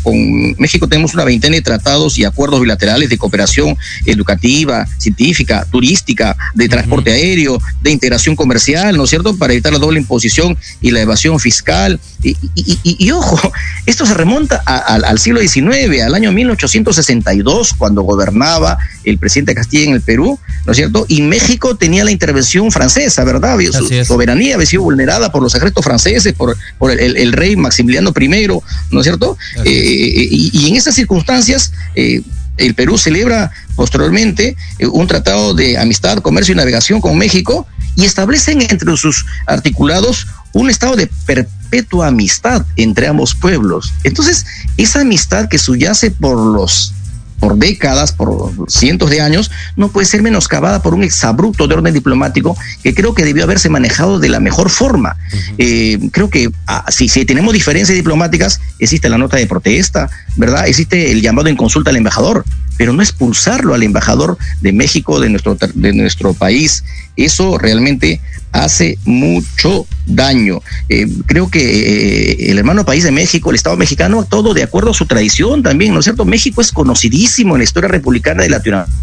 México 0.58 0.88
tenemos 0.88 1.13
una 1.13 1.26
veintena 1.26 1.56
de 1.56 1.62
tratados 1.62 2.18
y 2.18 2.24
acuerdos 2.24 2.62
bilaterales 2.62 3.10
de 3.10 3.18
cooperación 3.18 3.78
educativa, 4.06 4.86
científica, 4.97 5.66
turística, 5.70 6.36
de 6.53 6.70
transporte 6.70 7.12
aéreo, 7.12 7.60
de 7.82 7.91
integración 7.91 8.36
comercial, 8.36 8.95
¿no 8.95 9.03
es 9.03 9.10
cierto? 9.10 9.36
Para 9.38 9.53
evitar 9.53 9.74
la 9.74 9.80
doble 9.80 9.95
imposición 10.00 10.58
y 10.82 10.91
la 10.91 11.02
evasión 11.02 11.39
fiscal. 11.39 12.00
Y, 12.22 12.36
y, 12.84 13.12
ojo, 13.12 13.39
esto 13.86 14.06
se 14.06 14.14
remonta 14.14 14.58
al 14.58 15.20
siglo 15.20 15.39
XIX, 15.39 16.02
al 16.04 16.16
año 16.16 16.32
1862, 16.32 17.74
cuando 17.78 18.02
gobernaba 18.02 18.78
el 19.04 19.18
presidente 19.18 19.56
Castilla 19.56 19.86
en 19.86 19.93
el 19.93 20.02
Perú, 20.02 20.39
¿no 20.66 20.72
es 20.72 20.78
cierto? 20.78 21.06
Y 21.08 21.22
México 21.22 21.76
tenía 21.76 22.04
la 22.04 22.12
intervención 22.12 22.72
francesa, 22.72 23.24
¿verdad? 23.24 23.58
Su 23.72 24.06
soberanía 24.06 24.56
había 24.56 24.68
sido 24.68 24.84
vulnerada 24.84 25.32
por 25.32 25.41
los 25.41 25.54
ejércitos 25.56 25.84
franceses, 25.84 26.34
por, 26.34 26.58
por 26.78 26.91
el, 26.91 27.34
rey 27.34 27.56
Maximiliano 27.56 28.14
I, 28.20 28.48
¿no 28.91 29.00
es 29.00 29.04
cierto? 29.04 29.38
Eh, 29.64 30.28
y, 30.30 30.70
en 30.70 30.76
esas 30.76 30.96
circunstancias, 30.96 31.72
eh, 31.96 32.22
el 32.58 32.74
Perú 32.74 32.97
celebra 32.97 33.51
posteriormente 33.76 34.56
eh, 34.80 34.88
un 34.88 35.08
tratado 35.08 35.53
de 35.53 35.78
amistad, 35.78 36.20
comercio 36.20 36.53
y 36.53 36.58
navegación 36.58 37.01
con 37.01 37.18
México 37.18 37.68
y 37.95 38.06
establecen 38.06 38.62
entre 38.62 38.95
sus 38.97 39.26
articulados 39.45 40.28
un 40.53 40.70
estado 40.70 40.95
de 40.95 41.08
perpetua 41.26 42.08
amistad 42.08 42.66
entre 42.78 43.08
ambos 43.08 43.36
pueblos. 43.36 43.93
Entonces, 44.03 44.45
esa 44.78 45.01
amistad 45.01 45.49
que 45.49 45.58
subyace 45.58 46.12
por 46.12 46.38
los 46.38 46.93
por 47.39 47.57
décadas, 47.57 48.11
por 48.11 48.51
cientos 48.67 49.09
de 49.09 49.21
años, 49.21 49.51
no 49.75 49.89
puede 49.89 50.05
ser 50.05 50.21
menoscabada 50.21 50.81
por 50.81 50.93
un 50.93 51.03
exabrupto 51.03 51.67
de 51.67 51.75
orden 51.75 51.93
diplomático 51.93 52.57
que 52.83 52.93
creo 52.93 53.13
que 53.13 53.23
debió 53.23 53.43
haberse 53.43 53.69
manejado 53.69 54.19
de 54.19 54.29
la 54.29 54.39
mejor 54.39 54.69
forma. 54.69 55.17
Eh, 55.57 55.99
creo 56.11 56.29
que 56.29 56.51
ah, 56.67 56.86
si, 56.89 57.07
si, 57.07 57.25
tenemos 57.25 57.53
diferencias 57.53 57.95
diplomáticas, 57.95 58.59
existe 58.79 59.09
la 59.09 59.17
nota 59.17 59.38
de 59.38 59.47
protesta, 59.47 60.09
¿verdad? 60.36 60.67
Existe 60.67 61.11
el 61.11 61.21
llamado 61.21 61.49
en 61.49 61.55
consulta 61.55 61.89
al 61.89 61.97
embajador, 61.97 62.45
pero 62.77 62.93
no 62.93 63.01
expulsarlo 63.01 63.73
al 63.73 63.83
embajador 63.83 64.38
de 64.61 64.73
México, 64.73 65.19
de 65.19 65.29
nuestro, 65.29 65.57
de 65.73 65.93
nuestro 65.93 66.33
país. 66.33 66.83
Eso 67.16 67.57
realmente 67.57 68.22
hace 68.51 68.97
mucho 69.05 69.86
daño. 70.05 70.61
Eh, 70.89 71.07
creo 71.26 71.49
que 71.49 71.59
eh, 71.59 72.51
el 72.51 72.57
hermano 72.57 72.86
país 72.86 73.03
de 73.03 73.11
México, 73.11 73.49
el 73.49 73.55
Estado 73.55 73.78
mexicano, 73.78 74.24
todo 74.24 74.53
de 74.53 74.63
acuerdo 74.63 74.91
a 74.91 74.93
su 74.93 75.05
tradición 75.05 75.63
también, 75.63 75.93
¿no 75.93 75.99
es 75.99 76.05
cierto? 76.05 76.26
México 76.26 76.61
es 76.61 76.72
conocidísimo 76.72 77.55
en 77.55 77.59
la 77.59 77.63
historia 77.63 77.89
republicana 77.89 78.43
de 78.43 78.49
Latinoamérica. 78.49 78.97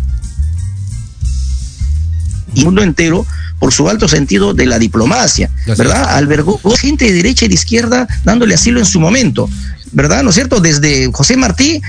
Y 2.54 2.60
el 2.60 2.64
mundo 2.66 2.82
entero 2.82 3.26
por 3.58 3.72
su 3.72 3.88
alto 3.88 4.08
sentido 4.08 4.52
de 4.52 4.66
la 4.66 4.78
diplomacia, 4.78 5.50
¿verdad? 5.66 6.16
Albergó 6.16 6.58
gente 6.76 7.06
de 7.06 7.12
derecha 7.12 7.46
y 7.46 7.48
de 7.48 7.54
izquierda 7.54 8.08
dándole 8.24 8.54
asilo 8.54 8.78
en 8.78 8.84
su 8.84 9.00
momento 9.00 9.48
¿verdad? 9.92 10.22
¿No 10.22 10.30
es 10.30 10.34
cierto? 10.34 10.60
Desde 10.60 11.10
José 11.12 11.36
Martí, 11.36 11.80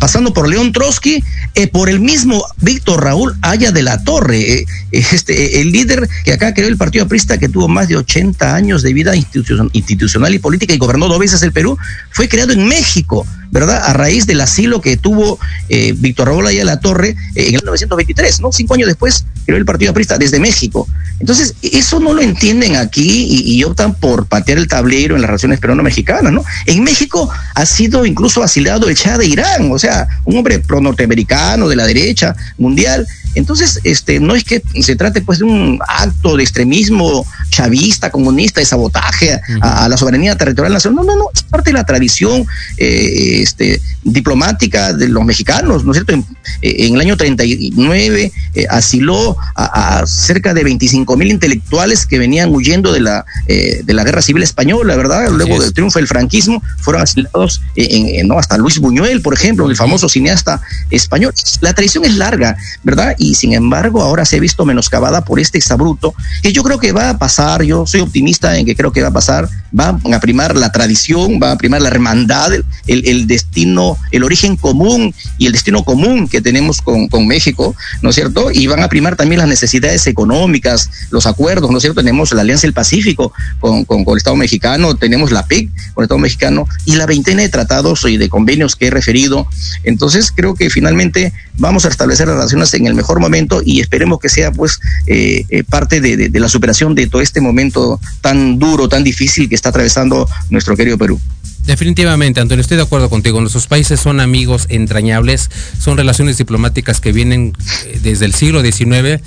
pasando 0.00 0.32
por 0.32 0.48
León 0.48 0.72
Trotsky, 0.72 1.22
eh, 1.54 1.68
por 1.68 1.88
el 1.88 2.00
mismo 2.00 2.44
Víctor 2.60 3.04
Raúl 3.04 3.36
Haya 3.42 3.72
de 3.72 3.82
la 3.82 4.02
Torre, 4.02 4.60
eh, 4.60 4.66
este, 4.90 5.60
el 5.60 5.72
líder 5.72 6.08
que 6.24 6.32
acá 6.32 6.54
creó 6.54 6.68
el 6.68 6.76
Partido 6.76 7.04
Aprista, 7.04 7.38
que 7.38 7.48
tuvo 7.48 7.68
más 7.68 7.88
de 7.88 7.96
80 7.96 8.54
años 8.54 8.82
de 8.82 8.92
vida 8.92 9.14
institucional 9.16 10.34
y 10.34 10.38
política 10.38 10.74
y 10.74 10.78
gobernó 10.78 11.08
dos 11.08 11.18
veces 11.18 11.42
el 11.42 11.52
Perú, 11.52 11.78
fue 12.10 12.28
creado 12.28 12.52
en 12.52 12.66
México. 12.66 13.26
¿verdad? 13.50 13.82
A 13.84 13.92
raíz 13.92 14.26
del 14.26 14.40
asilo 14.40 14.80
que 14.80 14.96
tuvo 14.96 15.38
eh, 15.68 15.94
Víctor 15.96 16.28
Raúl 16.28 16.46
Ayala 16.46 16.74
La 16.74 16.80
Torre 16.80 17.10
eh, 17.34 17.48
en 17.48 17.54
el 17.54 17.62
1923, 17.62 18.40
¿no? 18.40 18.52
Cinco 18.52 18.74
años 18.74 18.88
después 18.88 19.24
creó 19.44 19.56
el 19.58 19.64
Partido 19.64 19.92
Aprista 19.92 20.18
desde 20.18 20.40
México. 20.40 20.88
Entonces, 21.20 21.54
eso 21.62 22.00
no 22.00 22.12
lo 22.12 22.20
entienden 22.20 22.76
aquí 22.76 23.26
y, 23.30 23.64
optan 23.64 23.94
por 23.94 24.26
patear 24.26 24.58
el 24.58 24.68
tablero 24.68 25.14
en 25.14 25.22
las 25.22 25.28
relaciones 25.28 25.58
peruano-mexicanas, 25.60 26.32
¿no? 26.32 26.44
En 26.66 26.84
México 26.84 27.30
ha 27.54 27.66
sido 27.66 28.04
incluso 28.06 28.42
asilado 28.42 28.88
el 28.88 28.94
Shah 28.94 29.18
de 29.18 29.26
Irán, 29.26 29.70
o 29.70 29.78
sea, 29.78 30.06
un 30.24 30.38
hombre 30.38 30.58
pro-norteamericano 30.58 31.68
de 31.68 31.76
la 31.76 31.86
derecha 31.86 32.34
mundial 32.58 33.06
entonces, 33.36 33.80
este, 33.84 34.18
no 34.18 34.34
es 34.34 34.44
que 34.44 34.62
se 34.80 34.96
trate 34.96 35.20
pues 35.20 35.40
de 35.40 35.44
un 35.44 35.78
acto 35.86 36.36
de 36.36 36.42
extremismo 36.42 37.24
chavista, 37.50 38.10
comunista, 38.10 38.60
de 38.60 38.66
sabotaje 38.66 39.38
a, 39.60 39.88
la 39.88 39.96
soberanía 39.98 40.36
territorial 40.36 40.72
nacional. 40.72 41.04
No, 41.04 41.12
no, 41.12 41.18
no, 41.18 41.24
es 41.34 41.42
parte 41.42 41.70
de 41.70 41.74
la 41.74 41.84
tradición 41.84 42.46
eh, 42.78 43.42
este, 43.42 43.80
diplomática 44.02 44.94
de 44.94 45.08
los 45.08 45.22
mexicanos, 45.22 45.84
¿no 45.84 45.92
es 45.92 45.96
cierto? 45.98 46.14
En, 46.62 46.94
el 46.94 47.00
año 47.00 47.16
39 47.18 48.32
eh, 48.54 48.66
asiló 48.70 49.36
a, 49.54 50.02
cerca 50.06 50.54
de 50.54 50.64
25 50.64 51.16
mil 51.18 51.30
intelectuales 51.30 52.06
que 52.06 52.18
venían 52.18 52.54
huyendo 52.54 52.90
de 52.90 53.00
la, 53.00 53.26
eh, 53.48 53.82
de 53.84 53.94
la 53.94 54.04
guerra 54.04 54.22
civil 54.22 54.44
española, 54.44 54.96
¿verdad? 54.96 55.30
Luego 55.30 55.60
del 55.60 55.74
triunfo 55.74 55.98
del 55.98 56.08
franquismo, 56.08 56.62
fueron 56.78 57.02
asilados 57.02 57.25
en, 57.74 58.28
no, 58.28 58.38
hasta 58.38 58.56
Luis 58.56 58.78
Buñuel, 58.78 59.22
por 59.22 59.34
ejemplo, 59.34 59.68
el 59.68 59.76
famoso 59.76 60.08
cineasta 60.08 60.60
español. 60.90 61.34
La 61.60 61.74
tradición 61.74 62.04
es 62.04 62.14
larga, 62.14 62.56
¿verdad? 62.82 63.14
y 63.18 63.34
sin 63.34 63.52
embargo 63.52 64.02
ahora 64.02 64.24
se 64.24 64.36
ha 64.36 64.40
visto 64.40 64.64
menoscabada 64.64 65.24
por 65.24 65.40
este 65.40 65.58
exabruto, 65.58 66.14
que 66.42 66.52
yo 66.52 66.62
creo 66.62 66.78
que 66.78 66.92
va 66.92 67.10
a 67.10 67.18
pasar, 67.18 67.62
yo 67.62 67.86
soy 67.86 68.00
optimista 68.00 68.56
en 68.58 68.66
que 68.66 68.76
creo 68.76 68.92
que 68.92 69.02
va 69.02 69.08
a 69.08 69.12
pasar, 69.12 69.48
va 69.78 69.98
a 70.12 70.20
primar 70.20 70.56
la 70.56 70.72
tradición, 70.72 71.40
va 71.42 71.52
a 71.52 71.58
primar 71.58 71.82
la 71.82 71.88
hermandad, 71.88 72.52
el, 72.86 73.26
destino, 73.26 73.96
el 74.10 74.24
origen 74.24 74.56
común 74.56 75.14
y 75.38 75.46
el 75.46 75.52
destino 75.52 75.84
común 75.84 76.28
que 76.28 76.40
tenemos 76.40 76.80
con, 76.80 77.08
México, 77.26 77.74
¿no 78.02 78.10
es 78.10 78.14
cierto? 78.14 78.50
Y 78.52 78.66
van 78.68 78.82
a 78.82 78.88
primar 78.88 79.16
también 79.16 79.40
las 79.40 79.48
necesidades 79.48 80.06
económicas, 80.06 80.90
los 81.10 81.26
acuerdos, 81.26 81.70
¿no 81.70 81.78
es 81.78 81.82
cierto? 81.82 82.02
Tenemos 82.02 82.32
la 82.32 82.42
Alianza 82.42 82.66
del 82.66 82.72
Pacífico 82.72 83.32
con, 83.58 83.84
con, 83.84 84.04
el 84.06 84.16
Estado 84.16 84.36
mexicano, 84.36 84.94
tenemos 84.94 85.32
la 85.32 85.46
PIC 85.46 85.70
con 85.94 86.02
el 86.02 86.04
Estado 86.04 86.18
mexicano 86.18 86.68
y 86.84 86.94
la 86.96 87.06
veintena 87.16 87.42
de 87.42 87.48
tratados 87.48 88.04
y 88.04 88.18
de 88.18 88.28
convenios 88.28 88.76
que 88.76 88.88
he 88.88 88.90
referido. 88.90 89.48
Entonces 89.84 90.30
creo 90.34 90.54
que 90.54 90.68
finalmente 90.68 91.32
vamos 91.56 91.86
a 91.86 91.88
establecer 91.88 92.28
relaciones 92.28 92.74
en 92.74 92.86
el 92.86 92.94
mejor 92.94 93.20
momento 93.20 93.62
y 93.64 93.80
esperemos 93.80 94.20
que 94.20 94.28
sea 94.28 94.52
pues 94.52 94.80
eh, 95.06 95.44
eh, 95.48 95.64
parte 95.64 96.00
de, 96.00 96.30
la 96.38 96.48
superación 96.48 96.94
de 96.94 97.06
todo 97.06 97.22
este 97.22 97.40
momento 97.40 97.98
tan 98.20 98.58
duro, 98.58 98.88
tan 98.88 99.02
difícil 99.02 99.48
que 99.48 99.54
está 99.54 99.70
atravesando 99.70 100.28
nuestro 100.50 100.76
querido 100.76 100.98
Perú. 100.98 101.18
Definitivamente, 101.64 102.40
Antonio, 102.40 102.60
estoy 102.60 102.76
de 102.76 102.84
acuerdo 102.84 103.10
contigo. 103.10 103.40
Nuestros 103.40 103.66
países 103.66 103.98
son 103.98 104.20
amigos 104.20 104.66
entrañables, 104.68 105.50
son 105.80 105.96
relaciones 105.96 106.38
diplomáticas 106.38 107.00
que 107.00 107.12
vienen 107.12 107.54
eh, 107.86 107.98
desde 108.02 108.26
el 108.26 108.34
siglo 108.34 108.62
XIX 108.62 109.22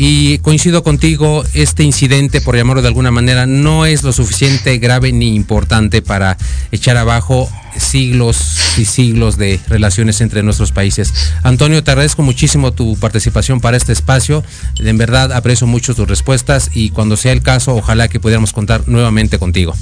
y 0.00 0.38
coincido 0.38 0.84
contigo, 0.84 1.42
este 1.54 1.82
incidente, 1.82 2.40
por 2.40 2.54
llamarlo 2.54 2.82
de 2.82 2.88
alguna 2.88 3.10
manera, 3.10 3.46
no 3.46 3.84
es 3.84 4.04
lo 4.04 4.12
suficiente 4.12 4.78
grave 4.78 5.10
ni 5.10 5.34
importante 5.34 6.02
para 6.02 6.38
echar 6.70 6.96
abajo 6.96 7.50
siglos 7.76 8.78
y 8.78 8.84
siglos 8.84 9.36
de 9.38 9.58
relaciones 9.66 10.20
entre 10.20 10.44
nuestros 10.44 10.70
países. 10.70 11.12
Antonio, 11.42 11.82
te 11.82 11.90
agradezco 11.90 12.22
muchísimo 12.22 12.70
tu 12.70 12.96
participación 12.96 13.60
para 13.60 13.76
este 13.76 13.92
espacio. 13.92 14.44
En 14.78 14.98
verdad 14.98 15.32
aprecio 15.32 15.66
mucho 15.66 15.96
tus 15.96 16.06
respuestas 16.06 16.70
y 16.72 16.90
cuando 16.90 17.16
sea 17.16 17.32
el 17.32 17.42
caso, 17.42 17.74
ojalá 17.74 18.06
que 18.06 18.20
pudiéramos 18.20 18.52
contar 18.52 18.86
nuevamente 18.86 19.40
contigo. 19.40 19.74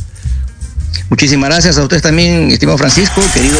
Muchísimas 1.08 1.50
gracias 1.50 1.78
a 1.78 1.82
ustedes 1.82 2.02
también, 2.02 2.50
estimado 2.50 2.76
Francisco, 2.78 3.22
querido, 3.32 3.58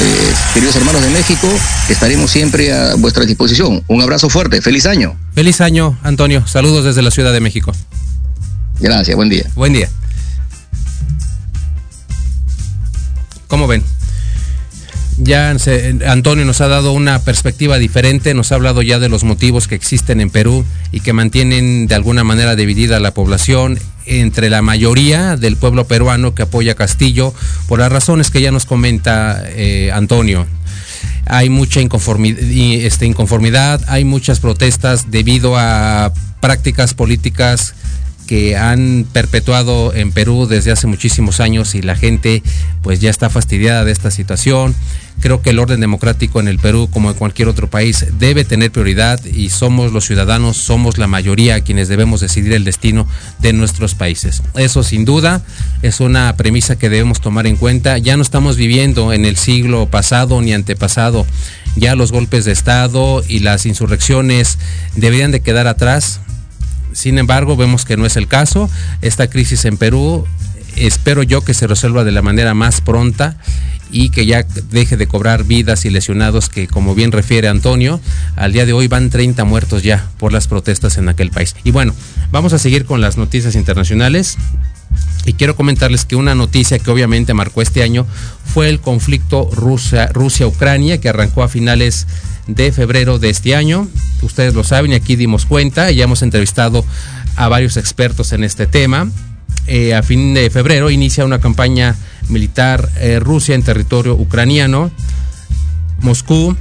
eh, 0.00 0.34
queridos 0.52 0.74
hermanos 0.74 1.00
de 1.00 1.10
México. 1.10 1.48
Estaremos 1.88 2.30
siempre 2.30 2.72
a 2.72 2.96
vuestra 2.96 3.24
disposición. 3.24 3.84
Un 3.86 4.02
abrazo 4.02 4.28
fuerte. 4.28 4.60
Feliz 4.60 4.84
año. 4.86 5.16
Feliz 5.32 5.60
año, 5.60 5.96
Antonio. 6.02 6.46
Saludos 6.46 6.84
desde 6.84 7.02
la 7.02 7.12
Ciudad 7.12 7.32
de 7.32 7.40
México. 7.40 7.72
Gracias. 8.80 9.16
Buen 9.16 9.28
día. 9.28 9.44
Buen 9.54 9.72
día. 9.72 9.88
¿Cómo 13.46 13.66
ven? 13.66 13.84
Ya 15.18 15.54
Antonio 16.06 16.44
nos 16.44 16.60
ha 16.60 16.68
dado 16.68 16.92
una 16.92 17.18
perspectiva 17.20 17.78
diferente, 17.78 18.34
nos 18.34 18.52
ha 18.52 18.54
hablado 18.54 18.82
ya 18.82 18.98
de 18.98 19.08
los 19.08 19.24
motivos 19.24 19.68
que 19.68 19.74
existen 19.74 20.20
en 20.20 20.30
Perú 20.30 20.64
y 20.92 21.00
que 21.00 21.12
mantienen 21.12 21.86
de 21.86 21.94
alguna 21.94 22.24
manera 22.24 22.56
dividida 22.56 23.00
la 23.00 23.12
población 23.12 23.78
entre 24.06 24.48
la 24.48 24.62
mayoría 24.62 25.36
del 25.36 25.56
pueblo 25.56 25.86
peruano 25.86 26.34
que 26.34 26.42
apoya 26.42 26.72
a 26.72 26.76
Castillo 26.76 27.34
por 27.66 27.80
las 27.80 27.92
razones 27.92 28.30
que 28.30 28.40
ya 28.40 28.50
nos 28.50 28.64
comenta 28.64 29.42
eh, 29.46 29.90
Antonio. 29.92 30.46
Hay 31.26 31.50
mucha 31.50 31.80
inconformidad, 31.80 32.38
este, 32.40 33.04
inconformidad, 33.04 33.82
hay 33.86 34.04
muchas 34.04 34.40
protestas 34.40 35.10
debido 35.10 35.58
a 35.58 36.12
prácticas 36.40 36.94
políticas 36.94 37.74
que 38.26 38.56
han 38.56 39.06
perpetuado 39.12 39.94
en 39.94 40.12
Perú 40.12 40.46
desde 40.46 40.70
hace 40.70 40.86
muchísimos 40.86 41.40
años 41.40 41.74
y 41.74 41.82
la 41.82 41.96
gente 41.96 42.42
pues 42.82 43.00
ya 43.00 43.10
está 43.10 43.30
fastidiada 43.30 43.84
de 43.84 43.92
esta 43.92 44.10
situación. 44.10 44.74
Creo 45.20 45.42
que 45.42 45.50
el 45.50 45.58
orden 45.58 45.80
democrático 45.80 46.40
en 46.40 46.48
el 46.48 46.58
Perú, 46.58 46.88
como 46.92 47.10
en 47.10 47.16
cualquier 47.16 47.48
otro 47.48 47.68
país, 47.68 48.06
debe 48.18 48.44
tener 48.44 48.70
prioridad 48.70 49.24
y 49.24 49.50
somos 49.50 49.92
los 49.92 50.04
ciudadanos, 50.04 50.56
somos 50.56 50.98
la 50.98 51.06
mayoría 51.06 51.60
quienes 51.60 51.88
debemos 51.88 52.20
decidir 52.20 52.52
el 52.52 52.64
destino 52.64 53.06
de 53.40 53.52
nuestros 53.52 53.94
países. 53.94 54.42
Eso 54.54 54.82
sin 54.82 55.04
duda 55.04 55.42
es 55.82 56.00
una 56.00 56.36
premisa 56.36 56.78
que 56.78 56.88
debemos 56.88 57.20
tomar 57.20 57.46
en 57.46 57.56
cuenta. 57.56 57.98
Ya 57.98 58.16
no 58.16 58.22
estamos 58.22 58.56
viviendo 58.56 59.12
en 59.12 59.24
el 59.24 59.36
siglo 59.36 59.86
pasado 59.86 60.40
ni 60.40 60.52
antepasado. 60.52 61.26
Ya 61.76 61.94
los 61.94 62.12
golpes 62.12 62.44
de 62.44 62.52
Estado 62.52 63.22
y 63.28 63.40
las 63.40 63.66
insurrecciones 63.66 64.58
deberían 64.94 65.32
de 65.32 65.40
quedar 65.40 65.66
atrás 65.66 66.20
sin 66.98 67.18
embargo, 67.18 67.56
vemos 67.56 67.84
que 67.84 67.96
no 67.96 68.06
es 68.06 68.16
el 68.16 68.26
caso. 68.26 68.68
Esta 69.02 69.28
crisis 69.28 69.64
en 69.66 69.76
Perú, 69.76 70.26
espero 70.76 71.22
yo 71.22 71.42
que 71.42 71.54
se 71.54 71.66
resuelva 71.66 72.04
de 72.04 72.12
la 72.12 72.22
manera 72.22 72.54
más 72.54 72.80
pronta 72.80 73.36
y 73.90 74.10
que 74.10 74.26
ya 74.26 74.44
deje 74.70 74.96
de 74.96 75.06
cobrar 75.06 75.44
vidas 75.44 75.84
y 75.84 75.90
lesionados 75.90 76.48
que 76.48 76.66
como 76.66 76.94
bien 76.94 77.12
refiere 77.12 77.48
Antonio, 77.48 78.00
al 78.36 78.52
día 78.52 78.66
de 78.66 78.72
hoy 78.72 78.86
van 78.86 79.10
30 79.10 79.44
muertos 79.44 79.82
ya 79.82 80.06
por 80.18 80.32
las 80.32 80.46
protestas 80.46 80.98
en 80.98 81.08
aquel 81.08 81.30
país. 81.30 81.56
Y 81.64 81.70
bueno, 81.70 81.94
vamos 82.30 82.52
a 82.52 82.58
seguir 82.58 82.84
con 82.84 83.00
las 83.00 83.16
noticias 83.16 83.54
internacionales. 83.54 84.36
Y 85.26 85.34
quiero 85.34 85.56
comentarles 85.56 86.04
que 86.04 86.16
una 86.16 86.34
noticia 86.34 86.78
que 86.78 86.90
obviamente 86.90 87.34
marcó 87.34 87.60
este 87.60 87.82
año 87.82 88.06
fue 88.44 88.70
el 88.70 88.80
conflicto 88.80 89.50
Rusia-Ucrania 89.52 91.00
que 91.00 91.08
arrancó 91.08 91.42
a 91.42 91.48
finales 91.48 92.06
de 92.46 92.72
febrero 92.72 93.18
de 93.18 93.28
este 93.30 93.54
año. 93.54 93.88
Ustedes 94.22 94.54
lo 94.54 94.64
saben 94.64 94.92
y 94.92 94.94
aquí 94.94 95.16
dimos 95.16 95.44
cuenta, 95.44 95.90
ya 95.90 96.04
hemos 96.04 96.22
entrevistado 96.22 96.84
a 97.36 97.48
varios 97.48 97.76
expertos 97.76 98.32
en 98.32 98.42
este 98.42 98.66
tema. 98.66 99.10
Eh, 99.68 99.94
a 99.94 100.02
fin 100.02 100.32
de 100.32 100.48
febrero 100.48 100.90
inicia 100.90 101.26
una 101.26 101.40
campaña 101.40 101.94
militar 102.30 102.88
eh, 102.96 103.20
Rusia 103.20 103.54
en 103.54 103.62
territorio 103.62 104.14
ucraniano. 104.14 104.90
Moscú 106.00 106.56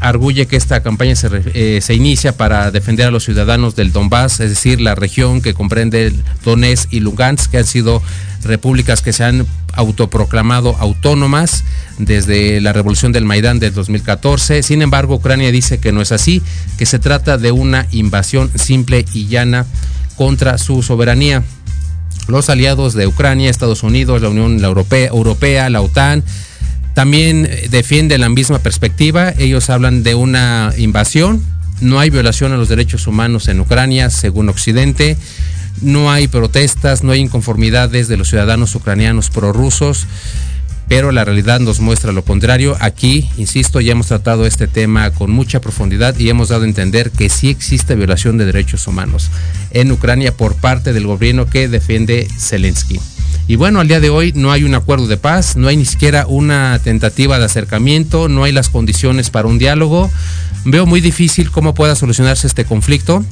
arguye 0.00 0.46
que 0.46 0.56
esta 0.56 0.82
campaña 0.82 1.14
se, 1.14 1.28
eh, 1.54 1.80
se, 1.80 1.94
inicia 1.94 2.36
para 2.36 2.72
defender 2.72 3.06
a 3.06 3.10
los 3.12 3.24
ciudadanos 3.24 3.76
del 3.76 3.92
Donbass, 3.92 4.40
es 4.40 4.50
decir, 4.50 4.80
la 4.80 4.96
región 4.96 5.42
que 5.42 5.54
comprende 5.54 6.12
Donetsk 6.44 6.92
y 6.92 7.00
Lugansk, 7.00 7.52
que 7.52 7.58
han 7.58 7.66
sido 7.66 8.02
repúblicas 8.42 9.00
que 9.00 9.12
se 9.12 9.22
han 9.22 9.46
autoproclamado 9.74 10.74
autónomas 10.80 11.64
desde 11.98 12.60
la 12.60 12.72
revolución 12.72 13.12
del 13.12 13.26
Maidán 13.26 13.60
del 13.60 13.74
2014. 13.74 14.64
Sin 14.64 14.82
embargo, 14.82 15.16
Ucrania 15.16 15.52
dice 15.52 15.78
que 15.78 15.92
no 15.92 16.00
es 16.00 16.10
así, 16.10 16.42
que 16.78 16.86
se 16.86 16.98
trata 16.98 17.38
de 17.38 17.52
una 17.52 17.86
invasión 17.92 18.50
simple 18.56 19.04
y 19.12 19.26
llana 19.28 19.66
contra 20.16 20.58
su 20.58 20.82
soberanía. 20.82 21.44
Los 22.30 22.48
aliados 22.48 22.94
de 22.94 23.06
Ucrania, 23.06 23.50
Estados 23.50 23.82
Unidos, 23.82 24.22
la 24.22 24.28
Unión 24.28 24.62
Europea, 24.64 25.70
la 25.70 25.80
OTAN, 25.80 26.22
también 26.94 27.48
defienden 27.70 28.20
la 28.20 28.28
misma 28.28 28.58
perspectiva. 28.58 29.32
Ellos 29.38 29.70
hablan 29.70 30.02
de 30.02 30.14
una 30.14 30.72
invasión. 30.76 31.42
No 31.80 31.98
hay 31.98 32.10
violación 32.10 32.52
a 32.52 32.56
los 32.56 32.68
derechos 32.68 33.06
humanos 33.06 33.48
en 33.48 33.60
Ucrania, 33.60 34.10
según 34.10 34.48
Occidente. 34.48 35.16
No 35.80 36.10
hay 36.10 36.28
protestas, 36.28 37.02
no 37.02 37.12
hay 37.12 37.20
inconformidades 37.20 38.08
de 38.08 38.16
los 38.16 38.28
ciudadanos 38.28 38.74
ucranianos 38.74 39.30
prorrusos, 39.30 40.06
pero 40.90 41.12
la 41.12 41.24
realidad 41.24 41.60
nos 41.60 41.78
muestra 41.78 42.10
lo 42.10 42.24
contrario. 42.24 42.76
Aquí, 42.80 43.30
insisto, 43.38 43.80
ya 43.80 43.92
hemos 43.92 44.08
tratado 44.08 44.44
este 44.44 44.66
tema 44.66 45.12
con 45.12 45.30
mucha 45.30 45.60
profundidad 45.60 46.18
y 46.18 46.28
hemos 46.30 46.48
dado 46.48 46.64
a 46.64 46.66
entender 46.66 47.12
que 47.12 47.28
sí 47.28 47.48
existe 47.48 47.94
violación 47.94 48.38
de 48.38 48.44
derechos 48.44 48.88
humanos 48.88 49.30
en 49.70 49.92
Ucrania 49.92 50.36
por 50.36 50.56
parte 50.56 50.92
del 50.92 51.06
gobierno 51.06 51.46
que 51.46 51.68
defiende 51.68 52.26
Zelensky. 52.36 52.98
Y 53.46 53.54
bueno, 53.54 53.78
al 53.78 53.86
día 53.86 54.00
de 54.00 54.10
hoy 54.10 54.32
no 54.34 54.50
hay 54.50 54.64
un 54.64 54.74
acuerdo 54.74 55.06
de 55.06 55.16
paz, 55.16 55.56
no 55.56 55.68
hay 55.68 55.76
ni 55.76 55.84
siquiera 55.84 56.26
una 56.26 56.80
tentativa 56.82 57.38
de 57.38 57.44
acercamiento, 57.44 58.28
no 58.28 58.42
hay 58.42 58.50
las 58.50 58.68
condiciones 58.68 59.30
para 59.30 59.46
un 59.46 59.60
diálogo. 59.60 60.10
Veo 60.64 60.86
muy 60.86 61.00
difícil 61.00 61.52
cómo 61.52 61.72
pueda 61.72 61.94
solucionarse 61.94 62.48
este 62.48 62.64
conflicto. 62.64 63.24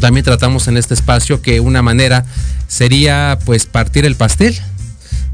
También 0.00 0.22
tratamos 0.22 0.68
en 0.68 0.76
este 0.76 0.92
espacio 0.92 1.40
que 1.40 1.60
una 1.60 1.80
manera 1.80 2.26
sería 2.68 3.38
pues 3.46 3.64
partir 3.64 4.04
el 4.04 4.16
pastel, 4.16 4.60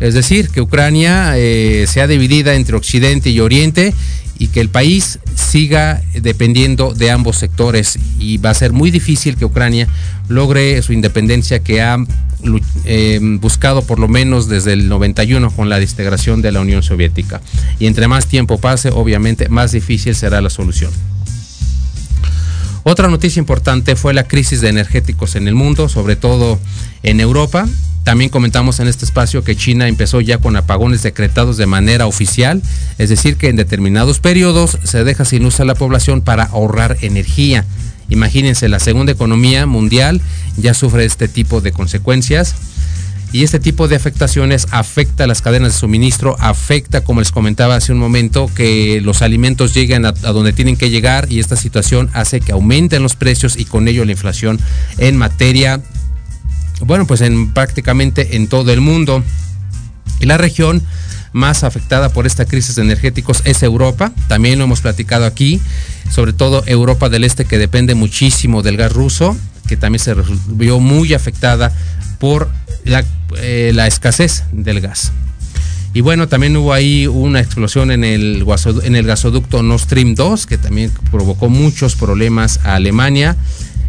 es 0.01 0.15
decir, 0.15 0.49
que 0.49 0.61
Ucrania 0.61 1.35
eh, 1.37 1.87
sea 1.87 2.07
dividida 2.07 2.55
entre 2.55 2.77
Occidente 2.77 3.31
y 3.31 3.41
Oriente 3.41 3.95
y 4.39 4.49
que 4.49 4.63
el 4.63 4.71
país 4.71 5.19
siga 5.35 6.01
dependiendo 6.15 6.95
de 6.95 7.11
ambos 7.11 7.37
sectores 7.37 7.99
y 8.19 8.39
va 8.39 8.51
a 8.51 8.55
ser 8.55 8.73
muy 8.73 8.91
difícil 8.91 9.37
que 9.37 9.45
Ucrania 9.45 9.87
logre 10.29 10.81
su 10.81 10.95
independencia 10.95 11.63
que 11.63 11.83
ha 11.83 11.99
eh, 12.87 13.21
buscado 13.39 13.83
por 13.83 13.99
lo 13.99 14.09
menos 14.09 14.49
desde 14.49 14.73
el 14.73 14.89
91 14.89 15.51
con 15.51 15.69
la 15.69 15.79
desintegración 15.79 16.41
de 16.41 16.53
la 16.53 16.61
Unión 16.61 16.83
Soviética. 16.83 17.43
Y 17.79 17.87
entre 17.87 18.09
más 18.09 18.27
tiempo 18.27 18.59
pase, 18.59 18.89
obviamente 18.89 19.51
más 19.51 19.73
difícil 19.73 20.15
será 20.15 20.41
la 20.41 20.49
solución. 20.49 20.91
Otra 22.83 23.09
noticia 23.09 23.41
importante 23.41 23.95
fue 23.95 24.15
la 24.15 24.25
crisis 24.25 24.63
de 24.63 24.71
energéticos 24.71 25.37
en 25.37 25.49
el 25.49 25.55
mundo, 25.55 25.91
sobre 25.91 26.17
todo 26.17 26.59
en 27.03 27.21
Europa. 27.21 27.69
También 28.05 28.31
comentamos 28.31 28.81
en 28.81 28.89
este 28.89 29.05
espacio 29.05 29.45
que 29.45 29.57
China 29.57 29.87
empezó 29.87 30.21
ya 30.21 30.39
con 30.39 30.57
apagones 30.57 31.03
decretados 31.03 31.57
de 31.57 31.67
manera 31.67 32.07
oficial, 32.07 32.63
es 32.99 33.09
decir, 33.09 33.37
que 33.37 33.49
en 33.49 33.57
determinados 33.57 34.21
periodos 34.21 34.79
se 34.85 35.05
deja 35.05 35.25
sin 35.25 35.43
luz 35.43 35.61
a 35.61 35.65
la 35.65 35.75
población 35.75 36.23
para 36.23 36.45
ahorrar 36.45 36.97
energía. 37.03 37.67
Imagínense, 38.09 38.69
la 38.69 38.81
segunda 38.81 39.13
economía 39.13 39.67
mundial 39.67 40.21
ya 40.57 40.75
sufre 40.75 41.05
este 41.05 41.29
tipo 41.29 41.61
de 41.61 41.73
consecuencias 41.73 42.57
y 43.33 43.45
este 43.45 43.61
tipo 43.61 43.87
de 43.87 43.95
afectaciones 43.95 44.67
afecta 44.73 45.25
a 45.25 45.27
las 45.29 45.41
cadenas 45.41 45.75
de 45.75 45.79
suministro, 45.79 46.37
afecta, 46.41 47.03
como 47.03 47.21
les 47.21 47.31
comentaba 47.31 47.77
hace 47.77 47.93
un 47.93 47.99
momento, 47.99 48.51
que 48.55 49.01
los 49.03 49.23
alimentos 49.23 49.73
lleguen 49.73 50.05
a, 50.05 50.13
donde 50.13 50.53
tienen 50.53 50.77
que 50.77 50.91
llegar 50.91 51.31
y 51.31 51.39
esta 51.39 51.55
situación 51.55 52.11
hace 52.13 52.41
que 52.41 52.51
aumenten 52.51 53.03
los 53.05 53.15
precios 53.15 53.57
y 53.57 53.67
con 53.67 53.87
ello 53.87 54.05
la 54.05 54.13
inflación 54.13 54.59
en 54.99 55.17
materia 55.17 55.81
bueno, 56.81 57.07
pues 57.07 57.21
en 57.21 57.53
prácticamente 57.53 58.37
en 58.37 58.49
todo 58.49 58.73
el 58.73 58.81
mundo. 58.81 59.23
Y 60.21 60.27
la 60.27 60.37
región 60.39 60.83
más 61.33 61.65
afectada 61.65 62.11
por 62.11 62.27
esta 62.27 62.45
crisis 62.45 62.75
de 62.75 62.83
energéticos 62.83 63.43
es 63.45 63.63
Europa, 63.63 64.13
también 64.29 64.59
lo 64.59 64.65
hemos 64.65 64.81
platicado 64.81 65.27
aquí, 65.27 65.61
sobre 66.11 66.33
todo 66.33 66.65
Europa 66.67 67.09
del 67.09 67.25
Este 67.25 67.45
que 67.45 67.59
depende 67.59 67.95
muchísimo 67.95 68.63
del 68.63 68.77
gas 68.77 68.93
ruso, 68.93 69.37
que 69.69 69.77
también 69.77 70.01
se 70.01 70.15
vio 70.49 70.81
muy 70.81 71.15
afectada 71.15 71.73
por 72.19 72.51
la, 72.85 73.05
eh, 73.39 73.73
escasez 73.87 74.45
del 74.53 74.81
gas. 74.81 75.13
Y 75.93 76.03
bueno, 76.03 76.29
también 76.29 76.57
hubo 76.57 76.73
ahí 76.73 77.07
una 77.09 77.41
explosión 77.41 77.91
en 77.91 78.05
el, 78.05 78.45
en 78.85 78.95
el 78.95 79.07
gasoducto 79.07 79.63
Nord 79.63 79.81
Stream 79.81 80.15
2, 80.15 80.47
que 80.47 80.57
también 80.57 80.93
provocó 81.11 81.49
muchos 81.49 81.97
problemas 81.97 82.61
a 82.65 82.77
Alemania. 82.77 83.37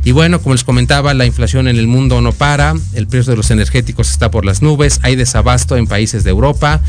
Y 0.04 0.12
bueno, 0.12 0.42
como 0.42 0.56
les 0.56 0.64
comentaba, 0.64 1.14
la 1.14 1.26
inflación 1.26 1.68
en 1.68 1.78
el 1.78 1.88
mundo 1.88 2.22
no 2.22 2.32
para, 2.34 2.74
el 2.94 3.08
precio 3.08 3.32
de 3.32 3.38
los 3.38 3.52
energéticos 3.52 4.10
está 4.10 4.32
por 4.32 4.46
las 4.46 4.62
nubes, 4.62 5.00
hay 5.04 5.16
desabasto 5.16 5.78
en 5.78 5.86
países 5.86 6.24
de 6.24 6.32
Europa, 6.32 6.82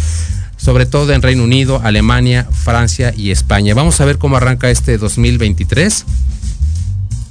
sobre 0.56 0.86
todo 0.86 1.12
en 1.12 1.20
Reino 1.20 1.44
Unido, 1.44 1.80
Alemania, 1.84 2.46
Francia 2.50 3.12
y 3.16 3.30
España. 3.30 3.74
Vamos 3.74 4.00
a 4.00 4.04
ver 4.04 4.18
cómo 4.18 4.36
arranca 4.36 4.70
este 4.70 4.96
2023. 4.96 6.06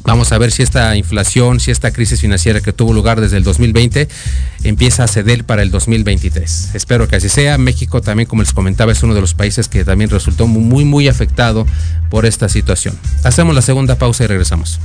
Vamos 0.03 0.32
a 0.32 0.38
ver 0.38 0.51
si 0.51 0.63
esta 0.63 0.95
inflación, 0.95 1.59
si 1.59 1.71
esta 1.71 1.91
crisis 1.91 2.19
financiera 2.19 2.59
que 2.61 2.73
tuvo 2.73 2.91
lugar 2.91 3.21
desde 3.21 3.38
el 3.38 3.43
2020 3.43 4.07
empieza 4.63 5.03
a 5.03 5.07
ceder 5.07 5.45
para 5.45 5.61
el 5.61 5.69
2023. 5.71 6.71
Espero 6.73 7.07
que 7.07 7.15
así 7.15 7.29
sea. 7.29 7.57
México 7.57 8.01
también, 8.01 8.27
como 8.27 8.41
les 8.41 8.51
comentaba, 8.51 8.91
es 8.91 9.03
uno 9.03 9.13
de 9.13 9.21
los 9.21 9.34
países 9.34 9.67
que 9.67 9.86
también 9.86 10.09
resultó 10.09 10.47
muy, 10.47 10.86
muy 10.86 11.07
afectado 11.07 11.65
por 12.09 12.25
esta 12.25 12.49
situación. 12.49 12.97
Hacemos 13.23 13.55
la 13.55 13.61
segunda 13.61 13.95
pausa 13.95 14.23
y 14.23 14.27
regresamos. 14.27 14.79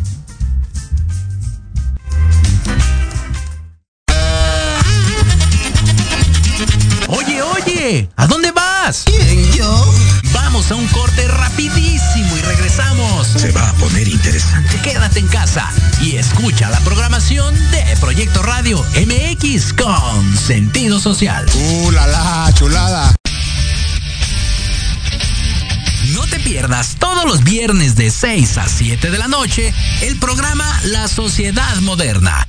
Oye, 7.87 8.09
¿a 8.17 8.27
dónde 8.27 8.51
vas? 8.51 9.05
¿Quién, 9.05 9.53
yo? 9.53 9.95
Vamos 10.33 10.73
a 10.73 10.75
un 10.75 10.89
corte 10.89 11.29
rapidísimo 11.29 12.37
y 12.37 12.41
regresamos. 12.41 13.29
Se 13.29 13.53
va 13.53 13.71
a 13.71 13.73
poner 13.75 14.09
interesante. 14.09 14.81
Quédate 14.83 15.21
en 15.21 15.29
casa 15.29 15.71
y 16.03 16.17
escucha 16.17 16.69
la 16.69 16.81
programación 16.81 17.55
de 17.71 17.97
Proyecto 18.01 18.43
Radio 18.43 18.85
MX 19.07 19.73
con 19.75 20.37
sentido 20.37 20.99
social. 20.99 21.47
¡Uh, 21.55 21.93
la, 21.93 22.09
la 22.09 22.53
chulada! 22.55 23.15
No 26.13 26.27
te 26.27 26.41
pierdas 26.41 26.97
todos 26.99 27.25
los 27.25 27.45
viernes 27.45 27.95
de 27.95 28.11
6 28.11 28.59
a 28.59 28.69
7 28.69 29.13
de 29.13 29.19
la 29.19 29.29
noche 29.29 29.73
el 30.03 30.17
programa 30.17 30.81
La 30.87 31.07
Sociedad 31.07 31.77
Moderna 31.83 32.49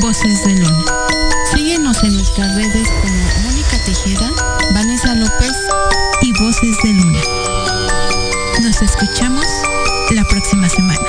Voces 0.00 0.44
de 0.44 0.54
Luna. 0.54 0.84
Síguenos 1.54 2.02
en 2.02 2.14
nuestras 2.14 2.54
redes 2.54 2.88
como 3.00 3.24
Mónica 3.44 3.78
Tejeda, 3.84 4.30
Vanessa 4.72 5.14
López 5.14 5.52
y 6.22 6.32
Voces 6.32 6.76
de 6.82 6.92
Luna. 6.92 7.20
Nos 8.62 8.82
escuchamos 8.82 9.46
la 10.10 10.24
próxima 10.24 10.68
semana. 10.68 11.00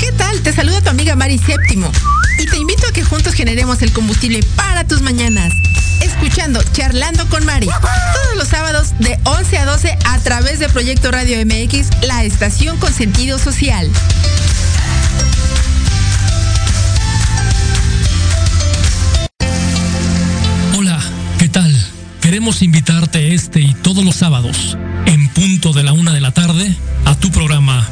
¿Qué 0.00 0.12
tal? 0.12 0.40
Te 0.40 0.52
saluda 0.52 0.80
tu 0.80 0.90
amiga 0.90 1.16
Mari 1.16 1.38
Séptimo 1.38 1.90
y 2.38 2.46
te 2.46 2.56
invito 2.56 2.86
a 2.88 2.92
que 2.92 3.04
juntos 3.04 3.34
generemos 3.34 3.82
el 3.82 3.92
combustible 3.92 4.40
para 4.56 4.86
tus 4.86 5.02
mañanas. 5.02 5.52
Escuchando 6.00 6.62
Charlando 6.72 7.28
con 7.28 7.44
Mari 7.44 7.66
todos 7.66 8.36
los 8.36 8.48
sábados 8.48 8.94
de 8.98 9.18
11 9.24 9.58
a 9.58 9.64
12 9.64 9.98
a 10.04 10.18
través 10.20 10.58
de 10.58 10.68
Proyecto 10.68 11.10
Radio 11.10 11.38
MX, 11.44 11.88
la 12.06 12.24
estación 12.24 12.78
con 12.78 12.92
sentido 12.92 13.38
social. 13.38 13.90
Hola, 20.76 20.98
¿qué 21.38 21.48
tal? 21.48 21.74
Queremos 22.20 22.62
invitarte 22.62 23.34
este 23.34 23.60
y 23.60 23.74
todos 23.74 24.04
los 24.04 24.16
sábados, 24.16 24.76
en 25.06 25.28
punto 25.28 25.72
de 25.72 25.84
la 25.84 25.92
una 25.92 26.12
de 26.12 26.20
la 26.20 26.32
tarde, 26.32 26.74
a 27.04 27.14
tu 27.14 27.30
programa 27.30 27.86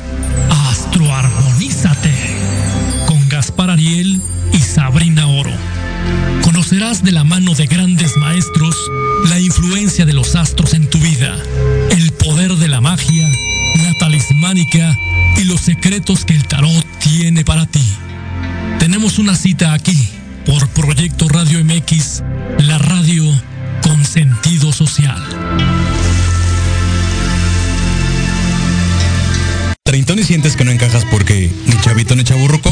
Astroarmonízate 0.70 2.74
De 6.85 7.12
la 7.12 7.24
mano 7.24 7.55
de 7.55 7.66
grandes 7.66 8.14
maestros 8.18 8.76
la 9.30 9.41
influencia 9.41 10.05
de 10.05 10.12
los 10.12 10.37
astros 10.37 10.74
en 10.74 10.89
tu 10.89 10.99
vida, 10.99 11.35
el 11.91 12.12
poder 12.12 12.57
de 12.57 12.68
la 12.68 12.82
magia, 12.82 13.26
la 13.82 13.95
talismánica 13.99 14.97
y 15.39 15.45
los 15.45 15.62
secretos 15.62 16.26
que 16.26 16.35
el 16.35 16.47
tarot 16.47 16.85
tiene 16.99 17.43
para 17.43 17.64
ti. 17.64 17.82
Tenemos 18.78 19.18
una 19.18 19.35
cita 19.35 19.72
aquí 19.72 19.97
por 20.45 20.68
Proyecto 20.68 21.26
Radio 21.28 21.64
MX, 21.64 22.22
la 22.59 22.76
radio 22.76 23.24
con 23.82 24.05
sentido 24.05 24.70
social. 24.70 25.22
Treintón 29.85 30.18
y 30.18 30.24
sientes 30.24 30.55
que 30.55 30.64
no 30.64 30.70
encajas 30.70 31.07
porque 31.11 31.51
ni 31.66 31.80
chavito 31.80 32.14
ni 32.14 32.24
chaburruco. 32.24 32.70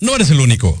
no 0.00 0.14
eres 0.16 0.30
el 0.30 0.40
único. 0.40 0.80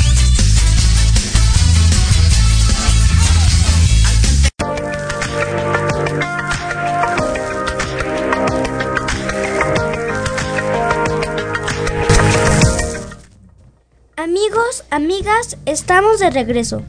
Amigas, 14.91 15.57
estamos 15.65 16.19
de 16.19 16.29
regreso. 16.29 16.83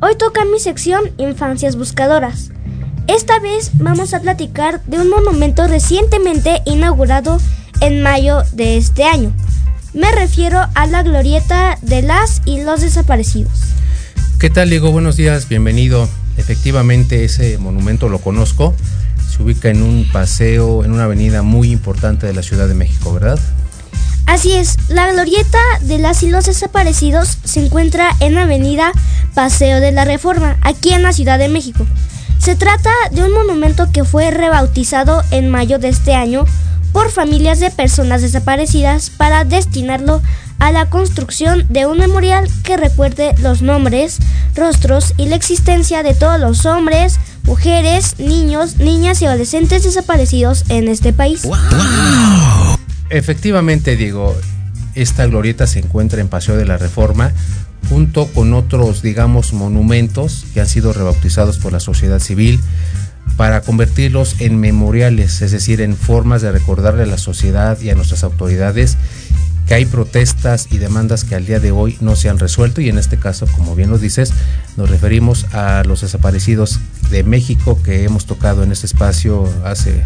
Hoy 0.00 0.16
toca 0.16 0.44
mi 0.46 0.58
sección 0.58 1.02
Infancias 1.18 1.76
Buscadoras. 1.76 2.50
Esta 3.08 3.38
vez 3.40 3.72
vamos 3.74 4.14
a 4.14 4.20
platicar 4.20 4.82
de 4.86 4.98
un 4.98 5.10
monumento 5.10 5.68
recientemente 5.68 6.62
inaugurado 6.64 7.38
en 7.82 8.02
mayo 8.02 8.42
de 8.52 8.78
este 8.78 9.04
año. 9.04 9.34
Me 9.92 10.10
refiero 10.12 10.60
a 10.74 10.86
la 10.86 11.02
glorieta 11.02 11.78
de 11.82 12.00
las 12.00 12.40
y 12.46 12.62
los 12.62 12.80
desaparecidos. 12.80 13.52
¿Qué 14.40 14.48
tal, 14.48 14.70
Diego? 14.70 14.90
Buenos 14.90 15.18
días, 15.18 15.46
bienvenido. 15.46 16.08
Efectivamente, 16.38 17.24
ese 17.24 17.58
monumento 17.58 18.08
lo 18.08 18.18
conozco. 18.18 18.74
Se 19.30 19.42
ubica 19.42 19.68
en 19.68 19.82
un 19.82 20.08
paseo, 20.10 20.84
en 20.84 20.92
una 20.92 21.04
avenida 21.04 21.42
muy 21.42 21.70
importante 21.70 22.26
de 22.26 22.32
la 22.32 22.42
Ciudad 22.42 22.66
de 22.66 22.74
México, 22.74 23.12
¿verdad? 23.12 23.38
Así 24.26 24.52
es, 24.52 24.76
la 24.88 25.12
glorieta 25.12 25.58
de 25.82 25.98
las 25.98 26.22
y 26.22 26.30
los 26.30 26.46
desaparecidos 26.46 27.38
se 27.44 27.64
encuentra 27.64 28.16
en 28.20 28.38
avenida 28.38 28.92
Paseo 29.34 29.80
de 29.80 29.92
la 29.92 30.04
Reforma, 30.04 30.56
aquí 30.62 30.92
en 30.92 31.02
la 31.02 31.12
Ciudad 31.12 31.38
de 31.38 31.48
México. 31.48 31.86
Se 32.38 32.56
trata 32.56 32.90
de 33.10 33.22
un 33.22 33.32
monumento 33.32 33.90
que 33.92 34.04
fue 34.04 34.30
rebautizado 34.30 35.22
en 35.30 35.48
mayo 35.48 35.78
de 35.78 35.88
este 35.88 36.14
año 36.14 36.44
por 36.92 37.10
familias 37.10 37.60
de 37.60 37.70
personas 37.70 38.20
desaparecidas 38.20 39.10
para 39.10 39.44
destinarlo 39.44 40.20
a 40.58 40.70
la 40.70 40.88
construcción 40.88 41.66
de 41.68 41.86
un 41.86 41.98
memorial 41.98 42.48
que 42.62 42.76
recuerde 42.76 43.34
los 43.38 43.62
nombres, 43.62 44.18
rostros 44.54 45.14
y 45.16 45.26
la 45.26 45.36
existencia 45.36 46.02
de 46.02 46.14
todos 46.14 46.38
los 46.38 46.66
hombres, 46.66 47.18
mujeres, 47.44 48.18
niños, 48.18 48.76
niñas 48.76 49.22
y 49.22 49.26
adolescentes 49.26 49.82
desaparecidos 49.82 50.64
en 50.68 50.88
este 50.88 51.12
país. 51.12 51.42
Efectivamente, 53.12 53.94
Diego, 53.94 54.34
esta 54.94 55.26
glorieta 55.26 55.66
se 55.66 55.80
encuentra 55.80 56.22
en 56.22 56.28
Paseo 56.28 56.56
de 56.56 56.64
la 56.64 56.78
Reforma 56.78 57.30
junto 57.90 58.26
con 58.32 58.54
otros, 58.54 59.02
digamos, 59.02 59.52
monumentos 59.52 60.46
que 60.54 60.62
han 60.62 60.66
sido 60.66 60.94
rebautizados 60.94 61.58
por 61.58 61.72
la 61.72 61.80
sociedad 61.80 62.20
civil 62.20 62.58
para 63.36 63.60
convertirlos 63.60 64.40
en 64.40 64.58
memoriales, 64.58 65.42
es 65.42 65.50
decir, 65.50 65.82
en 65.82 65.94
formas 65.94 66.40
de 66.40 66.52
recordarle 66.52 67.02
a 67.02 67.06
la 67.06 67.18
sociedad 67.18 67.78
y 67.82 67.90
a 67.90 67.94
nuestras 67.94 68.24
autoridades 68.24 68.96
que 69.72 69.76
hay 69.76 69.86
protestas 69.86 70.68
y 70.70 70.76
demandas 70.76 71.24
que 71.24 71.34
al 71.34 71.46
día 71.46 71.58
de 71.58 71.72
hoy 71.72 71.96
no 72.02 72.14
se 72.14 72.28
han 72.28 72.38
resuelto 72.38 72.82
y 72.82 72.90
en 72.90 72.98
este 72.98 73.16
caso, 73.16 73.46
como 73.46 73.74
bien 73.74 73.88
lo 73.88 73.96
dices, 73.96 74.34
nos 74.76 74.90
referimos 74.90 75.46
a 75.54 75.82
los 75.84 76.02
desaparecidos 76.02 76.78
de 77.08 77.24
México 77.24 77.80
que 77.82 78.04
hemos 78.04 78.26
tocado 78.26 78.64
en 78.64 78.70
este 78.70 78.84
espacio 78.84 79.50
hace 79.64 80.04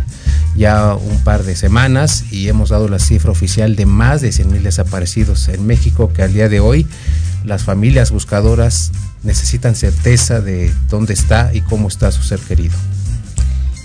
ya 0.55 0.95
un 0.95 1.19
par 1.25 1.43
de 1.43 1.57
semanas 1.57 2.27
y 2.31 2.47
hemos 2.47 2.69
dado 2.69 2.87
la 2.87 3.01
cifra 3.01 3.33
oficial 3.33 3.75
de 3.75 3.87
más 3.87 4.21
de 4.21 4.31
100 4.31 4.53
mil 4.53 4.63
desaparecidos 4.63 5.49
en 5.49 5.67
México 5.67 6.13
que 6.13 6.23
al 6.23 6.33
día 6.33 6.49
de 6.49 6.61
hoy 6.61 6.87
las 7.43 7.65
familias 7.65 8.13
buscadoras 8.13 8.93
necesitan 9.25 9.75
certeza 9.75 10.41
de 10.41 10.73
dónde 10.89 11.13
está 11.13 11.53
y 11.53 11.63
cómo 11.63 11.89
está 11.89 12.13
su 12.13 12.23
ser 12.23 12.39
querido. 12.39 12.77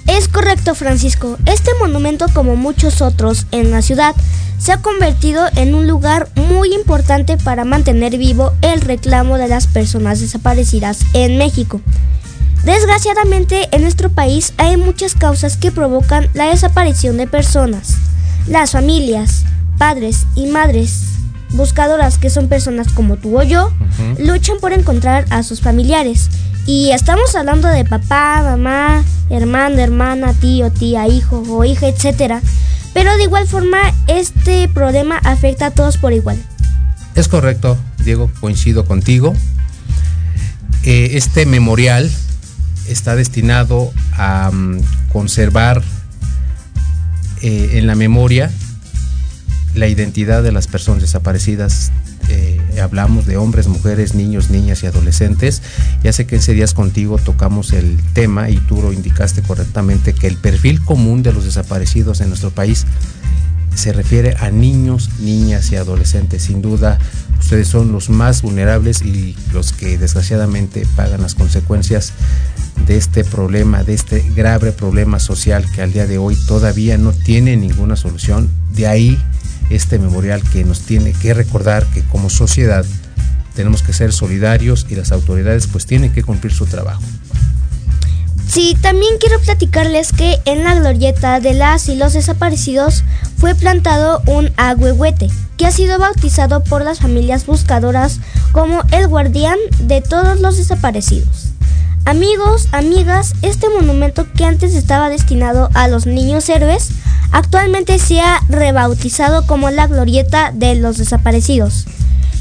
Es 0.08 0.28
correcto, 0.28 0.76
Francisco. 0.76 1.38
Este 1.46 1.72
monumento, 1.80 2.26
como 2.34 2.56
muchos 2.56 3.02
otros 3.02 3.46
en 3.52 3.72
la 3.72 3.82
ciudad, 3.82 4.16
se 4.58 4.72
ha 4.72 4.82
convertido 4.82 5.46
en 5.56 5.74
un 5.74 5.88
lugar 5.88 6.30
muy 6.36 6.74
importante 6.74 7.38
para 7.38 7.66
mantener 7.66 8.18
vivo 8.18 8.52
el 8.62 8.82
reclamo 8.82 9.38
de 9.38 9.48
las 9.48 9.68
personas 9.68 10.20
desaparecidas 10.20 11.00
en 11.14 11.38
México. 11.38 11.82
Desgraciadamente, 12.64 13.70
en 13.72 13.82
nuestro 13.82 14.10
país 14.10 14.54
hay 14.58 14.78
muchas 14.78 15.16
causas 15.16 15.58
que 15.58 15.72
provocan 15.72 16.30
la 16.34 16.46
desaparición 16.46 17.18
de 17.18 17.26
personas. 17.26 17.96
Las 18.48 18.72
familias, 18.72 19.46
padres 19.80 20.28
y 20.36 20.46
madres 20.46 21.21
buscadoras, 21.54 22.18
que 22.18 22.30
son 22.30 22.48
personas 22.48 22.92
como 22.94 23.18
tú 23.18 23.40
o 23.40 23.44
yo, 23.44 23.72
luchan 24.20 24.58
por 24.60 24.74
encontrar 24.74 25.26
a 25.30 25.44
sus 25.44 25.62
familiares. 25.62 26.30
Y 26.66 26.92
estamos 26.92 27.36
hablando 27.36 27.68
de 27.68 27.86
papá, 27.86 28.42
mamá, 28.44 29.04
hermano, 29.30 29.80
hermana, 29.80 30.34
tío, 30.34 30.72
tía, 30.72 31.08
hijo 31.08 31.44
o 31.50 31.64
hija, 31.66 31.88
etc. 31.88 32.36
Pero 32.94 33.16
de 33.18 33.24
igual 33.24 33.48
forma, 33.48 33.80
este 34.08 34.68
problema 34.68 35.18
afecta 35.24 35.68
a 35.68 35.72
todos 35.72 35.98
por 35.98 36.14
igual. 36.14 36.38
Es 37.16 37.28
correcto, 37.28 37.78
Diego, 38.04 38.30
coincido 38.40 38.86
contigo. 38.86 39.34
Eh, 40.84 41.12
este 41.14 41.46
memorial 41.46 42.10
está 42.88 43.16
destinado 43.16 43.92
a 44.14 44.50
um, 44.52 44.80
conservar 45.12 45.82
eh, 47.42 47.72
en 47.74 47.88
la 47.88 47.96
memoria 47.96 48.52
la 49.76 49.88
identidad 49.88 50.44
de 50.44 50.52
las 50.52 50.68
personas 50.68 51.02
desaparecidas. 51.02 51.92
Eh, 52.30 52.60
hablamos 52.82 53.26
de 53.26 53.38
hombres, 53.38 53.68
mujeres, 53.68 54.16
niños, 54.16 54.50
niñas 54.50 54.84
y 54.84 54.88
adolescentes. 54.88 55.62
Sé 56.10 56.26
que 56.26 56.38
ese 56.38 56.54
días 56.54 56.74
contigo 56.74 57.18
tocamos 57.18 57.74
el 57.74 58.00
tema 58.14 58.50
y 58.50 58.58
tú 58.58 58.82
lo 58.82 58.94
indicaste 58.94 59.42
correctamente 59.42 60.14
que 60.14 60.28
el 60.28 60.38
perfil 60.38 60.82
común 60.82 61.24
de 61.24 61.34
los 61.34 61.46
desaparecidos 61.46 62.22
en 62.22 62.30
nuestro 62.30 62.52
país 62.52 62.86
se 63.76 63.94
refiere 63.94 64.36
a 64.40 64.50
niños, 64.50 65.10
niñas 65.20 65.72
y 65.72 65.76
adolescentes. 65.76 66.44
Sin 66.44 66.62
duda, 66.62 67.00
ustedes 67.40 67.68
son 67.68 67.92
los 67.92 68.10
más 68.10 68.42
vulnerables 68.42 69.02
y 69.02 69.36
los 69.54 69.72
que 69.72 69.98
desgraciadamente 69.98 70.86
pagan 70.96 71.22
las 71.22 71.36
consecuencias 71.36 72.14
de 72.86 72.98
este 72.98 73.24
problema, 73.24 73.84
de 73.84 73.94
este 73.94 74.24
grave 74.36 74.72
problema 74.72 75.20
social 75.20 75.66
que 75.74 75.82
al 75.82 75.94
día 75.94 76.08
de 76.08 76.18
hoy 76.18 76.36
todavía 76.48 76.98
no 76.98 77.12
tiene 77.12 77.56
ninguna 77.58 77.96
solución. 77.96 78.50
De 78.74 78.88
ahí 78.88 79.18
este 79.76 80.00
memorial 80.00 80.42
que 80.52 80.64
nos 80.64 80.82
tiene 80.82 81.14
que 81.14 81.34
recordar 81.34 81.86
que 81.88 82.04
como 82.04 82.30
sociedad 82.30 82.86
tenemos 83.56 83.84
que 83.84 83.94
ser 83.94 84.14
solidarios 84.14 84.86
y 84.90 84.96
las 84.96 85.12
autoridades 85.12 85.68
pues 85.68 85.86
tienen 85.86 86.14
que 86.14 86.24
cumplir 86.24 86.54
su 86.54 86.66
trabajo. 86.66 87.02
Sí, 88.48 88.78
también 88.82 89.14
quiero 89.18 89.40
platicarles 89.40 90.12
que 90.12 90.42
en 90.44 90.66
la 90.66 90.76
glorieta 90.76 91.40
de 91.40 91.54
las 91.54 91.88
y 91.88 91.96
los 91.96 92.14
desaparecidos 92.14 93.06
fue 93.38 93.56
plantado 93.56 94.22
un 94.28 94.52
agüehuete 94.58 95.30
que 95.56 95.66
ha 95.66 95.72
sido 95.72 95.98
bautizado 96.00 96.62
por 96.64 96.84
las 96.84 97.00
familias 97.00 97.46
buscadoras 97.46 98.20
como 98.52 98.84
el 98.92 99.08
guardián 99.08 99.58
de 99.80 100.02
todos 100.02 100.42
los 100.42 100.58
desaparecidos. 100.58 101.51
Amigos, 102.06 102.68
amigas, 102.72 103.36
este 103.44 103.70
monumento 103.70 104.26
que 104.34 104.44
antes 104.44 104.74
estaba 104.74 105.10
destinado 105.10 105.70
a 105.76 105.88
los 105.88 106.08
niños 106.08 106.50
héroes, 106.50 106.90
actualmente 107.32 108.00
se 108.00 108.20
ha 108.20 108.42
rebautizado 108.50 109.46
como 109.46 109.70
la 109.70 109.86
glorieta 109.86 110.52
de 110.52 110.74
los 110.76 110.98
desaparecidos. 110.98 111.86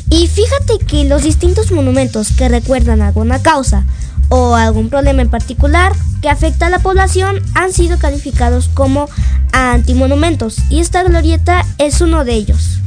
Y 0.08 0.28
fíjate 0.28 0.78
que 0.86 1.04
los 1.04 1.24
distintos 1.24 1.72
monumentos 1.72 2.32
que 2.32 2.48
recuerdan 2.48 3.02
alguna 3.02 3.42
causa 3.42 3.84
o 4.30 4.54
algún 4.54 4.88
problema 4.88 5.20
en 5.20 5.30
particular 5.30 5.92
que 6.22 6.30
afecta 6.30 6.66
a 6.66 6.70
la 6.70 6.78
población 6.78 7.40
han 7.54 7.72
sido 7.74 7.98
calificados 7.98 8.70
como 8.72 9.08
antimonumentos 9.52 10.56
y 10.70 10.80
esta 10.80 11.02
glorieta 11.02 11.66
es 11.76 12.00
uno 12.00 12.24
de 12.24 12.32
ellos. 12.32 12.78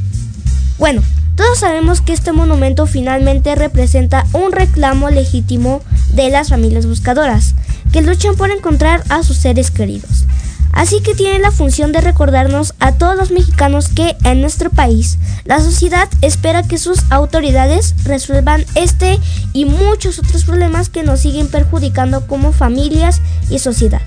Bueno, 0.76 1.02
todos 1.36 1.58
sabemos 1.58 2.00
que 2.00 2.12
este 2.12 2.32
monumento 2.32 2.86
finalmente 2.86 3.54
representa 3.54 4.26
un 4.32 4.52
reclamo 4.52 5.10
legítimo 5.10 5.82
de 6.12 6.30
las 6.30 6.50
familias 6.50 6.86
buscadoras, 6.86 7.54
que 7.92 8.02
luchan 8.02 8.36
por 8.36 8.50
encontrar 8.50 9.02
a 9.08 9.22
sus 9.22 9.38
seres 9.38 9.70
queridos. 9.70 10.26
Así 10.72 11.00
que 11.00 11.14
tiene 11.14 11.38
la 11.38 11.52
función 11.52 11.92
de 11.92 12.00
recordarnos 12.00 12.74
a 12.80 12.92
todos 12.92 13.16
los 13.16 13.30
mexicanos 13.30 13.88
que 13.88 14.16
en 14.24 14.40
nuestro 14.40 14.70
país 14.70 15.18
la 15.44 15.60
sociedad 15.60 16.08
espera 16.20 16.64
que 16.64 16.78
sus 16.78 17.00
autoridades 17.10 17.94
resuelvan 18.04 18.64
este 18.74 19.20
y 19.52 19.66
muchos 19.66 20.18
otros 20.18 20.44
problemas 20.44 20.88
que 20.88 21.04
nos 21.04 21.20
siguen 21.20 21.48
perjudicando 21.48 22.26
como 22.26 22.52
familias 22.52 23.20
y 23.50 23.60
sociedad. 23.60 24.02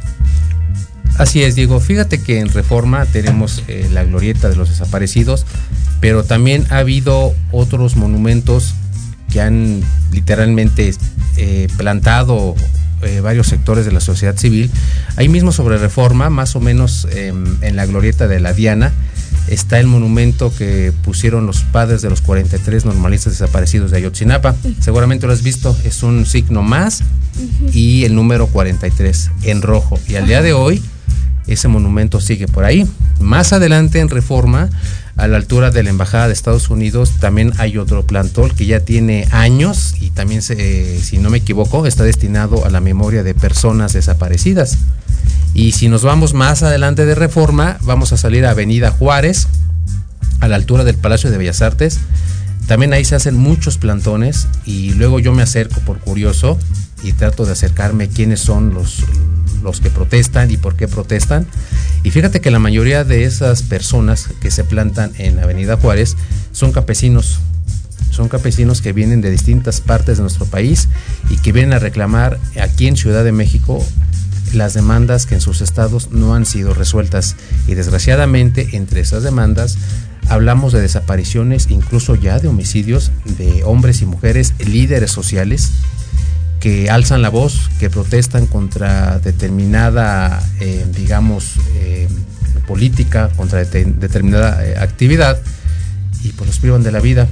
Así 1.18 1.42
es, 1.44 1.56
Diego. 1.56 1.80
Fíjate 1.80 2.22
que 2.22 2.40
en 2.40 2.50
Reforma 2.50 3.06
tenemos 3.06 3.64
eh, 3.68 3.90
la 3.92 4.04
glorieta 4.04 4.50
de 4.50 4.56
los 4.56 4.70
desaparecidos, 4.70 5.46
pero 6.00 6.24
también 6.24 6.66
ha 6.70 6.78
habido 6.78 7.34
otros 7.52 7.96
monumentos 7.96 8.76
que 9.32 9.42
han 9.42 9.82
literalmente 10.12 10.94
eh, 11.38 11.68
plantado 11.76 12.56
eh, 13.02 13.20
varios 13.20 13.48
sectores 13.48 13.86
de 13.86 13.92
la 13.92 14.00
sociedad 14.00 14.38
civil. 14.38 14.70
Ahí 15.16 15.28
mismo 15.28 15.52
sobre 15.52 15.78
reforma, 15.78 16.30
más 16.30 16.56
o 16.56 16.60
menos 16.60 17.08
em, 17.12 17.58
en 17.62 17.76
la 17.76 17.88
glorieta 17.88 18.28
de 18.28 18.40
la 18.40 18.54
Diana, 18.54 18.94
está 19.48 19.80
el 19.80 19.88
monumento 19.88 20.54
que 20.56 20.94
pusieron 21.04 21.48
los 21.48 21.62
padres 21.64 22.04
de 22.04 22.10
los 22.10 22.22
43 22.22 22.86
normalistas 22.86 23.34
desaparecidos 23.34 23.90
de 23.90 23.98
Ayotzinapa. 23.98 24.56
Seguramente 24.80 25.26
lo 25.26 25.34
has 25.34 25.42
visto, 25.42 25.76
es 25.84 26.04
un 26.04 26.28
signo 26.28 26.62
más 26.62 27.02
y 27.74 28.06
el 28.06 28.14
número 28.14 28.48
43 28.48 29.32
en 29.44 29.62
rojo. 29.64 30.00
Y 30.08 30.16
al 30.16 30.28
día 30.28 30.42
de 30.42 30.54
hoy 30.54 30.82
ese 31.48 31.68
monumento 31.68 32.22
sigue 32.22 32.48
por 32.48 32.66
ahí. 32.66 32.88
Más 33.20 33.54
adelante 33.54 34.00
en 34.00 34.10
Reforma, 34.10 34.70
a 35.16 35.28
la 35.28 35.38
altura 35.38 35.72
de 35.72 35.84
la 35.84 35.90
Embajada 35.90 36.28
de 36.28 36.34
Estados 36.34 36.70
Unidos, 36.70 37.14
también 37.20 37.54
hay 37.58 37.78
otro 37.78 38.06
plantol 38.06 38.54
que 38.54 38.66
ya 38.66 38.82
tiene 38.82 39.28
años 39.32 39.96
y 40.00 40.12
también, 40.12 40.42
se, 40.42 41.02
si 41.02 41.18
no 41.18 41.30
me 41.30 41.40
equivoco, 41.40 41.88
está 41.88 42.04
destinado 42.04 42.66
a 42.66 42.70
la 42.70 42.82
memoria 42.82 43.24
de 43.24 43.34
personas 43.34 43.94
desaparecidas. 43.94 44.78
Y 45.54 45.72
si 45.72 45.90
nos 45.90 46.04
vamos 46.04 46.34
más 46.34 46.62
adelante 46.62 47.06
de 47.06 47.16
Reforma, 47.16 47.78
vamos 47.82 48.14
a 48.14 48.18
salir 48.18 48.46
a 48.46 48.52
Avenida 48.52 48.92
Juárez, 48.92 49.48
a 50.40 50.48
la 50.48 50.56
altura 50.56 50.84
del 50.84 50.96
Palacio 50.96 51.32
de 51.32 51.38
Bellas 51.40 51.64
Artes. 51.64 52.00
También 52.68 52.94
ahí 52.94 53.06
se 53.06 53.16
hacen 53.16 53.36
muchos 53.36 53.78
plantones 53.78 54.48
y 54.66 54.92
luego 54.92 55.20
yo 55.20 55.34
me 55.34 55.42
acerco 55.42 55.80
por 55.82 56.00
curioso 56.00 56.60
y 57.02 57.14
trato 57.14 57.46
de 57.46 57.54
acercarme 57.54 58.10
quiénes 58.10 58.40
son 58.42 58.74
los, 58.74 59.04
los 59.64 59.82
que 59.82 59.90
protestan 59.90 60.52
y 60.52 60.58
por 60.58 60.76
qué 60.76 60.88
protestan. 60.88 61.48
Y 62.04 62.12
fíjate 62.12 62.42
que 62.42 62.52
la 62.52 62.60
mayoría 62.60 63.04
de 63.04 63.24
esas 63.24 63.64
personas 63.64 64.30
que 64.42 64.52
se 64.52 64.64
plantan 64.64 65.12
en 65.18 65.40
Avenida 65.40 65.78
Juárez 65.78 66.16
son 66.52 66.72
campesinos. 66.72 67.40
Son 68.12 68.30
campesinos 68.30 68.82
que 68.82 68.94
vienen 68.94 69.22
de 69.22 69.30
distintas 69.30 69.82
partes 69.82 70.18
de 70.18 70.24
nuestro 70.24 70.46
país 70.46 70.88
y 71.30 71.38
que 71.38 71.52
vienen 71.52 71.74
a 71.74 71.80
reclamar 71.80 72.40
aquí 72.62 72.88
en 72.88 72.98
Ciudad 72.98 73.24
de 73.24 73.32
México 73.32 73.86
las 74.54 74.74
demandas 74.74 75.26
que 75.26 75.36
en 75.36 75.42
sus 75.42 75.62
estados 75.62 76.12
no 76.12 76.34
han 76.34 76.46
sido 76.46 76.74
resueltas. 76.74 77.36
Y 77.68 77.76
desgraciadamente 77.76 78.70
entre 78.74 79.02
esas 79.02 79.24
demandas 79.24 79.78
hablamos 80.30 80.74
de 80.74 80.82
desapariciones, 80.82 81.68
incluso 81.70 82.16
ya 82.16 82.40
de 82.40 82.48
homicidios 82.48 83.12
de 83.38 83.64
hombres 83.64 84.02
y 84.02 84.06
mujeres 84.06 84.54
líderes 84.60 85.12
sociales 85.12 85.72
que 86.60 86.90
alzan 86.90 87.22
la 87.22 87.30
voz, 87.30 87.70
que 87.80 87.90
protestan 87.90 88.48
contra 88.48 89.20
determinada, 89.20 90.44
eh, 90.60 90.86
digamos, 90.96 91.56
eh, 91.76 92.08
política, 92.68 93.30
contra 93.36 93.64
determinada 93.64 94.66
eh, 94.66 94.78
actividad, 94.78 95.40
y 96.24 96.30
pues 96.30 96.48
los 96.48 96.60
privan 96.60 96.84
de 96.84 96.92
la 96.92 97.00
vida. 97.00 97.28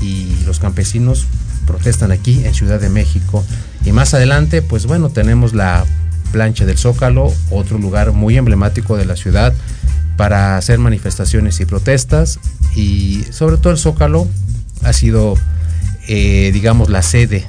Y 0.00 0.28
los 0.46 0.58
campesinos 0.58 1.26
protestan 1.66 2.12
aquí 2.12 2.44
en 2.44 2.54
Ciudad 2.54 2.80
de 2.80 2.90
México. 2.90 3.44
Y 3.84 3.92
más 3.92 4.14
adelante, 4.14 4.62
pues 4.62 4.86
bueno, 4.86 5.10
tenemos 5.10 5.54
la 5.54 5.84
plancha 6.32 6.64
del 6.64 6.78
Zócalo, 6.78 7.32
otro 7.50 7.78
lugar 7.78 8.12
muy 8.12 8.36
emblemático 8.36 8.96
de 8.96 9.04
la 9.04 9.16
ciudad 9.16 9.54
para 10.16 10.56
hacer 10.56 10.78
manifestaciones 10.78 11.60
y 11.60 11.64
protestas. 11.64 12.38
Y 12.76 13.24
sobre 13.30 13.56
todo 13.56 13.72
el 13.72 13.78
Zócalo 13.78 14.28
ha 14.82 14.92
sido, 14.92 15.36
digamos, 16.06 16.90
la 16.90 17.02
sede 17.02 17.46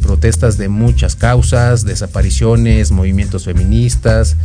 protestas 0.00 0.58
de 0.58 0.68
muchas 0.68 1.16
causas, 1.16 1.84
desapariciones, 1.84 2.92
movimientos 2.92 3.44
feministas, 3.44 4.36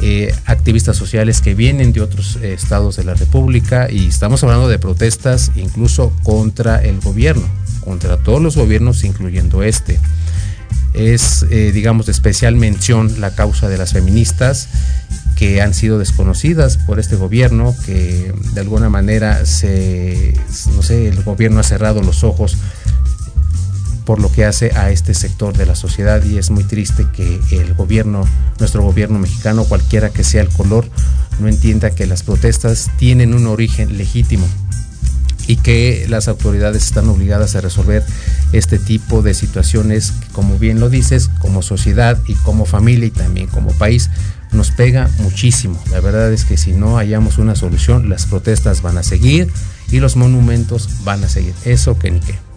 eh, 0.00 0.34
activistas 0.46 0.96
sociales 0.96 1.40
que 1.40 1.54
vienen 1.54 1.92
de 1.92 2.00
otros 2.00 2.36
eh, 2.36 2.54
estados 2.54 2.96
de 2.96 3.04
la 3.04 3.14
República 3.14 3.90
y 3.90 4.06
estamos 4.06 4.42
hablando 4.44 4.68
de 4.68 4.78
protestas 4.78 5.50
incluso 5.56 6.12
contra 6.22 6.82
el 6.82 7.00
gobierno, 7.00 7.46
contra 7.84 8.16
todos 8.16 8.40
los 8.40 8.56
gobiernos 8.56 9.04
incluyendo 9.04 9.62
este. 9.62 9.98
Es, 10.94 11.44
eh, 11.50 11.70
digamos, 11.72 12.06
de 12.06 12.12
especial 12.12 12.56
mención 12.56 13.20
la 13.20 13.34
causa 13.34 13.68
de 13.68 13.76
las 13.76 13.92
feministas 13.92 14.68
que 15.36 15.60
han 15.62 15.74
sido 15.74 15.98
desconocidas 15.98 16.78
por 16.78 16.98
este 16.98 17.16
gobierno, 17.16 17.74
que 17.84 18.32
de 18.54 18.60
alguna 18.60 18.88
manera 18.88 19.44
se, 19.46 20.34
no 20.74 20.82
sé, 20.82 21.08
el 21.08 21.22
gobierno 21.22 21.60
ha 21.60 21.62
cerrado 21.62 22.02
los 22.02 22.24
ojos 22.24 22.56
por 24.08 24.22
lo 24.22 24.32
que 24.32 24.46
hace 24.46 24.70
a 24.74 24.90
este 24.90 25.12
sector 25.12 25.54
de 25.54 25.66
la 25.66 25.74
sociedad 25.74 26.24
y 26.24 26.38
es 26.38 26.48
muy 26.48 26.64
triste 26.64 27.06
que 27.14 27.38
el 27.50 27.74
gobierno, 27.74 28.26
nuestro 28.58 28.82
gobierno 28.82 29.18
mexicano, 29.18 29.64
cualquiera 29.64 30.08
que 30.08 30.24
sea 30.24 30.40
el 30.40 30.48
color, 30.48 30.88
no 31.40 31.46
entienda 31.46 31.90
que 31.90 32.06
las 32.06 32.22
protestas 32.22 32.90
tienen 32.96 33.34
un 33.34 33.46
origen 33.46 33.98
legítimo 33.98 34.48
y 35.46 35.56
que 35.56 36.06
las 36.08 36.26
autoridades 36.26 36.84
están 36.84 37.06
obligadas 37.10 37.54
a 37.54 37.60
resolver 37.60 38.02
este 38.54 38.78
tipo 38.78 39.20
de 39.20 39.34
situaciones 39.34 40.12
que, 40.12 40.28
como 40.28 40.58
bien 40.58 40.80
lo 40.80 40.88
dices, 40.88 41.28
como 41.38 41.60
sociedad 41.60 42.18
y 42.26 42.32
como 42.32 42.64
familia 42.64 43.08
y 43.08 43.10
también 43.10 43.48
como 43.48 43.72
país, 43.72 44.08
nos 44.52 44.70
pega 44.70 45.10
muchísimo. 45.18 45.78
La 45.90 46.00
verdad 46.00 46.32
es 46.32 46.46
que 46.46 46.56
si 46.56 46.72
no 46.72 46.96
hallamos 46.96 47.36
una 47.36 47.54
solución, 47.54 48.08
las 48.08 48.24
protestas 48.24 48.80
van 48.80 48.96
a 48.96 49.02
seguir 49.02 49.52
y 49.90 50.00
los 50.00 50.16
monumentos 50.16 51.04
van 51.04 51.22
a 51.24 51.28
seguir. 51.28 51.52
Eso 51.66 51.98
que 51.98 52.10
ni 52.10 52.20
qué. 52.20 52.47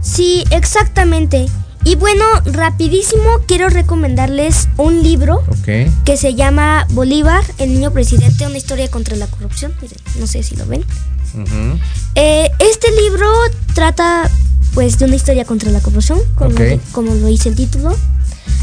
Sí, 0.00 0.44
exactamente. 0.50 1.46
Y 1.84 1.96
bueno, 1.96 2.24
rapidísimo 2.44 3.40
quiero 3.46 3.70
recomendarles 3.70 4.68
un 4.76 5.02
libro 5.02 5.42
que 6.04 6.16
se 6.16 6.34
llama 6.34 6.86
Bolívar, 6.90 7.42
el 7.58 7.72
niño 7.72 7.90
presidente, 7.90 8.46
una 8.46 8.58
historia 8.58 8.88
contra 8.88 9.16
la 9.16 9.26
corrupción. 9.26 9.72
no 10.18 10.26
sé 10.26 10.42
si 10.42 10.56
lo 10.56 10.66
ven. 10.66 10.84
Eh, 12.16 12.50
este 12.58 12.88
libro 13.02 13.26
trata 13.74 14.30
pues 14.74 14.98
de 14.98 15.06
una 15.06 15.16
historia 15.16 15.44
contra 15.44 15.70
la 15.70 15.80
corrupción, 15.80 16.20
como, 16.34 16.54
como 16.92 17.14
lo 17.14 17.26
dice 17.26 17.48
el 17.48 17.56
título. 17.56 17.96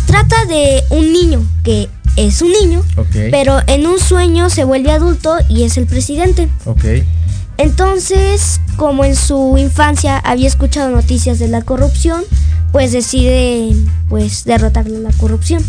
Trata 0.05 0.45
de 0.45 0.83
un 0.91 1.11
niño 1.11 1.43
que 1.63 1.89
es 2.17 2.41
un 2.41 2.51
niño, 2.51 2.83
pero 3.31 3.59
en 3.67 3.87
un 3.87 3.99
sueño 3.99 4.49
se 4.49 4.63
vuelve 4.63 4.91
adulto 4.91 5.35
y 5.49 5.63
es 5.63 5.77
el 5.77 5.85
presidente. 5.85 6.49
Entonces, 7.57 8.61
como 8.75 9.03
en 9.03 9.15
su 9.15 9.57
infancia 9.57 10.17
había 10.19 10.47
escuchado 10.47 10.89
noticias 10.89 11.39
de 11.39 11.47
la 11.47 11.61
corrupción, 11.61 12.23
pues 12.71 12.91
decide 12.91 13.75
pues 14.09 14.43
derrotar 14.45 14.87
la 14.87 15.11
corrupción. 15.13 15.63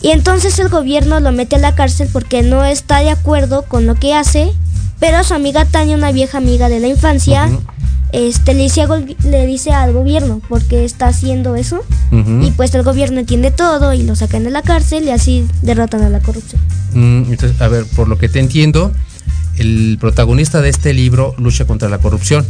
Y 0.00 0.10
entonces 0.10 0.58
el 0.58 0.68
gobierno 0.68 1.20
lo 1.20 1.32
mete 1.32 1.56
a 1.56 1.58
la 1.58 1.74
cárcel 1.74 2.08
porque 2.12 2.42
no 2.42 2.64
está 2.64 3.00
de 3.00 3.10
acuerdo 3.10 3.62
con 3.62 3.86
lo 3.86 3.96
que 3.96 4.14
hace, 4.14 4.52
pero 5.00 5.22
su 5.24 5.34
amiga 5.34 5.64
Tania, 5.64 5.96
una 5.96 6.12
vieja 6.12 6.38
amiga 6.38 6.68
de 6.68 6.80
la 6.80 6.88
infancia, 6.88 7.50
este, 8.12 8.54
le, 8.54 8.62
dice, 8.62 8.86
le 9.24 9.46
dice 9.46 9.72
al 9.72 9.92
gobierno 9.92 10.40
porque 10.48 10.84
está 10.84 11.08
haciendo 11.08 11.56
eso. 11.56 11.84
Y 12.40 12.50
pues 12.52 12.74
el 12.74 12.82
gobierno 12.84 13.20
entiende 13.20 13.50
todo 13.50 13.92
y 13.92 14.02
lo 14.02 14.16
sacan 14.16 14.44
de 14.44 14.50
la 14.50 14.62
cárcel 14.62 15.04
y 15.04 15.10
así 15.10 15.46
derrotan 15.60 16.02
a 16.02 16.08
la 16.08 16.20
corrupción. 16.20 16.60
Mm, 16.94 17.30
entonces, 17.30 17.60
a 17.60 17.68
ver, 17.68 17.84
por 17.84 18.08
lo 18.08 18.16
que 18.16 18.30
te 18.30 18.40
entiendo, 18.40 18.92
el 19.58 19.98
protagonista 20.00 20.60
de 20.60 20.68
este 20.68 20.92
libro 20.92 21.34
lucha 21.38 21.66
contra 21.66 21.88
la 21.88 21.98
corrupción. 21.98 22.46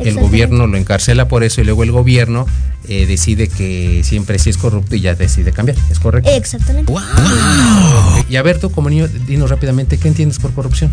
el 0.00 0.14
gobierno 0.14 0.66
lo 0.66 0.76
encarcela 0.76 1.28
por 1.28 1.44
eso 1.44 1.60
y 1.60 1.64
luego 1.64 1.82
el 1.82 1.92
gobierno 1.92 2.46
eh, 2.86 3.06
decide 3.06 3.48
que 3.48 4.02
siempre 4.04 4.38
sí 4.38 4.50
es 4.50 4.58
corrupto 4.58 4.94
y 4.94 5.00
ya 5.00 5.14
decide 5.14 5.52
cambiar. 5.52 5.78
¿Es 5.90 5.98
correcto? 5.98 6.30
Exactamente. 6.30 6.92
Y 8.28 8.36
a 8.36 8.42
ver, 8.42 8.58
tú 8.58 8.70
como 8.70 8.90
niño, 8.90 9.08
dinos 9.08 9.50
rápidamente, 9.50 9.98
¿qué 9.98 10.08
entiendes 10.08 10.38
por 10.38 10.52
corrupción? 10.52 10.92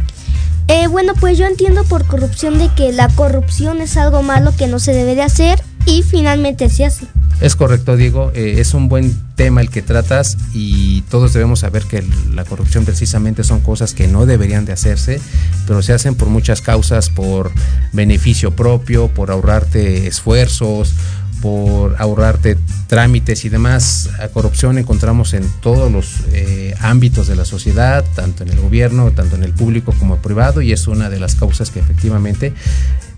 Eh, 0.67 0.87
bueno, 0.87 1.13
pues 1.19 1.37
yo 1.37 1.45
entiendo 1.45 1.83
por 1.83 2.05
corrupción 2.05 2.57
de 2.57 2.69
que 2.75 2.91
la 2.91 3.09
corrupción 3.09 3.81
es 3.81 3.97
algo 3.97 4.23
malo 4.23 4.53
que 4.57 4.67
no 4.67 4.79
se 4.79 4.93
debe 4.93 5.15
de 5.15 5.23
hacer 5.23 5.61
y 5.85 6.03
finalmente 6.03 6.69
se 6.69 6.85
hace. 6.85 7.07
Es 7.41 7.55
correcto, 7.55 7.97
Diego. 7.97 8.31
Eh, 8.35 8.57
es 8.59 8.75
un 8.75 8.87
buen 8.87 9.17
tema 9.35 9.61
el 9.61 9.71
que 9.71 9.81
tratas 9.81 10.37
y 10.53 11.01
todos 11.09 11.33
debemos 11.33 11.61
saber 11.61 11.83
que 11.85 12.03
la 12.33 12.45
corrupción 12.45 12.85
precisamente 12.85 13.43
son 13.43 13.61
cosas 13.61 13.95
que 13.95 14.07
no 14.07 14.27
deberían 14.27 14.65
de 14.65 14.73
hacerse, 14.73 15.19
pero 15.65 15.81
se 15.81 15.93
hacen 15.93 16.13
por 16.13 16.29
muchas 16.29 16.61
causas, 16.61 17.09
por 17.09 17.51
beneficio 17.93 18.55
propio, 18.55 19.07
por 19.07 19.31
ahorrarte 19.31 20.05
esfuerzos, 20.05 20.93
por 21.41 21.95
ahorrarte 21.99 22.57
trámites 22.87 23.45
y 23.45 23.49
demás. 23.49 24.09
Corrupción 24.33 24.77
encontramos 24.77 25.33
en 25.33 25.47
todos 25.61 25.91
los 25.91 26.21
eh, 26.33 26.75
ámbitos 26.79 27.27
de 27.27 27.35
la 27.35 27.45
sociedad, 27.45 28.05
tanto 28.15 28.43
en 28.43 28.49
el 28.49 28.59
gobierno, 28.59 29.11
tanto 29.11 29.35
en 29.35 29.43
el 29.43 29.53
público 29.53 29.93
como 29.97 30.17
privado, 30.17 30.61
y 30.61 30.71
es 30.71 30.87
una 30.87 31.09
de 31.09 31.19
las 31.19 31.35
causas 31.35 31.71
que 31.71 31.79
efectivamente 31.79 32.53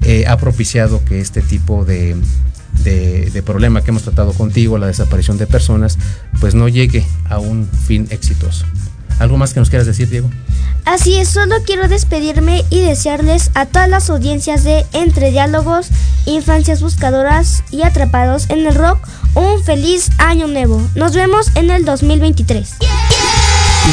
eh, 0.02 0.26
ha 0.28 0.38
propiciado 0.38 1.04
que 1.06 1.20
este 1.20 1.42
tipo 1.42 1.86
de 1.86 2.16
de, 2.84 3.44
problema 3.46 3.84
que 3.84 3.92
hemos 3.92 4.04
tratado 4.04 4.34
contigo, 4.34 4.78
la 4.78 4.88
desaparición 4.88 5.38
de 5.38 5.48
personas, 5.48 5.98
pues 6.40 6.56
no 6.56 6.68
llegue 6.68 7.06
a 7.30 7.40
un 7.40 7.68
fin 7.68 8.08
exitoso. 8.10 8.66
¿Algo 9.20 9.38
más 9.38 9.54
que 9.54 9.60
nos 9.60 9.70
quieras 9.70 9.88
decir, 9.88 10.10
Diego? 10.10 10.30
Así 10.86 11.16
es, 11.16 11.30
solo 11.30 11.56
quiero 11.66 11.88
despedirme 11.88 12.66
y 12.70 12.82
desearles 12.82 13.52
a 13.54 13.66
todas 13.66 13.88
las 13.88 14.10
audiencias 14.10 14.66
de 14.66 14.86
Entre 14.92 15.32
Diálogos, 15.32 15.88
Infancias 16.26 16.82
Buscadoras 16.82 17.64
y 17.72 17.84
Atrapados 17.84 18.50
en 18.50 18.66
el 18.68 18.76
Rock 18.76 19.08
un 19.34 19.64
feliz 19.64 20.10
año 20.18 20.48
nuevo. 20.48 20.82
Nos 20.96 21.16
vemos 21.16 21.52
en 21.56 21.70
el 21.72 21.86
2023. 21.86 22.76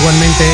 Igualmente, 0.01 0.45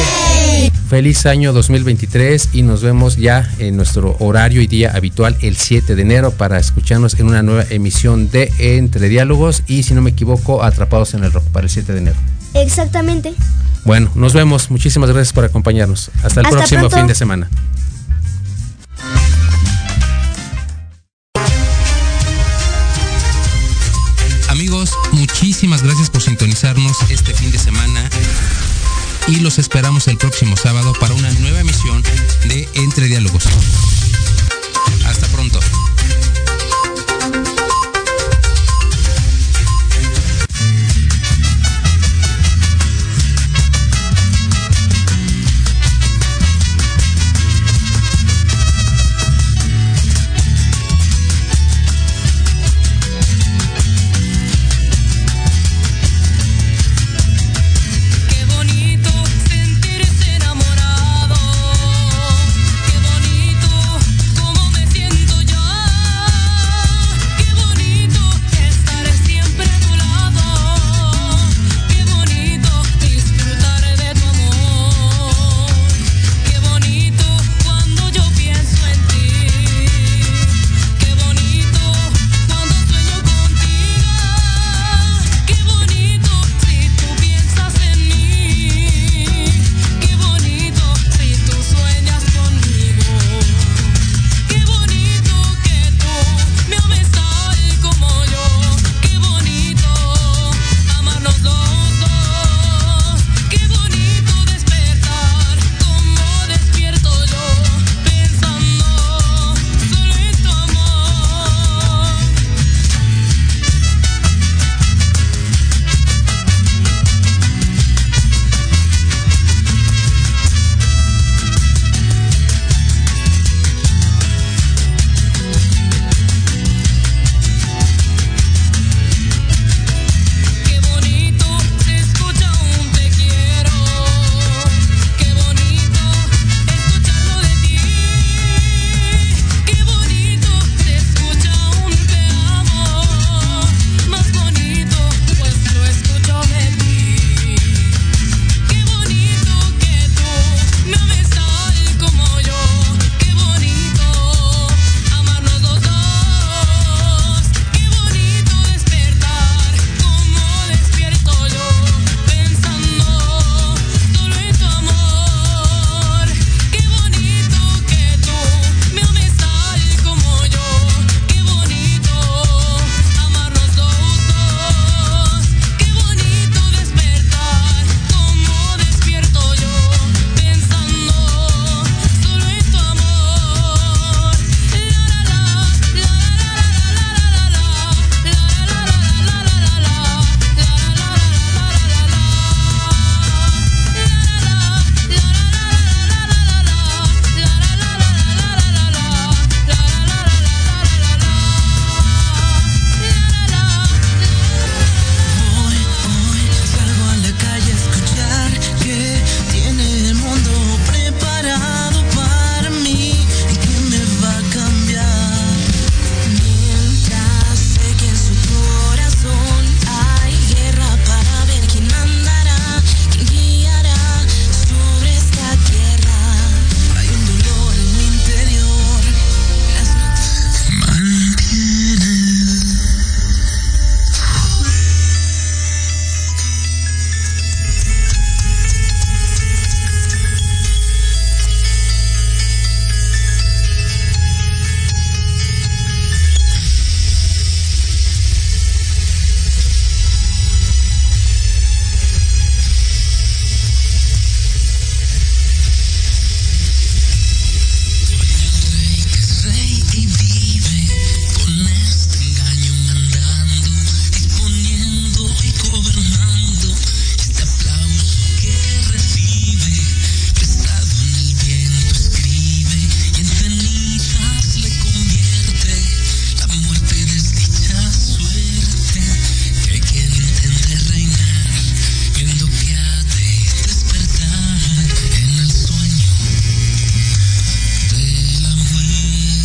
feliz 0.89 1.25
año 1.27 1.53
2023 1.53 2.51
y 2.53 2.62
nos 2.62 2.83
vemos 2.83 3.17
ya 3.17 3.51
en 3.59 3.77
nuestro 3.77 4.17
horario 4.19 4.61
y 4.61 4.67
día 4.67 4.93
habitual 4.95 5.37
el 5.41 5.57
7 5.57 5.95
de 5.95 6.03
enero 6.03 6.33
para 6.33 6.59
escucharnos 6.59 7.14
en 7.14 7.27
una 7.27 7.43
nueva 7.43 7.64
emisión 7.71 8.31
de 8.31 8.53
Entre 8.59 9.09
Diálogos 9.09 9.62
y 9.67 9.83
si 9.83 9.95
no 9.95 10.03
me 10.03 10.11
equivoco, 10.11 10.62
Atrapados 10.62 11.14
en 11.14 11.25
el 11.25 11.33
Rock 11.33 11.45
para 11.45 11.64
el 11.64 11.71
7 11.71 11.93
de 11.93 11.99
enero. 11.99 12.17
Exactamente. 12.55 13.35
Bueno, 13.85 14.11
nos 14.15 14.33
vemos. 14.33 14.71
Muchísimas 14.71 15.11
gracias 15.11 15.33
por 15.33 15.45
acompañarnos. 15.45 16.11
Hasta 16.23 16.41
el 16.41 16.49
próximo 16.49 16.91
fin 16.91 17.07
de 17.07 17.15
semana. 17.15 17.49
Amigos, 24.49 24.93
muchísimas 25.13 25.83
gracias 25.83 26.11
por 26.11 26.23
sintonizarnos 26.23 26.97
este 27.11 27.35
fin 27.35 27.53
de 27.53 27.59
semana 27.59 28.09
y 29.29 29.41
los 29.41 29.59
esperamos 29.59 30.09
el 30.09 30.17
próximo 30.17 30.57
sábado 30.57 30.93
para 30.99 31.15
una 31.15 31.31
nueva 31.35 31.61
emisión 31.61 32.03
de 32.49 32.69
Entre 32.75 33.07
Diálogos. 33.07 33.45
Hasta 35.05 35.27
pronto. 35.29 35.61